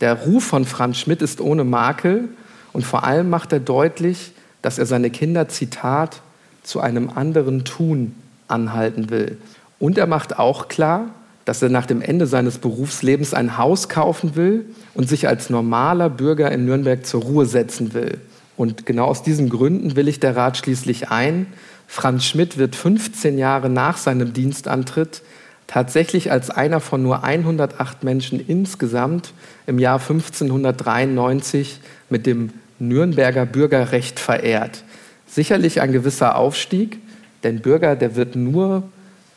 der 0.00 0.14
Ruf 0.14 0.44
von 0.44 0.64
Franz 0.64 0.98
Schmidt 0.98 1.22
ist 1.22 1.40
ohne 1.40 1.64
Makel 1.64 2.28
und 2.72 2.84
vor 2.84 3.04
allem 3.04 3.30
macht 3.30 3.52
er 3.52 3.60
deutlich, 3.60 4.32
dass 4.60 4.78
er 4.78 4.86
seine 4.86 5.10
Kinder, 5.10 5.48
Zitat, 5.48 6.20
zu 6.62 6.80
einem 6.80 7.10
anderen 7.10 7.64
Tun 7.64 8.14
anhalten 8.48 9.10
will. 9.10 9.38
Und 9.78 9.98
er 9.98 10.06
macht 10.06 10.38
auch 10.38 10.68
klar, 10.68 11.06
dass 11.44 11.62
er 11.62 11.68
nach 11.68 11.86
dem 11.86 12.02
Ende 12.02 12.26
seines 12.26 12.58
Berufslebens 12.58 13.32
ein 13.32 13.56
Haus 13.56 13.88
kaufen 13.88 14.34
will 14.34 14.66
und 14.94 15.08
sich 15.08 15.28
als 15.28 15.48
normaler 15.48 16.10
Bürger 16.10 16.50
in 16.50 16.66
Nürnberg 16.66 17.06
zur 17.06 17.22
Ruhe 17.22 17.46
setzen 17.46 17.94
will. 17.94 18.20
Und 18.56 18.84
genau 18.84 19.04
aus 19.04 19.22
diesen 19.22 19.48
Gründen 19.48 19.96
willigt 19.96 20.22
der 20.22 20.36
Rat 20.36 20.56
schließlich 20.56 21.08
ein. 21.10 21.46
Franz 21.86 22.24
Schmidt 22.24 22.58
wird 22.58 22.74
15 22.74 23.38
Jahre 23.38 23.70
nach 23.70 23.96
seinem 23.96 24.32
Dienstantritt 24.32 25.22
tatsächlich 25.66 26.30
als 26.30 26.50
einer 26.50 26.80
von 26.80 27.02
nur 27.02 27.24
108 27.24 28.04
Menschen 28.04 28.40
insgesamt 28.40 29.32
im 29.66 29.78
Jahr 29.78 30.00
1593 30.00 31.80
mit 32.08 32.26
dem 32.26 32.52
Nürnberger 32.78 33.46
Bürgerrecht 33.46 34.20
verehrt. 34.20 34.84
Sicherlich 35.26 35.80
ein 35.80 35.92
gewisser 35.92 36.36
Aufstieg, 36.36 36.98
denn 37.42 37.60
Bürger, 37.60 37.96
der 37.96 38.16
wird 38.16 38.36
nur 38.36 38.84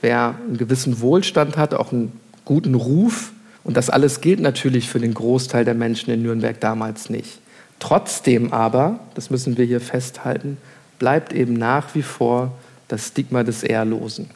wer 0.01 0.35
einen 0.47 0.57
gewissen 0.57 1.01
Wohlstand 1.01 1.57
hat, 1.57 1.73
auch 1.73 1.91
einen 1.91 2.11
guten 2.45 2.75
Ruf. 2.75 3.31
Und 3.63 3.77
das 3.77 3.89
alles 3.89 4.21
gilt 4.21 4.39
natürlich 4.39 4.89
für 4.89 4.99
den 4.99 5.13
Großteil 5.13 5.65
der 5.65 5.73
Menschen 5.73 6.11
in 6.11 6.21
Nürnberg 6.21 6.59
damals 6.59 7.09
nicht. 7.09 7.39
Trotzdem 7.79 8.51
aber, 8.51 8.99
das 9.15 9.29
müssen 9.29 9.57
wir 9.57 9.65
hier 9.65 9.81
festhalten, 9.81 10.57
bleibt 10.97 11.33
eben 11.33 11.53
nach 11.53 11.95
wie 11.95 12.01
vor 12.01 12.53
das 12.87 13.07
Stigma 13.07 13.43
des 13.43 13.63
Ehrlosen. 13.63 14.29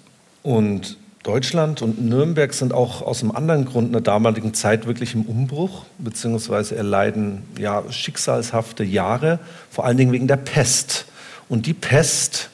Und 0.43 0.97
Deutschland 1.23 1.81
und 1.81 2.03
Nürnberg 2.03 2.53
sind 2.53 2.73
auch 2.73 3.01
aus 3.01 3.21
einem 3.21 3.31
anderen 3.31 3.63
Grund 3.63 3.87
in 3.87 3.93
der 3.93 4.01
damaligen 4.01 4.53
Zeit 4.53 4.85
wirklich 4.85 5.15
im 5.15 5.23
Umbruch, 5.23 5.85
beziehungsweise 5.97 6.75
erleiden 6.75 7.43
ja, 7.57 7.83
schicksalshafte 7.89 8.83
Jahre, 8.83 9.39
vor 9.71 9.85
allen 9.85 9.95
Dingen 9.95 10.11
wegen 10.11 10.27
der 10.27 10.35
Pest. 10.35 11.05
Und 11.47 11.65
die 11.65 11.73
Pest 11.73 12.49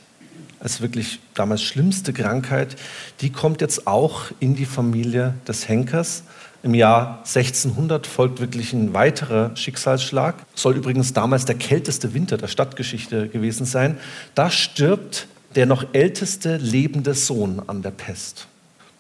als 0.60 0.82
wirklich 0.82 1.20
damals 1.34 1.64
schlimmste 1.64 2.14
Krankheit, 2.14 2.76
die 3.22 3.32
kommt 3.32 3.62
jetzt 3.62 3.88
auch 3.88 4.26
in 4.40 4.56
die 4.56 4.66
Familie 4.66 5.34
des 5.48 5.68
Henkers. 5.68 6.24
Im 6.62 6.76
Jahr 6.76 7.20
1600 7.20 8.06
folgt 8.06 8.40
wirklich 8.40 8.74
ein 8.74 8.94
weiterer 8.94 9.56
Schicksalsschlag. 9.56 10.36
Soll 10.54 10.76
übrigens 10.76 11.14
damals 11.14 11.46
der 11.46 11.56
kälteste 11.56 12.14
Winter 12.14 12.38
der 12.38 12.48
Stadtgeschichte 12.48 13.30
gewesen 13.30 13.66
sein. 13.66 13.98
Da 14.36 14.52
stirbt 14.52 15.28
der 15.56 15.66
noch 15.66 15.86
älteste 15.94 16.58
lebende 16.58 17.16
Sohn 17.16 17.62
an 17.66 17.82
der 17.82 17.92
Pest. 17.92 18.48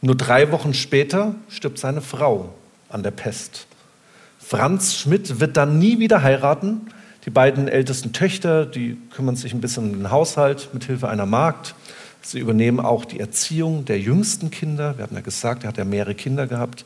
Nur 0.01 0.15
drei 0.15 0.51
Wochen 0.51 0.73
später 0.73 1.35
stirbt 1.49 1.77
seine 1.77 2.01
Frau 2.01 2.53
an 2.89 3.03
der 3.03 3.11
Pest. 3.11 3.67
Franz 4.39 4.95
Schmidt 4.95 5.39
wird 5.39 5.57
dann 5.57 5.77
nie 5.77 5.99
wieder 5.99 6.23
heiraten, 6.23 6.87
die 7.25 7.29
beiden 7.29 7.67
ältesten 7.67 8.13
Töchter, 8.13 8.65
die 8.65 8.97
kümmern 9.13 9.35
sich 9.35 9.53
ein 9.53 9.61
bisschen 9.61 9.83
um 9.83 9.93
den 9.93 10.11
Haushalt 10.11 10.69
mit 10.73 10.85
Hilfe 10.85 11.09
einer 11.09 11.25
Magd. 11.25 11.75
Sie 12.21 12.39
übernehmen 12.39 12.79
auch 12.79 13.05
die 13.05 13.19
Erziehung 13.19 13.85
der 13.85 13.99
jüngsten 13.99 14.49
Kinder. 14.49 14.97
Wir 14.97 15.03
haben 15.03 15.15
ja 15.15 15.21
gesagt, 15.21 15.63
er 15.63 15.69
hat 15.69 15.77
ja 15.77 15.85
mehrere 15.85 16.15
Kinder 16.15 16.47
gehabt. 16.47 16.85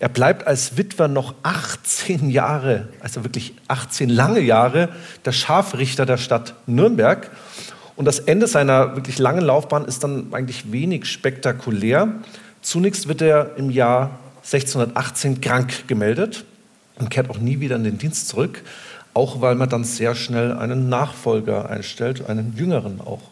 Er 0.00 0.08
bleibt 0.08 0.48
als 0.48 0.76
Witwer 0.76 1.06
noch 1.06 1.34
18 1.44 2.28
Jahre, 2.28 2.88
also 3.00 3.22
wirklich 3.22 3.54
18 3.68 4.08
lange 4.08 4.40
Jahre, 4.40 4.88
der 5.24 5.30
Scharfrichter 5.30 6.06
der 6.06 6.16
Stadt 6.16 6.54
Nürnberg. 6.66 7.30
Und 8.02 8.06
das 8.06 8.18
Ende 8.18 8.46
seiner 8.46 8.96
wirklich 8.96 9.18
langen 9.18 9.44
Laufbahn 9.44 9.84
ist 9.84 10.02
dann 10.02 10.32
eigentlich 10.32 10.72
wenig 10.72 11.06
spektakulär. 11.06 12.08
Zunächst 12.60 13.08
wird 13.08 13.22
er 13.22 13.56
im 13.56 13.70
Jahr 13.70 14.18
1618 14.42 15.40
krank 15.40 15.86
gemeldet 15.86 16.44
und 16.98 17.10
kehrt 17.10 17.30
auch 17.30 17.38
nie 17.38 17.60
wieder 17.60 17.76
in 17.76 17.84
den 17.84 17.98
Dienst 17.98 18.28
zurück 18.28 18.62
auch 19.14 19.40
weil 19.40 19.54
man 19.54 19.68
dann 19.68 19.84
sehr 19.84 20.14
schnell 20.14 20.52
einen 20.52 20.88
Nachfolger 20.88 21.68
einstellt, 21.68 22.28
einen 22.28 22.54
jüngeren 22.56 23.00
auch. 23.00 23.22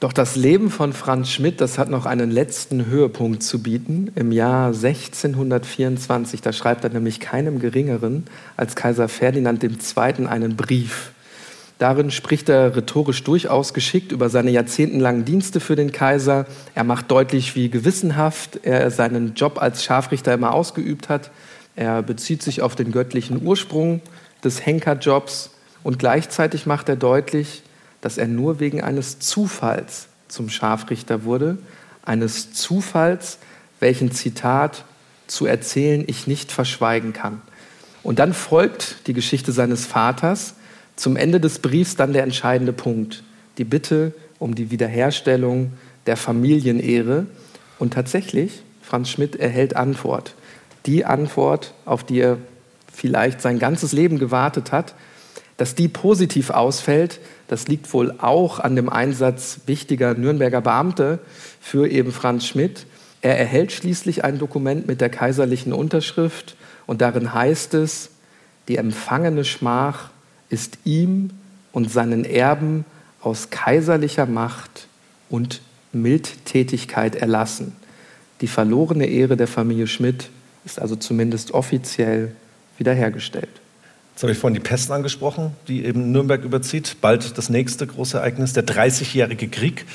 Doch 0.00 0.12
das 0.12 0.36
Leben 0.36 0.70
von 0.70 0.92
Franz 0.92 1.30
Schmidt, 1.30 1.60
das 1.62 1.78
hat 1.78 1.88
noch 1.88 2.04
einen 2.04 2.30
letzten 2.30 2.86
Höhepunkt 2.86 3.42
zu 3.42 3.62
bieten. 3.62 4.10
Im 4.16 4.32
Jahr 4.32 4.66
1624, 4.66 6.42
da 6.42 6.52
schreibt 6.52 6.84
er 6.84 6.90
nämlich 6.90 7.20
keinem 7.20 7.58
Geringeren 7.58 8.26
als 8.56 8.76
Kaiser 8.76 9.08
Ferdinand 9.08 9.64
II. 9.64 10.26
einen 10.26 10.56
Brief. 10.56 11.12
Darin 11.84 12.10
spricht 12.10 12.48
er 12.48 12.74
rhetorisch 12.74 13.24
durchaus 13.24 13.74
geschickt 13.74 14.10
über 14.10 14.30
seine 14.30 14.50
jahrzehntelangen 14.50 15.26
Dienste 15.26 15.60
für 15.60 15.76
den 15.76 15.92
Kaiser. 15.92 16.46
Er 16.74 16.82
macht 16.82 17.10
deutlich, 17.10 17.56
wie 17.56 17.68
gewissenhaft 17.68 18.60
er 18.62 18.90
seinen 18.90 19.34
Job 19.34 19.60
als 19.60 19.84
Scharfrichter 19.84 20.32
immer 20.32 20.54
ausgeübt 20.54 21.10
hat. 21.10 21.30
Er 21.76 22.02
bezieht 22.02 22.42
sich 22.42 22.62
auf 22.62 22.74
den 22.74 22.90
göttlichen 22.90 23.44
Ursprung 23.44 24.00
des 24.42 24.64
Henkerjobs 24.64 25.50
und 25.82 25.98
gleichzeitig 25.98 26.64
macht 26.64 26.88
er 26.88 26.96
deutlich, 26.96 27.62
dass 28.00 28.16
er 28.16 28.28
nur 28.28 28.60
wegen 28.60 28.80
eines 28.80 29.18
Zufalls 29.18 30.06
zum 30.28 30.48
Scharfrichter 30.48 31.24
wurde, 31.24 31.58
eines 32.02 32.54
Zufalls, 32.54 33.36
welchen 33.80 34.10
Zitat 34.10 34.86
zu 35.26 35.44
erzählen 35.44 36.02
ich 36.06 36.26
nicht 36.26 36.50
verschweigen 36.50 37.12
kann. 37.12 37.42
Und 38.02 38.20
dann 38.20 38.32
folgt 38.32 39.06
die 39.06 39.12
Geschichte 39.12 39.52
seines 39.52 39.84
Vaters, 39.84 40.54
zum 40.96 41.16
Ende 41.16 41.40
des 41.40 41.58
Briefs 41.58 41.96
dann 41.96 42.12
der 42.12 42.22
entscheidende 42.22 42.72
Punkt, 42.72 43.22
die 43.58 43.64
Bitte 43.64 44.12
um 44.38 44.54
die 44.54 44.70
Wiederherstellung 44.70 45.72
der 46.06 46.16
Familienehre. 46.16 47.26
Und 47.78 47.94
tatsächlich, 47.94 48.62
Franz 48.82 49.10
Schmidt 49.10 49.36
erhält 49.36 49.76
Antwort. 49.76 50.34
Die 50.86 51.04
Antwort, 51.04 51.74
auf 51.84 52.04
die 52.04 52.20
er 52.20 52.38
vielleicht 52.92 53.40
sein 53.40 53.58
ganzes 53.58 53.92
Leben 53.92 54.18
gewartet 54.18 54.70
hat, 54.70 54.94
dass 55.56 55.74
die 55.74 55.88
positiv 55.88 56.50
ausfällt, 56.50 57.20
das 57.48 57.68
liegt 57.68 57.92
wohl 57.92 58.14
auch 58.18 58.58
an 58.60 58.76
dem 58.76 58.88
Einsatz 58.88 59.60
wichtiger 59.66 60.14
Nürnberger 60.14 60.60
Beamte 60.60 61.20
für 61.60 61.88
eben 61.88 62.12
Franz 62.12 62.46
Schmidt. 62.46 62.86
Er 63.20 63.38
erhält 63.38 63.72
schließlich 63.72 64.24
ein 64.24 64.38
Dokument 64.38 64.86
mit 64.86 65.00
der 65.00 65.10
kaiserlichen 65.10 65.72
Unterschrift 65.72 66.56
und 66.86 67.00
darin 67.00 67.32
heißt 67.32 67.74
es, 67.74 68.10
die 68.68 68.76
empfangene 68.76 69.44
Schmach 69.44 70.10
ist 70.48 70.78
ihm 70.84 71.30
und 71.72 71.90
seinen 71.90 72.24
Erben 72.24 72.84
aus 73.20 73.50
kaiserlicher 73.50 74.26
Macht 74.26 74.88
und 75.28 75.60
Mildtätigkeit 75.92 77.16
erlassen. 77.16 77.74
Die 78.40 78.46
verlorene 78.46 79.06
Ehre 79.06 79.36
der 79.36 79.46
Familie 79.46 79.86
Schmidt 79.86 80.28
ist 80.64 80.80
also 80.80 80.96
zumindest 80.96 81.52
offiziell 81.52 82.34
wiederhergestellt. 82.78 83.48
Jetzt 84.12 84.22
habe 84.22 84.32
ich 84.32 84.38
vorhin 84.38 84.54
die 84.54 84.60
Pest 84.60 84.90
angesprochen, 84.90 85.52
die 85.66 85.84
eben 85.84 86.12
Nürnberg 86.12 86.44
überzieht. 86.44 86.96
Bald 87.00 87.36
das 87.36 87.48
nächste 87.48 87.86
große 87.86 88.18
Ereignis, 88.18 88.52
der 88.52 88.64
30-jährige 88.64 89.48
Krieg, 89.48 89.86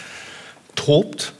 tobt. 0.75 1.33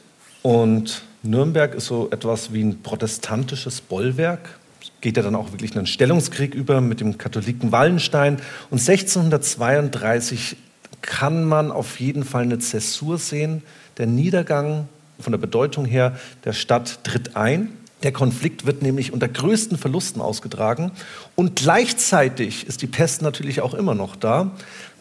Und 0.43 1.01
Nürnberg 1.21 1.75
ist 1.75 1.87
so 1.87 2.09
etwas 2.11 2.53
wie 2.53 2.63
ein 2.63 2.81
protestantisches 2.81 3.81
Bollwerk. 3.81 4.58
Geht 5.01 5.17
ja 5.17 5.23
dann 5.23 5.35
auch 5.35 5.51
wirklich 5.51 5.75
einen 5.75 5.87
Stellungskrieg 5.87 6.53
über 6.53 6.81
mit 6.81 6.99
dem 6.99 7.17
Katholiken 7.17 7.71
Wallenstein. 7.71 8.37
Und 8.69 8.79
1632 8.79 10.57
kann 11.01 11.45
man 11.45 11.71
auf 11.71 11.99
jeden 11.99 12.23
Fall 12.23 12.43
eine 12.43 12.59
Zäsur 12.59 13.17
sehen. 13.17 13.63
Der 13.97 14.07
Niedergang 14.07 14.87
von 15.19 15.31
der 15.31 15.37
Bedeutung 15.37 15.85
her 15.85 16.17
der 16.43 16.53
Stadt 16.53 17.03
tritt 17.03 17.35
ein. 17.35 17.71
Der 18.03 18.13
Konflikt 18.13 18.65
wird 18.65 18.81
nämlich 18.81 19.11
unter 19.11 19.27
größten 19.27 19.77
Verlusten 19.77 20.21
ausgetragen. 20.21 20.91
Und 21.35 21.57
gleichzeitig 21.57 22.65
ist 22.65 22.81
die 22.81 22.87
Pest 22.87 23.21
natürlich 23.21 23.61
auch 23.61 23.73
immer 23.73 23.93
noch 23.93 24.15
da. 24.15 24.51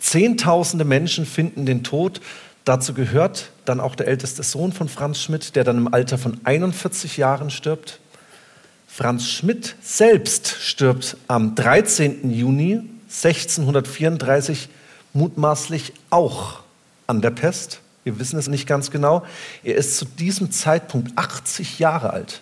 Zehntausende 0.00 0.84
Menschen 0.84 1.24
finden 1.24 1.64
den 1.64 1.84
Tod. 1.84 2.20
Dazu 2.64 2.94
gehört 2.94 3.50
dann 3.64 3.80
auch 3.80 3.94
der 3.94 4.08
älteste 4.08 4.42
Sohn 4.42 4.72
von 4.72 4.88
Franz 4.88 5.20
Schmidt, 5.20 5.54
der 5.54 5.64
dann 5.64 5.78
im 5.78 5.94
Alter 5.94 6.18
von 6.18 6.40
41 6.42 7.16
Jahren 7.16 7.50
stirbt. 7.50 8.00
Franz 8.98 9.28
Schmidt 9.28 9.76
selbst 9.80 10.56
stirbt 10.58 11.16
am 11.28 11.54
13. 11.54 12.32
Juni 12.32 12.82
1634 13.06 14.68
mutmaßlich 15.12 15.92
auch 16.10 16.62
an 17.06 17.22
der 17.22 17.30
Pest. 17.30 17.78
Wir 18.02 18.18
wissen 18.18 18.40
es 18.40 18.48
nicht 18.48 18.66
ganz 18.66 18.90
genau. 18.90 19.24
Er 19.62 19.76
ist 19.76 19.98
zu 19.98 20.04
diesem 20.04 20.50
Zeitpunkt 20.50 21.16
80 21.16 21.78
Jahre 21.78 22.12
alt. 22.12 22.40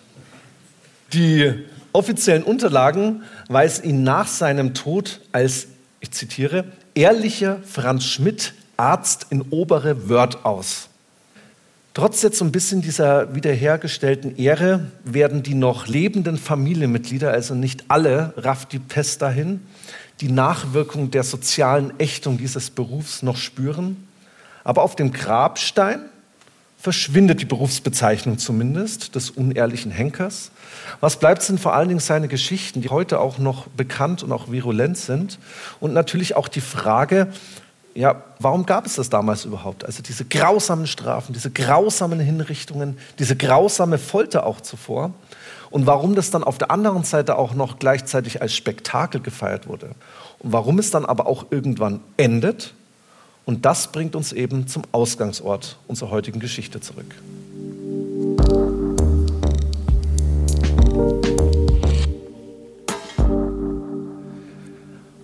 Die 1.13 1.63
offiziellen 1.93 2.41
Unterlagen 2.41 3.21
weisen 3.49 3.83
ihn 3.83 4.01
nach 4.01 4.25
seinem 4.25 4.73
Tod 4.73 5.21
als, 5.33 5.67
ich 5.99 6.09
zitiere, 6.09 6.65
ehrlicher 6.95 7.59
Franz 7.71 8.05
Schmidt, 8.05 8.55
Arzt 8.77 9.27
in 9.29 9.43
obere 9.51 10.09
Wörth 10.09 10.43
aus. 10.43 10.86
Trotz 11.97 12.21
jetzt 12.21 12.37
so 12.37 12.45
ein 12.45 12.51
bisschen 12.51 12.83
dieser 12.83 13.33
wiederhergestellten 13.33 14.37
Ehre 14.37 14.85
werden 15.03 15.41
die 15.41 15.55
noch 15.55 15.87
lebenden 15.87 16.37
Familienmitglieder, 16.37 17.31
also 17.31 17.55
nicht 17.55 17.85
alle, 17.87 18.33
rafft 18.37 18.71
die 18.71 18.77
Pest 18.77 19.23
dahin, 19.23 19.61
die 20.21 20.29
Nachwirkung 20.29 21.09
der 21.09 21.23
sozialen 21.23 21.99
Ächtung 21.99 22.37
dieses 22.37 22.69
Berufs 22.69 23.23
noch 23.23 23.35
spüren. 23.35 24.07
Aber 24.63 24.83
auf 24.83 24.95
dem 24.95 25.11
Grabstein 25.11 26.01
verschwindet 26.77 27.41
die 27.41 27.45
Berufsbezeichnung 27.45 28.37
zumindest 28.37 29.15
des 29.15 29.31
unehrlichen 29.31 29.89
Henkers. 29.89 30.51
Was 30.99 31.17
bleibt 31.17 31.41
sind 31.41 31.59
vor 31.59 31.73
allen 31.73 31.87
Dingen 31.87 31.99
seine 31.99 32.27
Geschichten, 32.27 32.81
die 32.81 32.89
heute 32.89 33.19
auch 33.19 33.39
noch 33.39 33.65
bekannt 33.69 34.21
und 34.21 34.31
auch 34.31 34.51
virulent 34.51 34.99
sind. 34.99 35.39
Und 35.79 35.93
natürlich 35.93 36.35
auch 36.35 36.47
die 36.47 36.61
Frage, 36.61 37.29
ja, 37.97 38.21
warum 38.37 38.67
gab 38.67 38.85
es 38.85 38.95
das 38.95 39.09
damals 39.09 39.43
überhaupt? 39.43 39.83
Also 39.83 40.03
diese 40.03 40.23
grausamen 40.23 40.85
Strafen, 40.85 41.33
diese 41.33 41.49
grausamen 41.49 42.19
Hinrichtungen, 42.19 42.99
diese 43.17 43.35
grausame 43.35 43.97
Folter 43.97 44.45
auch 44.45 44.61
zuvor. 44.61 45.15
Und 45.71 45.87
warum 45.87 46.13
das 46.13 46.29
dann 46.29 46.43
auf 46.43 46.59
der 46.59 46.69
anderen 46.69 47.03
Seite 47.03 47.39
auch 47.39 47.55
noch 47.55 47.79
gleichzeitig 47.79 48.39
als 48.39 48.53
Spektakel 48.53 49.19
gefeiert 49.19 49.67
wurde. 49.67 49.95
Und 50.37 50.53
warum 50.53 50.77
es 50.77 50.91
dann 50.91 51.05
aber 51.05 51.25
auch 51.25 51.47
irgendwann 51.49 52.01
endet 52.17 52.75
und 53.45 53.65
das 53.65 53.91
bringt 53.91 54.15
uns 54.15 54.31
eben 54.31 54.67
zum 54.67 54.83
Ausgangsort 54.91 55.79
unserer 55.87 56.11
heutigen 56.11 56.39
Geschichte 56.39 56.79
zurück. 56.79 57.15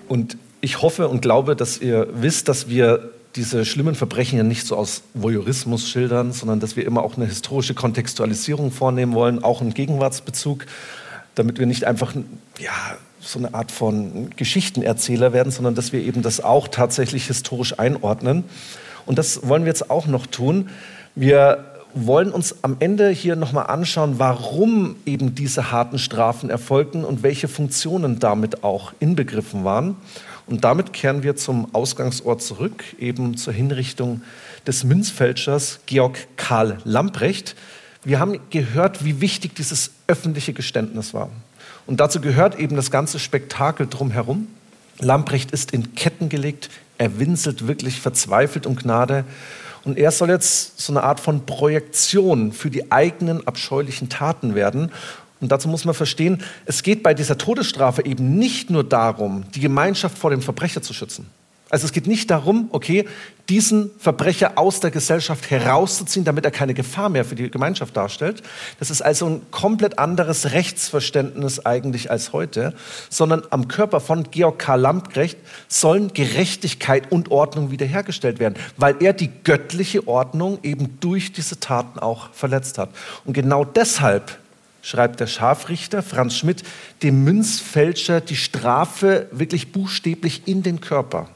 Und 0.07 0.37
ich 0.63 0.81
hoffe 0.81 1.09
und 1.09 1.21
glaube, 1.21 1.57
dass 1.57 1.79
ihr 1.79 2.07
wisst, 2.13 2.47
dass 2.47 2.69
wir 2.69 3.09
diese 3.35 3.65
schlimmen 3.65 3.95
Verbrechen 3.95 4.37
ja 4.37 4.43
nicht 4.45 4.65
so 4.65 4.77
aus 4.77 5.01
Voyeurismus 5.13 5.89
schildern, 5.89 6.31
sondern 6.31 6.61
dass 6.61 6.77
wir 6.77 6.85
immer 6.85 7.03
auch 7.03 7.17
eine 7.17 7.25
historische 7.25 7.73
Kontextualisierung 7.73 8.71
vornehmen 8.71 9.13
wollen, 9.13 9.43
auch 9.43 9.59
einen 9.59 9.73
Gegenwartsbezug, 9.73 10.65
damit 11.35 11.59
wir 11.59 11.65
nicht 11.65 11.83
einfach 11.83 12.15
ja, 12.59 12.71
so 13.19 13.39
eine 13.39 13.53
Art 13.53 13.73
von 13.73 14.29
Geschichtenerzähler 14.37 15.33
werden, 15.33 15.51
sondern 15.51 15.75
dass 15.75 15.91
wir 15.91 16.01
eben 16.01 16.21
das 16.21 16.41
auch 16.41 16.69
tatsächlich 16.69 17.27
historisch 17.27 17.77
einordnen. 17.77 18.45
Und 19.05 19.17
das 19.17 19.45
wollen 19.45 19.63
wir 19.63 19.69
jetzt 19.69 19.89
auch 19.89 20.07
noch 20.07 20.27
tun. 20.27 20.69
Wir 21.13 21.65
wollen 21.93 22.31
uns 22.31 22.63
am 22.63 22.77
Ende 22.79 23.09
hier 23.09 23.35
nochmal 23.35 23.67
anschauen, 23.67 24.15
warum 24.17 24.95
eben 25.05 25.35
diese 25.35 25.71
harten 25.71 25.99
Strafen 25.99 26.49
erfolgten 26.49 27.03
und 27.03 27.21
welche 27.21 27.49
Funktionen 27.49 28.19
damit 28.19 28.63
auch 28.63 28.93
inbegriffen 29.01 29.65
waren. 29.65 29.97
Und 30.45 30.63
damit 30.63 30.93
kehren 30.93 31.23
wir 31.23 31.35
zum 31.35 31.73
Ausgangsort 31.73 32.41
zurück, 32.41 32.83
eben 32.99 33.37
zur 33.37 33.53
Hinrichtung 33.53 34.21
des 34.67 34.83
Münzfälschers 34.83 35.79
Georg 35.85 36.17
Karl 36.35 36.79
Lamprecht. 36.83 37.55
Wir 38.03 38.19
haben 38.19 38.39
gehört, 38.49 39.05
wie 39.05 39.21
wichtig 39.21 39.55
dieses 39.55 39.91
öffentliche 40.07 40.53
Geständnis 40.53 41.13
war. 41.13 41.29
Und 41.85 41.99
dazu 41.99 42.19
gehört 42.19 42.59
eben 42.59 42.75
das 42.75 42.91
ganze 42.91 43.19
Spektakel 43.19 43.87
drumherum. 43.87 44.47
Lamprecht 44.99 45.51
ist 45.51 45.71
in 45.71 45.95
Ketten 45.95 46.29
gelegt, 46.29 46.69
er 46.97 47.19
winselt 47.19 47.67
wirklich 47.67 47.99
verzweifelt 47.99 48.65
um 48.65 48.75
Gnade. 48.75 49.25
Und 49.83 49.97
er 49.97 50.11
soll 50.11 50.29
jetzt 50.29 50.79
so 50.79 50.93
eine 50.93 51.03
Art 51.03 51.19
von 51.19 51.45
Projektion 51.45 52.53
für 52.53 52.69
die 52.69 52.91
eigenen 52.91 53.45
abscheulichen 53.47 54.07
Taten 54.07 54.55
werden. 54.55 54.91
Und 55.43 55.51
dazu 55.51 55.67
muss 55.67 55.83
man 55.83 55.93
verstehen, 55.93 56.41
es 56.65 56.83
geht 56.83 57.03
bei 57.03 57.13
dieser 57.13 57.37
Todesstrafe 57.37 58.05
eben 58.05 58.37
nicht 58.39 58.69
nur 58.69 58.85
darum, 58.85 59.43
die 59.53 59.59
Gemeinschaft 59.59 60.17
vor 60.17 60.29
dem 60.29 60.41
Verbrecher 60.41 60.81
zu 60.81 60.93
schützen. 60.93 61.25
Also 61.69 61.85
es 61.85 61.91
geht 61.91 62.07
nicht 62.07 62.31
darum, 62.31 62.69
okay, 62.71 63.05
diesen 63.49 63.91
Verbrecher 63.99 64.57
aus 64.57 64.79
der 64.79 64.89
Gesellschaft 64.89 65.51
herauszuziehen, 65.51 66.23
damit 66.23 66.45
er 66.45 66.51
keine 66.51 66.73
Gefahr 66.73 67.09
mehr 67.09 67.25
für 67.25 67.35
die 67.35 67.51
Gemeinschaft 67.51 67.97
darstellt. 67.97 68.41
Das 68.79 68.89
ist 68.89 69.01
also 69.01 69.25
ein 69.25 69.41
komplett 69.51 69.99
anderes 69.99 70.53
Rechtsverständnis 70.53 71.65
eigentlich 71.65 72.09
als 72.09 72.31
heute, 72.31 72.73
sondern 73.09 73.43
am 73.49 73.67
Körper 73.67 73.99
von 73.99 74.31
Georg 74.31 74.59
Karl 74.59 74.79
Lamprecht 74.79 75.37
sollen 75.67 76.13
Gerechtigkeit 76.13 77.11
und 77.11 77.31
Ordnung 77.31 77.69
wiederhergestellt 77.69 78.39
werden, 78.39 78.55
weil 78.77 78.95
er 79.01 79.11
die 79.11 79.31
göttliche 79.43 80.07
Ordnung 80.07 80.59
eben 80.63 81.01
durch 81.01 81.33
diese 81.33 81.59
Taten 81.59 81.99
auch 81.99 82.31
verletzt 82.31 82.77
hat. 82.77 82.91
Und 83.25 83.33
genau 83.33 83.65
deshalb 83.65 84.37
schreibt 84.83 85.21
der 85.21 85.27
Scharfrichter 85.27 86.03
Franz 86.03 86.35
Schmidt 86.35 86.61
dem 87.01 87.23
Münzfälscher 87.23 88.21
die 88.21 88.35
Strafe 88.35 89.27
wirklich 89.31 89.71
buchstäblich 89.71 90.43
in 90.45 90.61
den 90.61 90.81
Körper. 90.81 91.29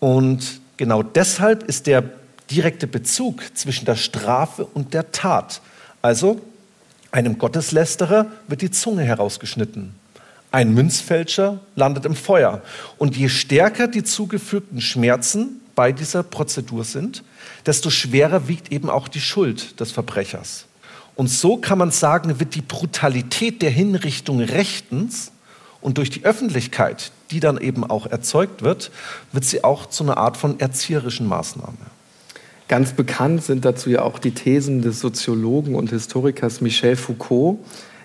Und 0.00 0.60
genau 0.76 1.04
deshalb 1.04 1.62
ist 1.64 1.86
der 1.86 2.02
direkte 2.50 2.86
Bezug 2.86 3.42
zwischen 3.54 3.84
der 3.84 3.96
Strafe 3.96 4.64
und 4.64 4.94
der 4.94 5.12
Tat. 5.12 5.60
Also 6.02 6.40
einem 7.10 7.38
Gotteslästerer 7.38 8.26
wird 8.48 8.62
die 8.62 8.70
Zunge 8.70 9.04
herausgeschnitten. 9.04 9.94
Ein 10.50 10.72
Münzfälscher 10.72 11.60
landet 11.76 12.06
im 12.06 12.14
Feuer. 12.14 12.62
Und 12.96 13.16
je 13.16 13.28
stärker 13.28 13.86
die 13.86 14.02
zugefügten 14.02 14.80
Schmerzen 14.80 15.60
bei 15.74 15.92
dieser 15.92 16.22
Prozedur 16.22 16.84
sind, 16.84 17.22
desto 17.66 17.90
schwerer 17.90 18.48
wiegt 18.48 18.72
eben 18.72 18.88
auch 18.88 19.08
die 19.08 19.20
Schuld 19.20 19.78
des 19.78 19.92
Verbrechers. 19.92 20.67
Und 21.18 21.26
so 21.26 21.56
kann 21.56 21.78
man 21.78 21.90
sagen, 21.90 22.38
wird 22.38 22.54
die 22.54 22.62
Brutalität 22.62 23.60
der 23.60 23.70
Hinrichtung 23.70 24.38
rechtens 24.38 25.32
und 25.80 25.98
durch 25.98 26.10
die 26.10 26.24
Öffentlichkeit, 26.24 27.10
die 27.32 27.40
dann 27.40 27.58
eben 27.58 27.82
auch 27.82 28.06
erzeugt 28.06 28.62
wird, 28.62 28.92
wird 29.32 29.44
sie 29.44 29.64
auch 29.64 29.86
zu 29.86 30.04
einer 30.04 30.16
Art 30.16 30.36
von 30.36 30.60
erzieherischen 30.60 31.26
Maßnahme. 31.26 31.74
Ganz 32.68 32.92
bekannt 32.92 33.42
sind 33.42 33.64
dazu 33.64 33.90
ja 33.90 34.02
auch 34.02 34.20
die 34.20 34.30
Thesen 34.30 34.80
des 34.80 35.00
Soziologen 35.00 35.74
und 35.74 35.90
Historikers 35.90 36.60
Michel 36.60 36.94
Foucault. 36.94 37.58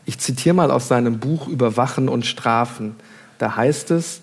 Ich 0.05 0.17
zitiere 0.17 0.55
mal 0.55 0.71
aus 0.71 0.87
seinem 0.87 1.19
Buch 1.19 1.47
Überwachen 1.47 2.09
und 2.09 2.25
Strafen. 2.25 2.95
Da 3.37 3.55
heißt 3.55 3.91
es, 3.91 4.21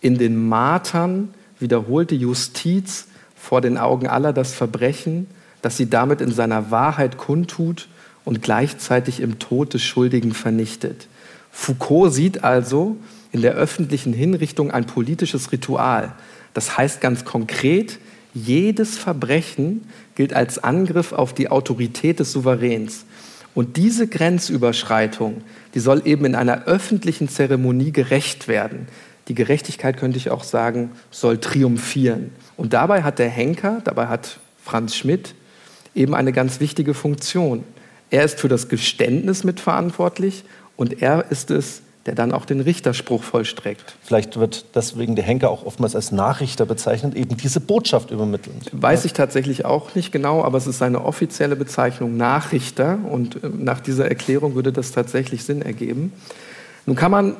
in 0.00 0.16
den 0.16 0.48
Martern 0.48 1.34
wiederholte 1.58 2.14
Justiz 2.14 3.08
vor 3.34 3.60
den 3.60 3.78
Augen 3.78 4.06
aller 4.06 4.32
das 4.32 4.54
Verbrechen, 4.54 5.26
das 5.60 5.76
sie 5.76 5.90
damit 5.90 6.20
in 6.20 6.30
seiner 6.30 6.70
Wahrheit 6.70 7.18
kundtut 7.18 7.88
und 8.28 8.42
gleichzeitig 8.42 9.20
im 9.20 9.38
Tod 9.38 9.72
des 9.72 9.82
Schuldigen 9.82 10.34
vernichtet. 10.34 11.08
Foucault 11.50 12.12
sieht 12.12 12.44
also 12.44 12.98
in 13.32 13.40
der 13.40 13.54
öffentlichen 13.54 14.12
Hinrichtung 14.12 14.70
ein 14.70 14.84
politisches 14.84 15.50
Ritual. 15.50 16.12
Das 16.52 16.76
heißt 16.76 17.00
ganz 17.00 17.24
konkret, 17.24 17.98
jedes 18.34 18.98
Verbrechen 18.98 19.88
gilt 20.14 20.34
als 20.34 20.62
Angriff 20.62 21.12
auf 21.14 21.32
die 21.32 21.48
Autorität 21.48 22.20
des 22.20 22.30
Souveräns. 22.32 23.06
Und 23.54 23.78
diese 23.78 24.06
Grenzüberschreitung, 24.06 25.40
die 25.72 25.80
soll 25.80 26.02
eben 26.04 26.26
in 26.26 26.34
einer 26.34 26.64
öffentlichen 26.64 27.30
Zeremonie 27.30 27.92
gerecht 27.92 28.46
werden. 28.46 28.88
Die 29.28 29.34
Gerechtigkeit, 29.34 29.96
könnte 29.96 30.18
ich 30.18 30.30
auch 30.30 30.44
sagen, 30.44 30.90
soll 31.10 31.38
triumphieren. 31.38 32.32
Und 32.58 32.74
dabei 32.74 33.04
hat 33.04 33.20
der 33.20 33.30
Henker, 33.30 33.80
dabei 33.84 34.08
hat 34.08 34.38
Franz 34.62 34.96
Schmidt 34.96 35.34
eben 35.94 36.14
eine 36.14 36.32
ganz 36.32 36.60
wichtige 36.60 36.92
Funktion. 36.92 37.64
Er 38.10 38.24
ist 38.24 38.40
für 38.40 38.48
das 38.48 38.68
Geständnis 38.68 39.44
mitverantwortlich 39.44 40.44
und 40.76 41.02
er 41.02 41.30
ist 41.30 41.50
es, 41.50 41.82
der 42.06 42.14
dann 42.14 42.32
auch 42.32 42.46
den 42.46 42.60
Richterspruch 42.60 43.22
vollstreckt. 43.22 43.96
Vielleicht 44.02 44.38
wird 44.38 44.64
deswegen 44.74 45.14
der 45.14 45.24
Henker 45.24 45.50
auch 45.50 45.66
oftmals 45.66 45.94
als 45.94 46.10
Nachrichter 46.10 46.64
bezeichnet, 46.64 47.14
eben 47.14 47.36
diese 47.36 47.60
Botschaft 47.60 48.10
übermitteln. 48.10 48.56
Weiß 48.72 49.04
ich 49.04 49.12
tatsächlich 49.12 49.66
auch 49.66 49.94
nicht 49.94 50.10
genau, 50.10 50.42
aber 50.42 50.56
es 50.56 50.66
ist 50.66 50.78
seine 50.78 51.04
offizielle 51.04 51.54
Bezeichnung 51.54 52.16
Nachrichter 52.16 52.98
und 53.10 53.44
äh, 53.44 53.50
nach 53.52 53.80
dieser 53.80 54.08
Erklärung 54.08 54.54
würde 54.54 54.72
das 54.72 54.92
tatsächlich 54.92 55.44
Sinn 55.44 55.60
ergeben. 55.60 56.14
Nun 56.86 56.96
kann 56.96 57.10
man 57.10 57.36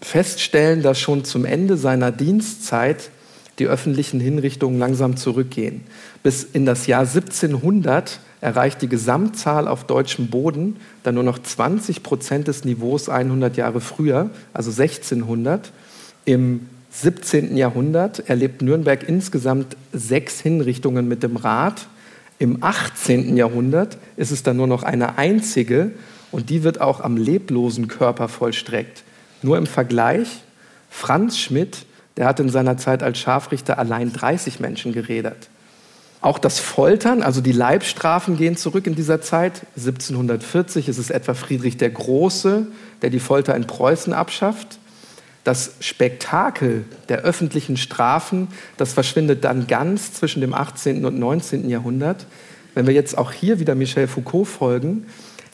feststellen, 0.00 0.82
dass 0.82 0.98
schon 0.98 1.24
zum 1.24 1.44
Ende 1.44 1.76
seiner 1.76 2.10
Dienstzeit 2.10 3.10
die 3.60 3.66
öffentlichen 3.66 4.18
Hinrichtungen 4.18 4.78
langsam 4.78 5.16
zurückgehen. 5.16 5.82
Bis 6.24 6.42
in 6.44 6.66
das 6.66 6.88
Jahr 6.88 7.02
1700 7.02 8.20
erreicht 8.40 8.82
die 8.82 8.88
Gesamtzahl 8.88 9.66
auf 9.66 9.84
deutschem 9.84 10.28
Boden 10.28 10.76
dann 11.02 11.14
nur 11.14 11.24
noch 11.24 11.38
20 11.38 12.02
Prozent 12.02 12.48
des 12.48 12.64
Niveaus 12.64 13.08
100 13.08 13.56
Jahre 13.56 13.80
früher, 13.80 14.30
also 14.52 14.70
1600. 14.70 15.72
Im 16.24 16.68
17. 16.90 17.56
Jahrhundert 17.56 18.28
erlebt 18.28 18.62
Nürnberg 18.62 19.08
insgesamt 19.08 19.76
sechs 19.92 20.40
Hinrichtungen 20.40 21.08
mit 21.08 21.22
dem 21.22 21.36
Rad. 21.36 21.86
Im 22.38 22.62
18. 22.62 23.36
Jahrhundert 23.36 23.98
ist 24.16 24.30
es 24.30 24.42
dann 24.42 24.56
nur 24.56 24.66
noch 24.66 24.82
eine 24.82 25.18
einzige 25.18 25.90
und 26.30 26.50
die 26.50 26.62
wird 26.62 26.80
auch 26.80 27.00
am 27.00 27.16
leblosen 27.16 27.88
Körper 27.88 28.28
vollstreckt. 28.28 29.02
Nur 29.42 29.58
im 29.58 29.66
Vergleich, 29.66 30.42
Franz 30.90 31.38
Schmidt, 31.38 31.86
der 32.16 32.26
hat 32.26 32.40
in 32.40 32.48
seiner 32.48 32.76
Zeit 32.76 33.02
als 33.02 33.18
Scharfrichter 33.18 33.78
allein 33.78 34.12
30 34.12 34.60
Menschen 34.60 34.92
geredet. 34.92 35.48
Auch 36.20 36.38
das 36.38 36.58
Foltern, 36.58 37.22
also 37.22 37.40
die 37.40 37.52
Leibstrafen 37.52 38.36
gehen 38.36 38.56
zurück 38.56 38.86
in 38.86 38.96
dieser 38.96 39.20
Zeit. 39.20 39.62
1740 39.76 40.88
ist 40.88 40.98
es 40.98 41.10
etwa 41.10 41.34
Friedrich 41.34 41.76
der 41.76 41.90
Große, 41.90 42.66
der 43.02 43.10
die 43.10 43.20
Folter 43.20 43.54
in 43.54 43.66
Preußen 43.66 44.12
abschafft. 44.12 44.78
Das 45.44 45.74
Spektakel 45.80 46.84
der 47.08 47.18
öffentlichen 47.18 47.76
Strafen, 47.76 48.48
das 48.76 48.92
verschwindet 48.92 49.44
dann 49.44 49.68
ganz 49.68 50.12
zwischen 50.12 50.40
dem 50.40 50.54
18. 50.54 51.04
und 51.04 51.18
19. 51.18 51.70
Jahrhundert. 51.70 52.26
Wenn 52.74 52.86
wir 52.86 52.94
jetzt 52.94 53.16
auch 53.16 53.32
hier 53.32 53.60
wieder 53.60 53.76
Michel 53.76 54.08
Foucault 54.08 54.48
folgen, 54.48 55.06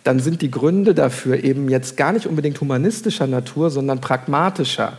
dann 0.02 0.18
sind 0.18 0.42
die 0.42 0.50
Gründe 0.50 0.94
dafür 0.94 1.44
eben 1.44 1.68
jetzt 1.68 1.96
gar 1.96 2.12
nicht 2.12 2.26
unbedingt 2.26 2.60
humanistischer 2.60 3.26
Natur, 3.26 3.70
sondern 3.70 4.00
pragmatischer. 4.00 4.98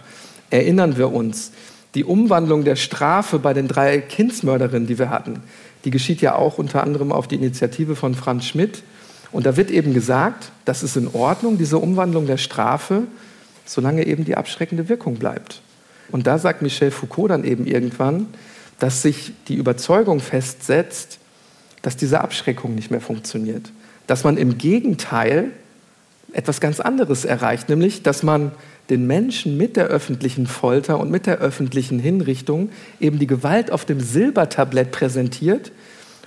Erinnern 0.51 0.97
wir 0.97 1.11
uns, 1.11 1.51
die 1.95 2.03
Umwandlung 2.03 2.63
der 2.63 2.75
Strafe 2.75 3.39
bei 3.39 3.53
den 3.53 3.67
drei 3.67 3.99
Kindsmörderinnen, 3.99 4.87
die 4.87 4.99
wir 4.99 5.09
hatten, 5.09 5.41
die 5.85 5.91
geschieht 5.91 6.21
ja 6.21 6.35
auch 6.35 6.57
unter 6.57 6.83
anderem 6.83 7.11
auf 7.11 7.27
die 7.27 7.35
Initiative 7.35 7.95
von 7.95 8.15
Franz 8.15 8.45
Schmidt. 8.45 8.83
Und 9.31 9.45
da 9.45 9.57
wird 9.57 9.71
eben 9.71 9.93
gesagt, 9.93 10.51
das 10.65 10.83
ist 10.83 10.97
in 10.97 11.07
Ordnung, 11.13 11.57
diese 11.57 11.77
Umwandlung 11.77 12.27
der 12.27 12.37
Strafe, 12.37 13.03
solange 13.65 14.05
eben 14.05 14.25
die 14.25 14.35
abschreckende 14.37 14.89
Wirkung 14.89 15.15
bleibt. 15.15 15.61
Und 16.11 16.27
da 16.27 16.37
sagt 16.37 16.61
Michel 16.61 16.91
Foucault 16.91 17.31
dann 17.31 17.43
eben 17.43 17.65
irgendwann, 17.65 18.27
dass 18.79 19.01
sich 19.01 19.33
die 19.47 19.55
Überzeugung 19.55 20.19
festsetzt, 20.19 21.19
dass 21.81 21.97
diese 21.97 22.21
Abschreckung 22.21 22.75
nicht 22.75 22.91
mehr 22.91 23.01
funktioniert 23.01 23.71
dass 24.07 24.23
man 24.23 24.37
im 24.37 24.57
Gegenteil 24.57 25.51
etwas 26.35 26.59
ganz 26.59 26.79
anderes 26.79 27.25
erreicht, 27.25 27.69
nämlich 27.69 28.03
dass 28.03 28.21
man 28.21 28.51
den 28.89 29.07
Menschen 29.07 29.57
mit 29.57 29.77
der 29.77 29.87
öffentlichen 29.87 30.45
Folter 30.45 30.99
und 30.99 31.09
mit 31.09 31.25
der 31.25 31.39
öffentlichen 31.39 31.97
Hinrichtung 31.97 32.69
eben 32.99 33.17
die 33.17 33.27
Gewalt 33.27 33.71
auf 33.71 33.85
dem 33.85 33.99
Silbertablett 33.99 34.91
präsentiert 34.91 35.71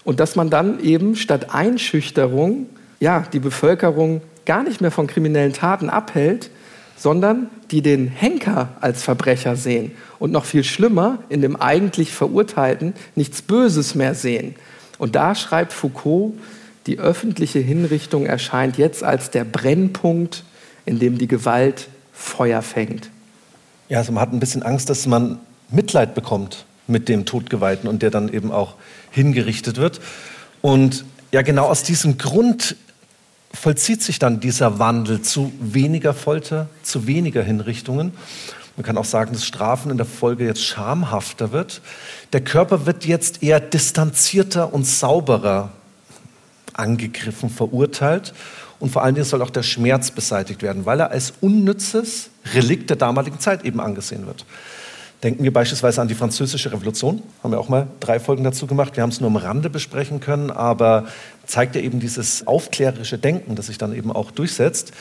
und 0.05 0.19
dass 0.19 0.35
man 0.35 0.51
dann 0.51 0.81
eben 0.81 1.15
statt 1.15 1.55
Einschüchterung 1.55 2.67
ja, 3.01 3.25
die 3.33 3.39
Bevölkerung 3.39 4.23
gar 4.45 4.63
nicht 4.63 4.81
mehr 4.81 4.91
von 4.91 5.07
kriminellen 5.07 5.53
Taten 5.53 5.91
abhält, 5.91 6.51
sondern 6.97 7.49
die 7.71 7.83
den 7.83 8.09
Henker 8.09 8.71
als 8.81 9.03
Verbrecher 9.03 9.55
sehen 9.55 9.93
und 10.19 10.33
noch 10.33 10.47
viel 10.47 10.65
schlimmer 10.65 11.19
in 11.29 11.43
dem 11.43 11.55
eigentlich 11.55 12.13
Verurteilten 12.13 12.95
nichts 13.15 13.43
Böses 13.43 13.95
mehr 13.95 14.15
sehen. 14.15 14.57
Und 14.97 15.15
da 15.15 15.35
schreibt 15.35 15.73
Foucault, 15.73 16.33
die 16.89 16.99
öffentliche 16.99 17.59
Hinrichtung 17.59 18.25
erscheint 18.25 18.79
jetzt 18.79 19.05
als 19.05 19.31
der 19.31 19.45
Brennpunkt, 19.45 20.43
in 20.87 20.99
dem 20.99 21.19
die 21.19 21.29
Gewalt 21.29 21.89
Feuer 22.13 22.63
fängt. 22.63 23.11
Ja, 23.91 23.99
also 23.99 24.11
man 24.11 24.23
hat 24.23 24.33
ein 24.33 24.41
bisschen 24.41 24.63
Angst, 24.63 24.89
dass 24.91 25.07
man 25.07 25.39
Mitleid 25.71 26.15
bekommt 26.15 26.65
mit 26.87 27.09
dem 27.11 27.27
Todgeweihten 27.27 27.89
und 27.89 28.03
der 28.03 28.11
dann 28.11 28.33
eben 28.33 28.51
auch 28.51 28.75
hingerichtet 29.11 29.77
wird. 29.77 30.01
Und 30.63 31.05
ja, 31.31 31.43
genau 31.43 31.67
aus 31.67 31.83
diesem 31.83 32.17
Grund 32.17 32.75
vollzieht 33.53 34.03
sich 34.03 34.19
dann 34.19 34.41
dieser 34.41 34.79
Wandel 34.79 35.21
zu 35.21 35.53
weniger 35.61 36.15
Folter, 36.15 36.69
zu 36.83 37.07
weniger 37.07 37.43
Hinrichtungen. 37.43 38.13
Man 38.77 38.85
kann 38.85 38.97
auch 38.97 39.05
sagen, 39.05 39.33
dass 39.35 39.45
Strafen 39.45 39.91
in 39.91 39.99
der 39.99 40.07
Folge 40.07 40.47
jetzt 40.47 40.65
schamhafter 40.65 41.53
wird. 41.53 41.83
Der 42.33 42.41
Körper 42.41 42.87
wird 42.87 43.05
jetzt 43.05 43.43
eher 43.43 43.61
distanzierter 43.61 44.73
und 44.73 44.87
sauberer 44.87 45.73
angegriffen, 46.79 47.51
verurteilt. 47.51 48.33
Und 48.81 48.91
vor 48.91 49.03
allen 49.03 49.15
Dingen 49.15 49.27
soll 49.27 49.43
auch 49.43 49.51
der 49.51 49.63
Schmerz 49.63 50.11
beseitigt 50.11 50.63
werden, 50.63 50.87
weil 50.87 51.01
er 51.01 51.11
als 51.11 51.35
unnützes 51.41 52.31
Relikt 52.55 52.91
der 52.91 52.97
damaligen 52.97 53.41
Zeit 53.41 53.65
eben 53.65 53.81
angesehen 53.81 54.27
wird. 54.27 54.45
Denken 55.25 55.43
wir 55.43 55.53
beispielsweise 55.53 56.01
an 56.01 56.07
die 56.07 56.15
Französische 56.15 56.71
Revolution. 56.71 57.23
Haben 57.43 57.51
wir 57.51 57.59
auch 57.59 57.69
mal 57.69 57.89
drei 57.99 58.21
Folgen 58.21 58.45
dazu 58.45 58.69
gemacht. 58.69 58.95
Wir 58.95 59.03
haben 59.03 59.11
es 59.11 59.21
nur 59.21 59.31
am 59.31 59.37
Rande 59.37 59.69
besprechen 59.69 60.21
können, 60.21 60.53
aber 60.53 61.07
zeigt 61.45 61.75
ja 61.75 61.81
eben 61.81 61.99
dieses 61.99 62.47
aufklärerische 62.47 63.19
Denken, 63.19 63.57
das 63.57 63.67
sich 63.67 63.79
dann 63.79 63.93
eben 63.93 64.13
auch 64.13 64.31
durchsetzt. 64.31 64.93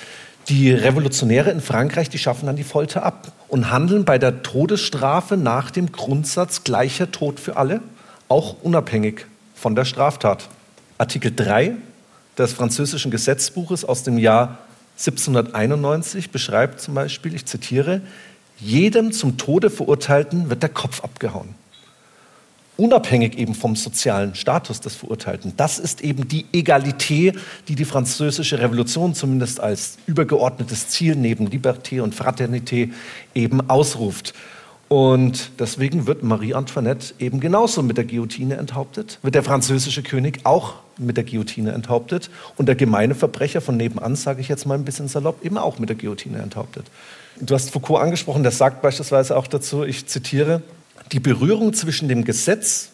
Die 0.50 0.72
Revolutionäre 0.72 1.52
in 1.52 1.62
Frankreich, 1.62 2.10
die 2.10 2.18
schaffen 2.18 2.48
dann 2.48 2.56
die 2.56 2.64
Folter 2.64 3.04
ab 3.04 3.32
und 3.48 3.70
handeln 3.70 4.06
bei 4.06 4.18
der 4.18 4.42
Todesstrafe 4.42 5.38
nach 5.38 5.70
dem 5.70 5.92
Grundsatz 5.92 6.64
gleicher 6.64 7.12
Tod 7.12 7.40
für 7.40 7.58
alle, 7.58 7.82
auch 8.28 8.56
unabhängig 8.64 9.28
von 9.54 9.76
der 9.76 9.86
Straftat. 9.86 10.50
Artikel 10.98 11.32
3 11.36 11.76
des 12.38 12.54
französischen 12.54 13.12
Gesetzbuches 13.12 13.86
aus 13.86 14.04
dem 14.04 14.18
Jahr 14.18 14.58
1791 14.98 16.32
beschreibt 16.32 16.82
zum 16.82 16.96
Beispiel, 16.96 17.36
ich 17.36 17.46
zitiere, 17.46 18.02
jedem 18.60 19.12
zum 19.12 19.38
Tode 19.38 19.70
Verurteilten 19.70 20.50
wird 20.50 20.64
der 20.64 20.70
Kopf 20.70 21.04
abgehauen. 21.04 21.54
Unabhängig 22.78 23.38
eben 23.38 23.54
vom 23.54 23.76
sozialen 23.76 24.34
Status 24.34 24.82
des 24.82 24.96
Verurteilten. 24.96 25.54
Das 25.56 25.78
ist 25.78 26.02
eben 26.02 26.28
die 26.28 26.46
Egalität, 26.52 27.38
die 27.68 27.76
die 27.76 27.86
französische 27.86 28.60
Revolution 28.60 29.14
zumindest 29.14 29.60
als 29.60 29.98
übergeordnetes 30.08 30.88
Ziel 30.90 31.16
neben 31.16 31.48
Liberté 31.48 32.02
und 32.02 32.16
Fraternité 32.16 32.92
eben 33.36 33.68
ausruft. 33.70 34.34
Und 34.90 35.52
deswegen 35.60 36.08
wird 36.08 36.24
Marie 36.24 36.54
Antoinette 36.54 37.14
eben 37.20 37.40
genauso 37.40 37.84
mit 37.84 37.98
der 37.98 38.06
Guillotine 38.06 38.56
enthauptet, 38.56 39.20
wird 39.22 39.36
der 39.36 39.44
französische 39.44 40.02
König 40.02 40.40
auch 40.44 40.76
mit 40.98 41.18
der 41.18 41.24
Guillotine 41.24 41.72
enthauptet 41.72 42.30
und 42.56 42.68
der 42.68 42.76
gemeine 42.76 43.16
Verbrecher 43.16 43.62
von 43.62 43.78
nebenan, 43.78 44.16
sage 44.16 44.42
ich 44.42 44.48
jetzt 44.48 44.66
mal 44.66 44.76
ein 44.76 44.86
bisschen 44.86 45.08
salopp, 45.08 45.44
eben 45.44 45.58
auch 45.58 45.80
mit 45.80 45.90
der 45.90 45.96
Guillotine 45.96 46.40
enthauptet. 46.40 46.86
Du 47.40 47.54
hast 47.54 47.70
Foucault 47.72 48.02
angesprochen, 48.02 48.44
der 48.44 48.52
sagt 48.52 48.82
beispielsweise 48.82 49.38
auch 49.38 49.48
dazu, 49.48 49.84
ich 49.84 50.08
zitiere, 50.08 50.62
die 51.12 51.20
Berührung 51.20 51.74
zwischen 51.74 52.08
dem 52.08 52.24
Gesetz 52.26 52.90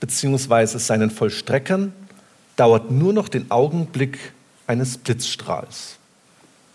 bzw. 0.00 0.78
seinen 0.78 1.10
Vollstreckern 1.10 1.92
dauert 2.56 2.90
nur 2.90 3.12
noch 3.12 3.28
den 3.28 3.50
Augenblick 3.50 4.18
eines 4.66 4.98
Blitzstrahls 4.98 5.96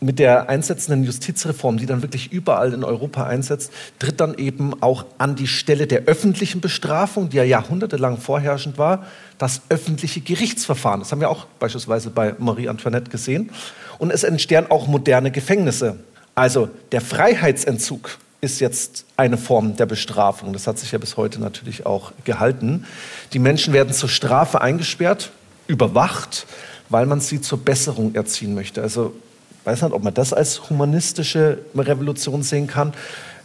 mit 0.01 0.17
der 0.17 0.49
einsetzenden 0.49 1.03
Justizreform, 1.03 1.78
die 1.78 1.86
dann 1.86 2.01
wirklich 2.01 2.32
überall 2.32 2.74
in 2.74 2.84
Europa 2.84 3.24
einsetzt, 3.24 3.72
tritt 3.99 4.19
dann 4.19 4.34
eben 4.34 4.82
auch 4.82 5.05
an 5.19 5.36
die 5.36 5.47
Stelle 5.47 5.86
der 5.86 6.05
öffentlichen 6.05 6.59
Bestrafung, 6.59 7.30
die 7.30 7.38
ja 7.38 7.43
jahrhundertelang 7.43 8.17
vorherrschend 8.17 8.80
war, 8.80 9.05
das 9.42 9.62
öffentliche 9.70 10.22
Gerichtsverfahren. 10.22 11.00
Das 11.00 11.12
haben 11.12 11.20
wir 11.20 11.30
auch 11.30 11.46
beispielsweise 11.60 12.12
bei 12.12 12.36
Marie 12.38 12.70
Antoinette 12.70 13.10
gesehen. 13.10 13.50
Und 13.98 14.12
es 14.12 14.24
entstehen 14.24 14.70
auch 14.70 14.88
moderne 14.88 15.32
Gefängnisse. 15.32 15.98
Also 16.36 16.70
der 16.92 17.02
Freiheitsentzug 17.02 18.18
ist 18.42 18.60
jetzt 18.60 19.06
eine 19.18 19.38
Form 19.38 19.76
der 19.76 19.88
Bestrafung. 19.88 20.54
Das 20.54 20.68
hat 20.68 20.78
sich 20.78 20.92
ja 20.92 21.00
bis 21.00 21.18
heute 21.18 21.39
natürlich 21.39 21.86
auch 21.86 22.12
gehalten. 22.24 22.86
Die 23.34 23.39
Menschen 23.39 23.74
werden 23.74 23.94
zur 23.94 24.10
Strafe 24.10 24.62
eingesperrt, 24.62 25.32
überwacht, 25.68 26.46
weil 26.89 27.08
man 27.08 27.20
sie 27.20 27.42
zur 27.42 27.60
Besserung 27.60 28.14
erziehen 28.14 28.54
möchte. 28.54 28.82
Also 28.82 29.14
weiß 29.64 29.82
nicht, 29.82 29.94
ob 29.94 30.04
man 30.04 30.14
das 30.14 30.34
als 30.34 30.70
humanistische 30.70 31.60
Revolution 31.76 32.44
sehen 32.44 32.68
kann. 32.68 32.94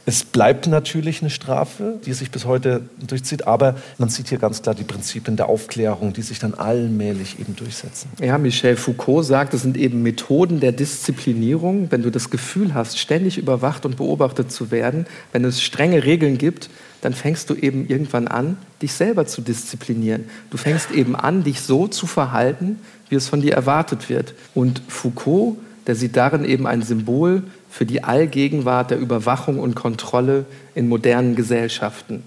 Es 0.08 0.22
bleibt 0.22 0.68
natürlich 0.68 1.20
eine 1.20 1.30
Strafe, 1.30 1.98
die 2.06 2.12
sich 2.12 2.30
bis 2.30 2.44
heute 2.44 2.88
durchzieht, 3.04 3.48
aber 3.48 3.74
man 3.98 4.08
sieht 4.08 4.28
hier 4.28 4.38
ganz 4.38 4.62
klar 4.62 4.76
die 4.76 4.84
Prinzipien 4.84 5.36
der 5.36 5.48
Aufklärung, 5.48 6.12
die 6.12 6.22
sich 6.22 6.38
dann 6.38 6.54
allmählich 6.54 7.40
eben 7.40 7.56
durchsetzen. 7.56 8.10
Ja, 8.22 8.38
Michel 8.38 8.76
Foucault 8.76 9.26
sagt, 9.26 9.52
es 9.52 9.62
sind 9.62 9.76
eben 9.76 10.02
Methoden 10.02 10.60
der 10.60 10.70
Disziplinierung. 10.70 11.90
Wenn 11.90 12.02
du 12.02 12.10
das 12.10 12.30
Gefühl 12.30 12.72
hast, 12.72 13.00
ständig 13.00 13.36
überwacht 13.36 13.84
und 13.84 13.96
beobachtet 13.96 14.52
zu 14.52 14.70
werden, 14.70 15.06
wenn 15.32 15.44
es 15.44 15.60
strenge 15.60 16.04
Regeln 16.04 16.38
gibt, 16.38 16.70
dann 17.00 17.12
fängst 17.12 17.50
du 17.50 17.54
eben 17.54 17.88
irgendwann 17.88 18.28
an, 18.28 18.58
dich 18.82 18.92
selber 18.92 19.26
zu 19.26 19.40
disziplinieren. 19.40 20.26
Du 20.50 20.56
fängst 20.56 20.92
eben 20.92 21.16
an, 21.16 21.42
dich 21.42 21.62
so 21.62 21.88
zu 21.88 22.06
verhalten, 22.06 22.78
wie 23.08 23.16
es 23.16 23.28
von 23.28 23.40
dir 23.40 23.54
erwartet 23.54 24.08
wird. 24.08 24.34
Und 24.54 24.82
Foucault, 24.86 25.56
der 25.88 25.96
sieht 25.96 26.16
darin 26.16 26.44
eben 26.44 26.68
ein 26.68 26.82
Symbol 26.82 27.42
für 27.76 27.84
die 27.84 28.02
Allgegenwart 28.02 28.90
der 28.90 28.98
Überwachung 28.98 29.58
und 29.58 29.74
Kontrolle 29.74 30.46
in 30.74 30.88
modernen 30.88 31.36
Gesellschaften. 31.36 32.22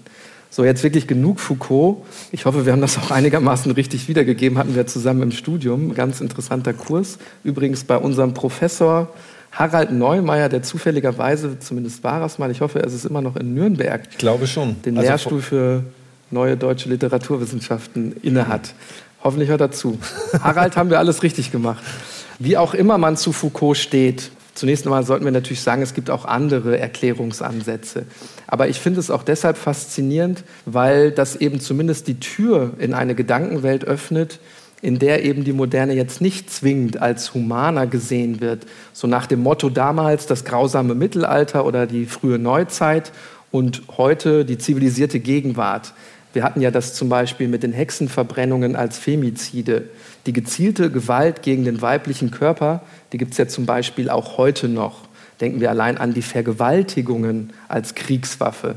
So, 0.48 0.64
jetzt 0.64 0.84
wirklich 0.84 1.08
genug 1.08 1.40
Foucault. 1.40 1.96
Ich 2.30 2.44
hoffe, 2.44 2.66
wir 2.66 2.72
haben 2.72 2.80
das 2.80 2.96
auch 2.98 3.10
einigermaßen 3.10 3.72
richtig 3.72 4.06
wiedergegeben, 4.06 4.58
hatten 4.58 4.76
wir 4.76 4.86
zusammen 4.86 5.22
im 5.22 5.32
Studium. 5.32 5.92
Ganz 5.94 6.20
interessanter 6.20 6.72
Kurs. 6.72 7.18
Übrigens 7.42 7.82
bei 7.82 7.96
unserem 7.96 8.32
Professor 8.32 9.08
Harald 9.50 9.90
Neumeier, 9.90 10.48
der 10.48 10.62
zufälligerweise, 10.62 11.58
zumindest 11.58 12.04
war 12.04 12.24
es 12.24 12.38
mal, 12.38 12.52
ich 12.52 12.60
hoffe, 12.60 12.78
er 12.78 12.86
ist 12.86 13.04
immer 13.04 13.20
noch 13.20 13.34
in 13.34 13.52
Nürnberg. 13.52 14.02
Ich 14.08 14.18
glaube 14.18 14.46
schon. 14.46 14.80
Den 14.82 14.98
also 14.98 15.10
Lehrstuhl 15.10 15.42
für 15.42 15.82
neue 16.30 16.56
deutsche 16.56 16.88
Literaturwissenschaften 16.88 18.14
innehat. 18.22 18.72
Hoffentlich 19.24 19.48
hört 19.48 19.62
er 19.62 19.72
zu. 19.72 19.98
Harald 20.40 20.76
haben 20.76 20.90
wir 20.90 21.00
alles 21.00 21.24
richtig 21.24 21.50
gemacht. 21.50 21.82
Wie 22.38 22.56
auch 22.56 22.72
immer 22.72 22.98
man 22.98 23.16
zu 23.16 23.32
Foucault 23.32 23.76
steht, 23.76 24.30
Zunächst 24.60 24.84
einmal 24.84 25.04
sollten 25.04 25.24
wir 25.24 25.32
natürlich 25.32 25.62
sagen, 25.62 25.80
es 25.80 25.94
gibt 25.94 26.10
auch 26.10 26.26
andere 26.26 26.78
Erklärungsansätze. 26.78 28.04
Aber 28.46 28.68
ich 28.68 28.78
finde 28.78 29.00
es 29.00 29.10
auch 29.10 29.22
deshalb 29.22 29.56
faszinierend, 29.56 30.44
weil 30.66 31.12
das 31.12 31.34
eben 31.34 31.60
zumindest 31.60 32.08
die 32.08 32.20
Tür 32.20 32.74
in 32.78 32.92
eine 32.92 33.14
Gedankenwelt 33.14 33.86
öffnet, 33.86 34.38
in 34.82 34.98
der 34.98 35.24
eben 35.24 35.44
die 35.44 35.54
Moderne 35.54 35.94
jetzt 35.94 36.20
nicht 36.20 36.50
zwingend 36.50 37.00
als 37.00 37.32
humaner 37.32 37.86
gesehen 37.86 38.42
wird, 38.42 38.66
so 38.92 39.06
nach 39.06 39.24
dem 39.24 39.42
Motto 39.42 39.70
damals 39.70 40.26
das 40.26 40.44
grausame 40.44 40.94
Mittelalter 40.94 41.64
oder 41.64 41.86
die 41.86 42.04
frühe 42.04 42.38
Neuzeit 42.38 43.12
und 43.50 43.80
heute 43.96 44.44
die 44.44 44.58
zivilisierte 44.58 45.20
Gegenwart. 45.20 45.94
Wir 46.34 46.44
hatten 46.44 46.60
ja 46.60 46.70
das 46.70 46.92
zum 46.92 47.08
Beispiel 47.08 47.48
mit 47.48 47.62
den 47.62 47.72
Hexenverbrennungen 47.72 48.76
als 48.76 48.98
Femizide. 48.98 49.88
Die 50.26 50.34
gezielte 50.34 50.90
Gewalt 50.90 51.40
gegen 51.42 51.64
den 51.64 51.80
weiblichen 51.80 52.30
Körper, 52.30 52.82
die 53.12 53.18
gibt 53.18 53.32
es 53.32 53.38
ja 53.38 53.48
zum 53.48 53.66
Beispiel 53.66 54.10
auch 54.10 54.38
heute 54.38 54.68
noch. 54.68 55.02
Denken 55.40 55.60
wir 55.60 55.70
allein 55.70 55.98
an 55.98 56.14
die 56.14 56.22
Vergewaltigungen 56.22 57.52
als 57.68 57.94
Kriegswaffe. 57.94 58.76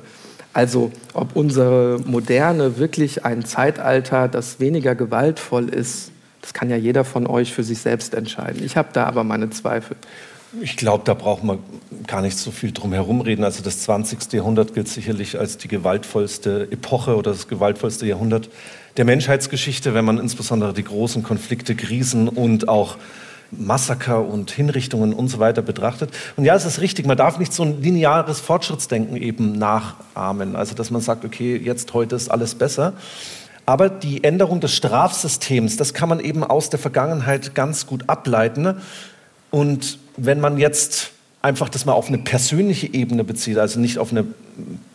Also 0.53 0.91
ob 1.13 1.35
unsere 1.35 1.99
Moderne 2.05 2.77
wirklich 2.77 3.25
ein 3.25 3.43
Zeitalter, 3.43 4.27
das 4.27 4.59
weniger 4.59 4.95
gewaltvoll 4.95 5.67
ist, 5.67 6.11
das 6.41 6.53
kann 6.53 6.69
ja 6.69 6.75
jeder 6.75 7.03
von 7.03 7.25
euch 7.25 7.53
für 7.53 7.63
sich 7.63 7.79
selbst 7.79 8.13
entscheiden. 8.13 8.63
Ich 8.63 8.77
habe 8.77 8.89
da 8.93 9.05
aber 9.05 9.23
meine 9.23 9.49
Zweifel. 9.49 9.95
Ich 10.61 10.77
glaube, 10.77 11.03
da 11.05 11.15
braucht 11.15 11.43
man 11.43 11.59
gar 12.05 12.21
nicht 12.21 12.37
so 12.37 12.51
viel 12.51 12.71
drum 12.71 12.93
herum 12.93 13.21
reden. 13.21 13.43
Also 13.43 13.63
das 13.63 13.79
20. 13.79 14.31
Jahrhundert 14.33 14.75
gilt 14.75 14.87
sicherlich 14.87 15.39
als 15.39 15.57
die 15.57 15.67
gewaltvollste 15.67 16.67
Epoche 16.69 17.15
oder 17.15 17.31
das 17.31 17.47
gewaltvollste 17.47 18.05
Jahrhundert 18.05 18.49
der 18.97 19.05
Menschheitsgeschichte, 19.05 19.95
wenn 19.95 20.05
man 20.05 20.19
insbesondere 20.19 20.73
die 20.73 20.83
großen 20.83 21.23
Konflikte, 21.23 21.75
Krisen 21.75 22.27
und 22.27 22.67
auch 22.67 22.97
Massaker 23.57 24.25
und 24.25 24.51
Hinrichtungen 24.51 25.13
und 25.13 25.27
so 25.27 25.39
weiter 25.39 25.61
betrachtet. 25.61 26.11
Und 26.35 26.45
ja, 26.45 26.55
es 26.55 26.65
ist 26.65 26.81
richtig, 26.81 27.05
man 27.05 27.17
darf 27.17 27.39
nicht 27.39 27.53
so 27.53 27.63
ein 27.63 27.81
lineares 27.81 28.39
Fortschrittsdenken 28.39 29.17
eben 29.17 29.57
nachahmen. 29.57 30.55
Also, 30.55 30.75
dass 30.75 30.91
man 30.91 31.01
sagt, 31.01 31.25
okay, 31.25 31.57
jetzt 31.57 31.93
heute 31.93 32.15
ist 32.15 32.29
alles 32.29 32.55
besser. 32.55 32.93
Aber 33.65 33.89
die 33.89 34.23
Änderung 34.23 34.59
des 34.59 34.73
Strafsystems, 34.73 35.77
das 35.77 35.93
kann 35.93 36.09
man 36.09 36.19
eben 36.19 36.43
aus 36.43 36.69
der 36.69 36.79
Vergangenheit 36.79 37.55
ganz 37.55 37.87
gut 37.87 38.03
ableiten. 38.07 38.75
Und 39.51 39.99
wenn 40.17 40.41
man 40.41 40.57
jetzt 40.57 41.11
einfach 41.43 41.67
das 41.67 41.85
mal 41.85 41.91
auf 41.91 42.07
eine 42.07 42.17
persönliche 42.17 42.91
Ebene 42.93 43.23
bezieht, 43.25 43.57
also 43.57 43.79
nicht 43.79 43.97
auf 43.97 44.11
eine 44.11 44.25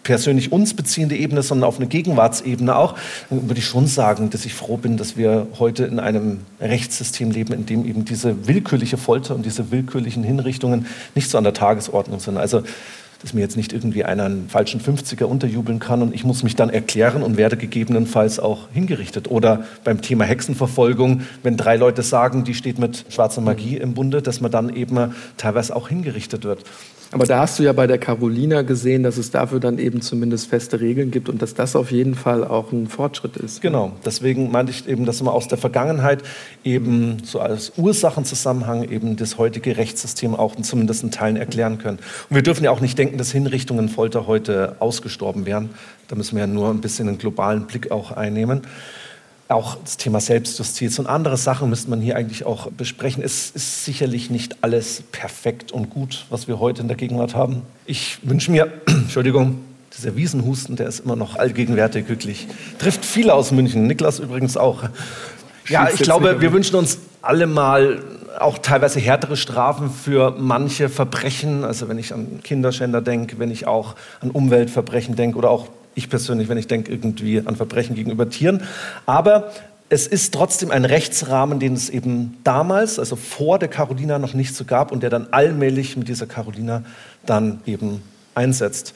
persönlich 0.02 0.50
uns 0.50 0.72
beziehende 0.72 1.14
Ebene, 1.14 1.42
sondern 1.42 1.68
auf 1.68 1.76
eine 1.76 1.86
Gegenwartsebene 1.86 2.74
auch, 2.74 2.94
würde 3.28 3.58
ich 3.58 3.66
schon 3.66 3.86
sagen, 3.86 4.30
dass 4.30 4.46
ich 4.46 4.54
froh 4.54 4.78
bin, 4.78 4.96
dass 4.96 5.18
wir 5.18 5.46
heute 5.58 5.84
in 5.84 6.00
einem 6.00 6.40
Rechtssystem 6.58 7.30
leben, 7.30 7.52
in 7.52 7.66
dem 7.66 7.84
eben 7.84 8.06
diese 8.06 8.48
willkürliche 8.48 8.96
Folter 8.96 9.34
und 9.34 9.44
diese 9.44 9.70
willkürlichen 9.70 10.24
Hinrichtungen 10.24 10.86
nicht 11.14 11.28
so 11.28 11.36
an 11.36 11.44
der 11.44 11.52
Tagesordnung 11.52 12.18
sind. 12.18 12.38
Also 12.38 12.62
dass 13.20 13.34
mir 13.34 13.40
jetzt 13.40 13.56
nicht 13.56 13.72
irgendwie 13.72 14.04
einer 14.04 14.24
einen 14.24 14.48
falschen 14.48 14.80
50er 14.80 15.24
unterjubeln 15.24 15.80
kann 15.80 16.02
und 16.02 16.14
ich 16.14 16.24
muss 16.24 16.42
mich 16.42 16.54
dann 16.54 16.70
erklären 16.70 17.22
und 17.22 17.36
werde 17.36 17.56
gegebenenfalls 17.56 18.38
auch 18.38 18.68
hingerichtet. 18.72 19.30
Oder 19.30 19.64
beim 19.82 20.00
Thema 20.00 20.24
Hexenverfolgung, 20.24 21.22
wenn 21.42 21.56
drei 21.56 21.76
Leute 21.76 22.02
sagen, 22.02 22.44
die 22.44 22.54
steht 22.54 22.78
mit 22.78 23.06
schwarzer 23.08 23.40
Magie 23.40 23.76
im 23.76 23.94
Bunde, 23.94 24.22
dass 24.22 24.40
man 24.40 24.50
dann 24.50 24.74
eben 24.74 25.14
teilweise 25.36 25.74
auch 25.74 25.88
hingerichtet 25.88 26.44
wird. 26.44 26.64
Aber 27.10 27.24
da 27.24 27.40
hast 27.40 27.58
du 27.58 27.62
ja 27.62 27.72
bei 27.72 27.86
der 27.86 27.96
Carolina 27.96 28.62
gesehen, 28.62 29.02
dass 29.02 29.16
es 29.16 29.30
dafür 29.30 29.60
dann 29.60 29.78
eben 29.78 30.02
zumindest 30.02 30.48
feste 30.48 30.80
Regeln 30.80 31.10
gibt 31.10 31.30
und 31.30 31.40
dass 31.40 31.54
das 31.54 31.74
auf 31.74 31.90
jeden 31.90 32.14
Fall 32.14 32.44
auch 32.44 32.70
ein 32.70 32.86
Fortschritt 32.86 33.38
ist. 33.38 33.62
Genau, 33.62 33.92
deswegen 34.04 34.50
meinte 34.50 34.72
ich 34.72 34.86
eben, 34.86 35.06
dass 35.06 35.22
man 35.22 35.32
aus 35.32 35.48
der 35.48 35.56
Vergangenheit 35.56 36.22
eben 36.64 37.18
so 37.24 37.40
als 37.40 37.72
Ursachenzusammenhang 37.78 38.84
eben 38.90 39.16
das 39.16 39.38
heutige 39.38 39.78
Rechtssystem 39.78 40.34
auch 40.34 40.56
zumindest 40.56 41.02
in 41.02 41.10
Teilen 41.10 41.36
erklären 41.36 41.78
können. 41.78 41.98
Und 42.28 42.36
wir 42.36 42.42
dürfen 42.42 42.64
ja 42.64 42.70
auch 42.70 42.80
nicht 42.80 42.98
denken, 42.98 43.16
dass 43.16 43.32
Hinrichtungen 43.32 43.88
Folter 43.88 44.26
heute 44.26 44.76
ausgestorben 44.80 45.46
wären. 45.46 45.70
Da 46.08 46.16
müssen 46.16 46.36
wir 46.36 46.40
ja 46.40 46.46
nur 46.46 46.68
ein 46.68 46.82
bisschen 46.82 47.08
einen 47.08 47.18
globalen 47.18 47.66
Blick 47.66 47.90
auch 47.90 48.12
einnehmen 48.12 48.62
auch 49.48 49.76
das 49.82 49.96
Thema 49.96 50.20
Selbstjustiz 50.20 50.98
und 50.98 51.06
andere 51.06 51.38
Sachen 51.38 51.70
müsste 51.70 51.88
man 51.88 52.00
hier 52.00 52.16
eigentlich 52.16 52.44
auch 52.44 52.70
besprechen. 52.70 53.22
Es 53.22 53.50
ist 53.50 53.84
sicherlich 53.84 54.30
nicht 54.30 54.58
alles 54.62 55.02
perfekt 55.10 55.72
und 55.72 55.88
gut, 55.88 56.26
was 56.28 56.48
wir 56.48 56.60
heute 56.60 56.82
in 56.82 56.88
der 56.88 56.98
Gegenwart 56.98 57.34
haben. 57.34 57.62
Ich 57.86 58.18
wünsche 58.22 58.50
mir, 58.50 58.70
Entschuldigung, 58.86 59.60
dieser 59.96 60.16
Wiesenhusten, 60.16 60.76
der 60.76 60.86
ist 60.86 61.00
immer 61.00 61.16
noch 61.16 61.36
allgegenwärtig, 61.36 62.08
wirklich. 62.08 62.46
Trifft 62.78 63.04
viele 63.04 63.32
aus 63.32 63.50
München, 63.50 63.86
Niklas 63.86 64.18
übrigens 64.18 64.56
auch. 64.56 64.84
Ja, 65.66 65.88
ich 65.92 66.00
glaube, 66.00 66.40
wir 66.40 66.52
wünschen 66.52 66.76
uns 66.76 66.98
alle 67.22 67.46
mal 67.46 68.02
auch 68.38 68.58
teilweise 68.58 69.00
härtere 69.00 69.36
Strafen 69.36 69.90
für 69.90 70.34
manche 70.38 70.88
Verbrechen. 70.88 71.64
Also 71.64 71.88
wenn 71.88 71.98
ich 71.98 72.12
an 72.12 72.40
Kinderschänder 72.42 73.00
denke, 73.00 73.38
wenn 73.38 73.50
ich 73.50 73.66
auch 73.66 73.94
an 74.20 74.30
Umweltverbrechen 74.30 75.16
denke 75.16 75.38
oder 75.38 75.50
auch 75.50 75.68
ich 75.98 76.08
persönlich, 76.08 76.48
wenn 76.48 76.58
ich 76.58 76.66
denke 76.66 76.90
irgendwie 76.90 77.40
an 77.44 77.56
Verbrechen 77.56 77.94
gegenüber 77.94 78.30
Tieren. 78.30 78.62
Aber 79.04 79.50
es 79.90 80.06
ist 80.06 80.34
trotzdem 80.34 80.70
ein 80.70 80.84
Rechtsrahmen, 80.84 81.60
den 81.60 81.74
es 81.74 81.88
eben 81.90 82.38
damals, 82.44 82.98
also 82.98 83.16
vor 83.16 83.58
der 83.58 83.68
Carolina, 83.68 84.18
noch 84.18 84.34
nicht 84.34 84.54
so 84.54 84.64
gab 84.64 84.92
und 84.92 85.02
der 85.02 85.10
dann 85.10 85.28
allmählich 85.30 85.96
mit 85.96 86.08
dieser 86.08 86.26
Carolina 86.26 86.82
dann 87.26 87.60
eben 87.66 88.02
einsetzt. 88.34 88.94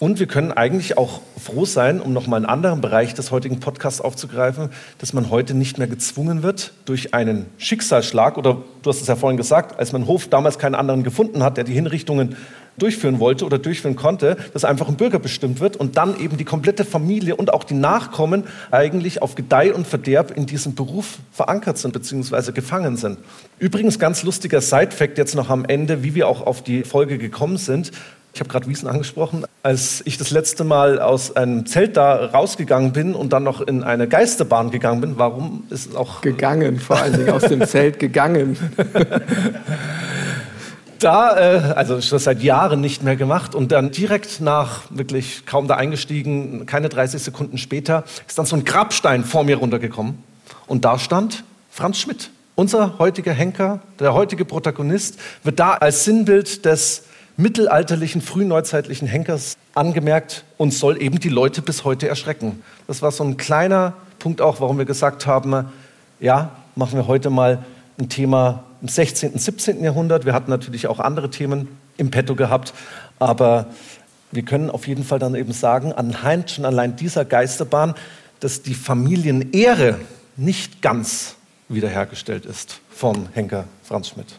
Und 0.00 0.20
wir 0.20 0.28
können 0.28 0.52
eigentlich 0.52 0.96
auch 0.96 1.20
froh 1.42 1.64
sein, 1.64 2.00
um 2.00 2.12
nochmal 2.12 2.36
einen 2.36 2.46
anderen 2.46 2.80
Bereich 2.80 3.14
des 3.14 3.32
heutigen 3.32 3.58
Podcasts 3.58 4.00
aufzugreifen, 4.00 4.68
dass 4.98 5.12
man 5.12 5.28
heute 5.28 5.54
nicht 5.54 5.78
mehr 5.78 5.88
gezwungen 5.88 6.44
wird 6.44 6.72
durch 6.84 7.14
einen 7.14 7.46
Schicksalsschlag 7.58 8.38
oder 8.38 8.58
du 8.82 8.90
hast 8.90 9.00
es 9.00 9.08
ja 9.08 9.16
vorhin 9.16 9.36
gesagt, 9.36 9.76
als 9.76 9.92
mein 9.92 10.06
Hof 10.06 10.28
damals 10.28 10.60
keinen 10.60 10.76
anderen 10.76 11.02
gefunden 11.02 11.42
hat, 11.42 11.56
der 11.56 11.64
die 11.64 11.72
Hinrichtungen 11.72 12.36
durchführen 12.78 13.18
wollte 13.18 13.44
oder 13.44 13.58
durchführen 13.58 13.96
konnte, 13.96 14.36
dass 14.52 14.64
einfach 14.64 14.88
ein 14.88 14.96
Bürger 14.96 15.18
bestimmt 15.18 15.58
wird 15.58 15.76
und 15.76 15.96
dann 15.96 16.18
eben 16.20 16.36
die 16.36 16.44
komplette 16.44 16.84
Familie 16.84 17.34
und 17.34 17.52
auch 17.52 17.64
die 17.64 17.74
Nachkommen 17.74 18.44
eigentlich 18.70 19.20
auf 19.20 19.34
Gedeih 19.34 19.74
und 19.74 19.84
Verderb 19.84 20.30
in 20.30 20.46
diesem 20.46 20.76
Beruf 20.76 21.18
verankert 21.32 21.78
sind 21.78 21.92
bzw. 21.92 22.52
gefangen 22.52 22.96
sind. 22.96 23.18
Übrigens 23.58 23.98
ganz 23.98 24.22
lustiger 24.22 24.60
Side-Fact 24.60 25.18
jetzt 25.18 25.34
noch 25.34 25.50
am 25.50 25.64
Ende, 25.64 26.04
wie 26.04 26.14
wir 26.14 26.28
auch 26.28 26.46
auf 26.46 26.62
die 26.62 26.84
Folge 26.84 27.18
gekommen 27.18 27.56
sind. 27.56 27.90
Ich 28.38 28.40
habe 28.40 28.50
gerade 28.50 28.68
Wiesen 28.68 28.86
angesprochen. 28.86 29.46
Als 29.64 30.00
ich 30.04 30.16
das 30.16 30.30
letzte 30.30 30.62
Mal 30.62 31.00
aus 31.00 31.34
einem 31.34 31.66
Zelt 31.66 31.96
da 31.96 32.26
rausgegangen 32.26 32.92
bin 32.92 33.14
und 33.14 33.32
dann 33.32 33.42
noch 33.42 33.60
in 33.60 33.82
eine 33.82 34.06
Geisterbahn 34.06 34.70
gegangen 34.70 35.00
bin, 35.00 35.18
warum 35.18 35.64
ist 35.70 35.88
es 35.88 35.96
auch... 35.96 36.20
Gegangen, 36.20 36.78
vor 36.78 36.98
allen 36.98 37.14
Dingen 37.14 37.30
aus 37.30 37.42
dem 37.42 37.66
Zelt 37.66 37.98
gegangen. 37.98 38.56
da, 41.00 41.36
äh, 41.36 41.72
also 41.74 42.00
schon 42.00 42.20
seit 42.20 42.40
Jahren 42.40 42.80
nicht 42.80 43.02
mehr 43.02 43.16
gemacht 43.16 43.56
und 43.56 43.72
dann 43.72 43.90
direkt 43.90 44.40
nach 44.40 44.82
wirklich 44.90 45.44
kaum 45.44 45.66
da 45.66 45.74
eingestiegen, 45.74 46.64
keine 46.64 46.88
30 46.88 47.20
Sekunden 47.20 47.58
später, 47.58 48.04
ist 48.28 48.38
dann 48.38 48.46
so 48.46 48.54
ein 48.54 48.64
Grabstein 48.64 49.24
vor 49.24 49.42
mir 49.42 49.56
runtergekommen 49.56 50.22
und 50.68 50.84
da 50.84 51.00
stand 51.00 51.42
Franz 51.70 51.98
Schmidt. 51.98 52.30
Unser 52.54 53.00
heutiger 53.00 53.32
Henker, 53.32 53.80
der 53.98 54.14
heutige 54.14 54.44
Protagonist, 54.44 55.18
wird 55.42 55.58
da 55.58 55.72
als 55.72 56.04
Sinnbild 56.04 56.64
des 56.64 57.02
mittelalterlichen, 57.38 58.20
frühneuzeitlichen 58.20 59.08
Henkers 59.08 59.56
angemerkt 59.74 60.44
und 60.58 60.74
soll 60.74 61.00
eben 61.00 61.20
die 61.20 61.28
Leute 61.28 61.62
bis 61.62 61.84
heute 61.84 62.08
erschrecken. 62.08 62.62
Das 62.88 63.00
war 63.00 63.12
so 63.12 63.24
ein 63.24 63.36
kleiner 63.36 63.94
Punkt 64.18 64.42
auch, 64.42 64.60
warum 64.60 64.76
wir 64.76 64.84
gesagt 64.84 65.26
haben, 65.26 65.66
ja, 66.18 66.50
machen 66.74 66.98
wir 66.98 67.06
heute 67.06 67.30
mal 67.30 67.64
ein 67.98 68.08
Thema 68.08 68.64
im 68.82 68.88
16., 68.88 69.32
und 69.32 69.40
17. 69.40 69.82
Jahrhundert. 69.82 70.26
Wir 70.26 70.34
hatten 70.34 70.50
natürlich 70.50 70.88
auch 70.88 70.98
andere 70.98 71.30
Themen 71.30 71.68
im 71.96 72.10
Petto 72.10 72.34
gehabt, 72.34 72.74
aber 73.20 73.66
wir 74.32 74.42
können 74.42 74.68
auf 74.68 74.88
jeden 74.88 75.04
Fall 75.04 75.20
dann 75.20 75.36
eben 75.36 75.52
sagen, 75.52 75.92
anhand 75.92 76.50
schon 76.50 76.64
allein 76.64 76.96
dieser 76.96 77.24
Geisterbahn, 77.24 77.94
dass 78.40 78.62
die 78.62 78.74
Familienehre 78.74 79.98
nicht 80.36 80.82
ganz 80.82 81.36
wiederhergestellt 81.68 82.46
ist 82.46 82.80
vom 82.90 83.28
Henker 83.32 83.64
Franz 83.84 84.08
Schmidt. 84.08 84.38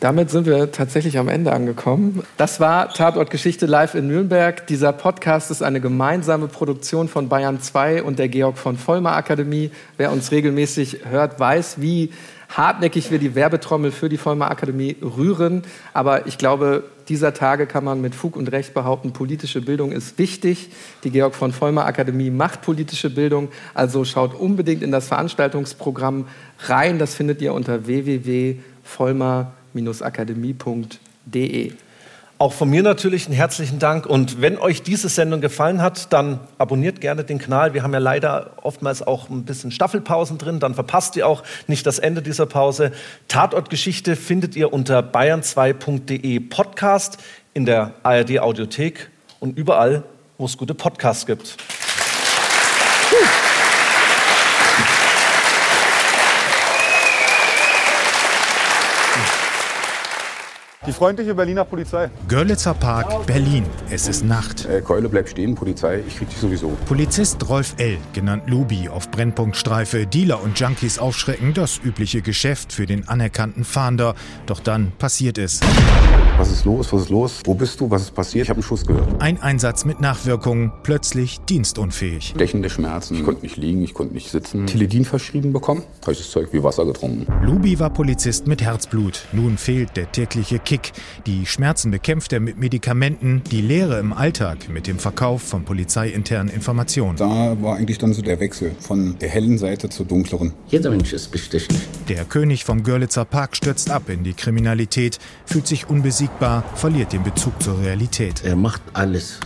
Damit 0.00 0.30
sind 0.30 0.46
wir 0.46 0.72
tatsächlich 0.72 1.18
am 1.18 1.28
Ende 1.28 1.52
angekommen. 1.52 2.22
Das 2.38 2.58
war 2.58 2.88
Tatort 2.88 3.28
Geschichte 3.28 3.66
live 3.66 3.94
in 3.94 4.08
Nürnberg. 4.08 4.66
Dieser 4.66 4.94
Podcast 4.94 5.50
ist 5.50 5.62
eine 5.62 5.78
gemeinsame 5.78 6.48
Produktion 6.48 7.06
von 7.06 7.28
Bayern 7.28 7.60
2 7.60 8.02
und 8.02 8.18
der 8.18 8.30
Georg 8.30 8.56
von 8.56 8.78
Vollmer 8.78 9.12
Akademie. 9.12 9.70
Wer 9.98 10.10
uns 10.10 10.30
regelmäßig 10.30 11.04
hört, 11.10 11.38
weiß, 11.38 11.82
wie 11.82 12.12
hartnäckig 12.48 13.10
wir 13.10 13.18
die 13.18 13.34
Werbetrommel 13.34 13.92
für 13.92 14.08
die 14.08 14.16
Vollmer 14.16 14.50
Akademie 14.50 14.96
rühren. 15.02 15.64
Aber 15.92 16.26
ich 16.26 16.38
glaube, 16.38 16.84
dieser 17.10 17.34
Tage 17.34 17.66
kann 17.66 17.84
man 17.84 18.00
mit 18.00 18.14
Fug 18.14 18.36
und 18.36 18.50
Recht 18.52 18.72
behaupten, 18.72 19.12
politische 19.12 19.60
Bildung 19.60 19.92
ist 19.92 20.18
wichtig. 20.18 20.70
Die 21.04 21.10
Georg 21.10 21.34
von 21.34 21.52
Vollmer 21.52 21.84
Akademie 21.84 22.30
macht 22.30 22.62
politische 22.62 23.10
Bildung. 23.10 23.50
Also 23.74 24.06
schaut 24.06 24.34
unbedingt 24.34 24.82
in 24.82 24.92
das 24.92 25.08
Veranstaltungsprogramm 25.08 26.26
rein. 26.60 26.98
Das 26.98 27.14
findet 27.14 27.42
ihr 27.42 27.52
unter 27.52 27.86
www.vollmer.de 27.86 29.59
akademie.de. 30.00 31.72
Auch 32.40 32.54
von 32.54 32.70
mir 32.70 32.82
natürlich 32.82 33.26
einen 33.26 33.34
herzlichen 33.34 33.78
Dank. 33.78 34.06
Und 34.06 34.40
wenn 34.40 34.56
euch 34.56 34.82
diese 34.82 35.10
Sendung 35.10 35.42
gefallen 35.42 35.82
hat, 35.82 36.10
dann 36.10 36.40
abonniert 36.56 37.02
gerne 37.02 37.22
den 37.22 37.38
Kanal. 37.38 37.74
Wir 37.74 37.82
haben 37.82 37.92
ja 37.92 37.98
leider 37.98 38.52
oftmals 38.62 39.02
auch 39.02 39.28
ein 39.28 39.44
bisschen 39.44 39.70
Staffelpausen 39.70 40.38
drin. 40.38 40.58
Dann 40.58 40.74
verpasst 40.74 41.16
ihr 41.16 41.26
auch 41.26 41.42
nicht 41.66 41.86
das 41.86 41.98
Ende 41.98 42.22
dieser 42.22 42.46
Pause. 42.46 42.92
Tatortgeschichte 43.28 44.16
findet 44.16 44.56
ihr 44.56 44.72
unter 44.72 45.00
bayern2.de 45.00 46.40
Podcast 46.40 47.18
in 47.52 47.66
der 47.66 47.92
ARD 48.04 48.38
Audiothek 48.38 49.10
und 49.38 49.58
überall, 49.58 50.02
wo 50.38 50.46
es 50.46 50.56
gute 50.56 50.72
Podcasts 50.72 51.26
gibt. 51.26 51.58
Die 60.86 60.92
freundliche 60.92 61.34
Berliner 61.34 61.66
Polizei. 61.66 62.08
Görlitzer 62.26 62.72
Park, 62.72 63.26
Berlin. 63.26 63.66
Es 63.90 64.08
ist 64.08 64.24
Nacht. 64.24 64.64
Äh, 64.64 64.80
Keule, 64.80 65.10
bleib 65.10 65.28
stehen, 65.28 65.54
Polizei, 65.54 66.02
ich 66.08 66.16
krieg 66.16 66.30
dich 66.30 66.38
sowieso. 66.38 66.70
Polizist 66.86 67.46
Rolf 67.50 67.74
L., 67.76 67.98
genannt 68.14 68.44
Lubi, 68.46 68.88
auf 68.88 69.10
Brennpunktstreife, 69.10 70.06
Dealer 70.06 70.42
und 70.42 70.58
Junkies 70.58 70.98
aufschrecken, 70.98 71.52
das 71.52 71.78
übliche 71.84 72.22
Geschäft 72.22 72.72
für 72.72 72.86
den 72.86 73.06
anerkannten 73.08 73.64
Fahnder. 73.64 74.14
Doch 74.46 74.60
dann 74.60 74.92
passiert 74.96 75.36
es. 75.36 75.60
Was 76.38 76.50
ist 76.50 76.64
los? 76.64 76.90
Was 76.90 77.02
ist 77.02 77.10
los? 77.10 77.40
Wo 77.44 77.52
bist 77.52 77.78
du? 77.78 77.90
Was 77.90 78.00
ist 78.00 78.14
passiert? 78.14 78.44
Ich 78.44 78.48
habe 78.48 78.56
einen 78.56 78.62
Schuss 78.62 78.86
gehört. 78.86 79.20
Ein 79.20 79.42
Einsatz 79.42 79.84
mit 79.84 80.00
Nachwirkungen, 80.00 80.72
plötzlich 80.82 81.40
dienstunfähig. 81.40 82.32
Stechende 82.34 82.70
Schmerzen. 82.70 83.16
Ich 83.16 83.24
konnte 83.24 83.42
nicht 83.42 83.58
liegen, 83.58 83.82
ich 83.82 83.92
konnte 83.92 84.14
nicht 84.14 84.30
sitzen. 84.30 84.66
Teledin 84.66 85.04
verschrieben 85.04 85.52
bekommen. 85.52 85.82
Heißes 86.06 86.30
Zeug 86.30 86.48
wie 86.52 86.62
Wasser 86.62 86.86
getrunken. 86.86 87.26
Lubi 87.44 87.78
war 87.78 87.90
Polizist 87.90 88.46
mit 88.46 88.62
Herzblut. 88.62 89.26
Nun 89.32 89.58
fehlt 89.58 89.98
der 89.98 90.10
tägliche 90.10 90.58
Kick. 90.70 90.92
Die 91.26 91.46
Schmerzen 91.46 91.90
bekämpft 91.90 92.32
er 92.32 92.38
mit 92.38 92.56
Medikamenten, 92.56 93.42
die 93.50 93.60
Lehre 93.60 93.98
im 93.98 94.12
Alltag 94.12 94.68
mit 94.68 94.86
dem 94.86 95.00
Verkauf 95.00 95.42
von 95.42 95.64
polizeiinternen 95.64 96.54
Informationen. 96.54 97.16
Da 97.16 97.60
war 97.60 97.74
eigentlich 97.74 97.98
dann 97.98 98.12
so 98.12 98.22
der 98.22 98.38
Wechsel 98.38 98.70
von 98.78 99.18
der 99.18 99.30
hellen 99.30 99.58
Seite 99.58 99.88
zur 99.88 100.06
dunkleren. 100.06 100.52
Jeder 100.68 100.90
Mensch 100.90 101.12
ist 101.12 101.32
bestechlich. 101.32 101.80
Der 102.08 102.24
König 102.24 102.64
vom 102.64 102.84
Görlitzer 102.84 103.24
Park 103.24 103.56
stürzt 103.56 103.90
ab 103.90 104.08
in 104.10 104.22
die 104.22 104.32
Kriminalität, 104.32 105.18
fühlt 105.44 105.66
sich 105.66 105.90
unbesiegbar, 105.90 106.62
verliert 106.76 107.12
den 107.12 107.24
Bezug 107.24 107.60
zur 107.60 107.80
Realität. 107.80 108.44
Er 108.44 108.54
macht 108.54 108.82
alles 108.92 109.40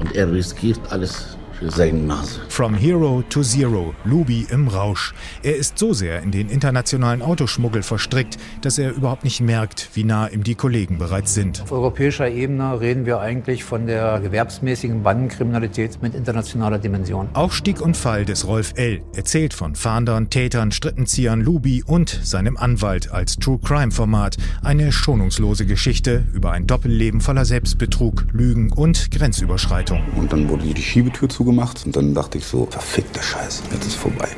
und 0.00 0.16
er 0.16 0.32
riskiert 0.32 0.80
alles 0.90 1.36
für 1.58 1.70
seine 1.70 1.98
Nase. 1.98 2.40
From 2.48 2.74
Hero 2.74 3.22
to 3.28 3.42
Zero, 3.42 3.94
Lubi 4.04 4.46
im 4.50 4.68
Rausch. 4.68 5.14
Er 5.42 5.56
ist 5.56 5.78
so 5.78 5.92
sehr 5.92 6.22
in 6.22 6.30
den 6.30 6.48
internationalen 6.48 7.22
Autoschmuggel 7.22 7.82
verstrickt, 7.82 8.36
dass 8.60 8.78
er 8.78 8.92
überhaupt 8.92 9.24
nicht 9.24 9.40
merkt, 9.40 9.90
wie 9.94 10.04
nah 10.04 10.28
ihm 10.28 10.42
die 10.42 10.54
Kollegen 10.54 10.98
bereits 10.98 11.34
sind. 11.34 11.62
Auf 11.62 11.72
europäischer 11.72 12.28
Ebene 12.28 12.80
reden 12.80 13.06
wir 13.06 13.20
eigentlich 13.20 13.64
von 13.64 13.86
der 13.86 14.20
gewerbsmäßigen 14.20 15.02
Bandenkriminalität 15.02 16.02
mit 16.02 16.14
internationaler 16.14 16.78
Dimension. 16.78 17.28
Auch 17.34 17.52
Stieg 17.52 17.80
und 17.80 17.96
Fall 17.96 18.24
des 18.24 18.46
Rolf 18.46 18.72
L. 18.76 19.02
erzählt 19.14 19.54
von 19.54 19.74
Fahndern, 19.74 20.30
Tätern, 20.30 20.72
Strippenziehern, 20.72 21.40
Lubi 21.40 21.82
und 21.86 22.20
seinem 22.22 22.56
Anwalt 22.56 23.10
als 23.10 23.36
True 23.36 23.58
Crime 23.62 23.92
Format. 23.92 24.36
Eine 24.62 24.92
schonungslose 24.92 25.66
Geschichte 25.66 26.24
über 26.34 26.52
ein 26.52 26.66
Doppelleben 26.66 27.20
voller 27.20 27.44
Selbstbetrug, 27.44 28.26
Lügen 28.32 28.72
und 28.72 29.10
Grenzüberschreitung. 29.10 30.02
Und 30.16 30.32
dann 30.32 30.48
wurde 30.48 30.64
die 30.64 30.82
Schiebetür 30.82 31.28
zugemacht 31.46 31.86
und 31.86 31.94
dann 31.94 32.12
dachte 32.12 32.38
ich 32.38 32.44
so, 32.44 32.66
verfickte 32.68 33.22
Scheiße, 33.22 33.62
jetzt 33.72 33.86
ist 33.86 33.94
vorbei. 33.94 34.28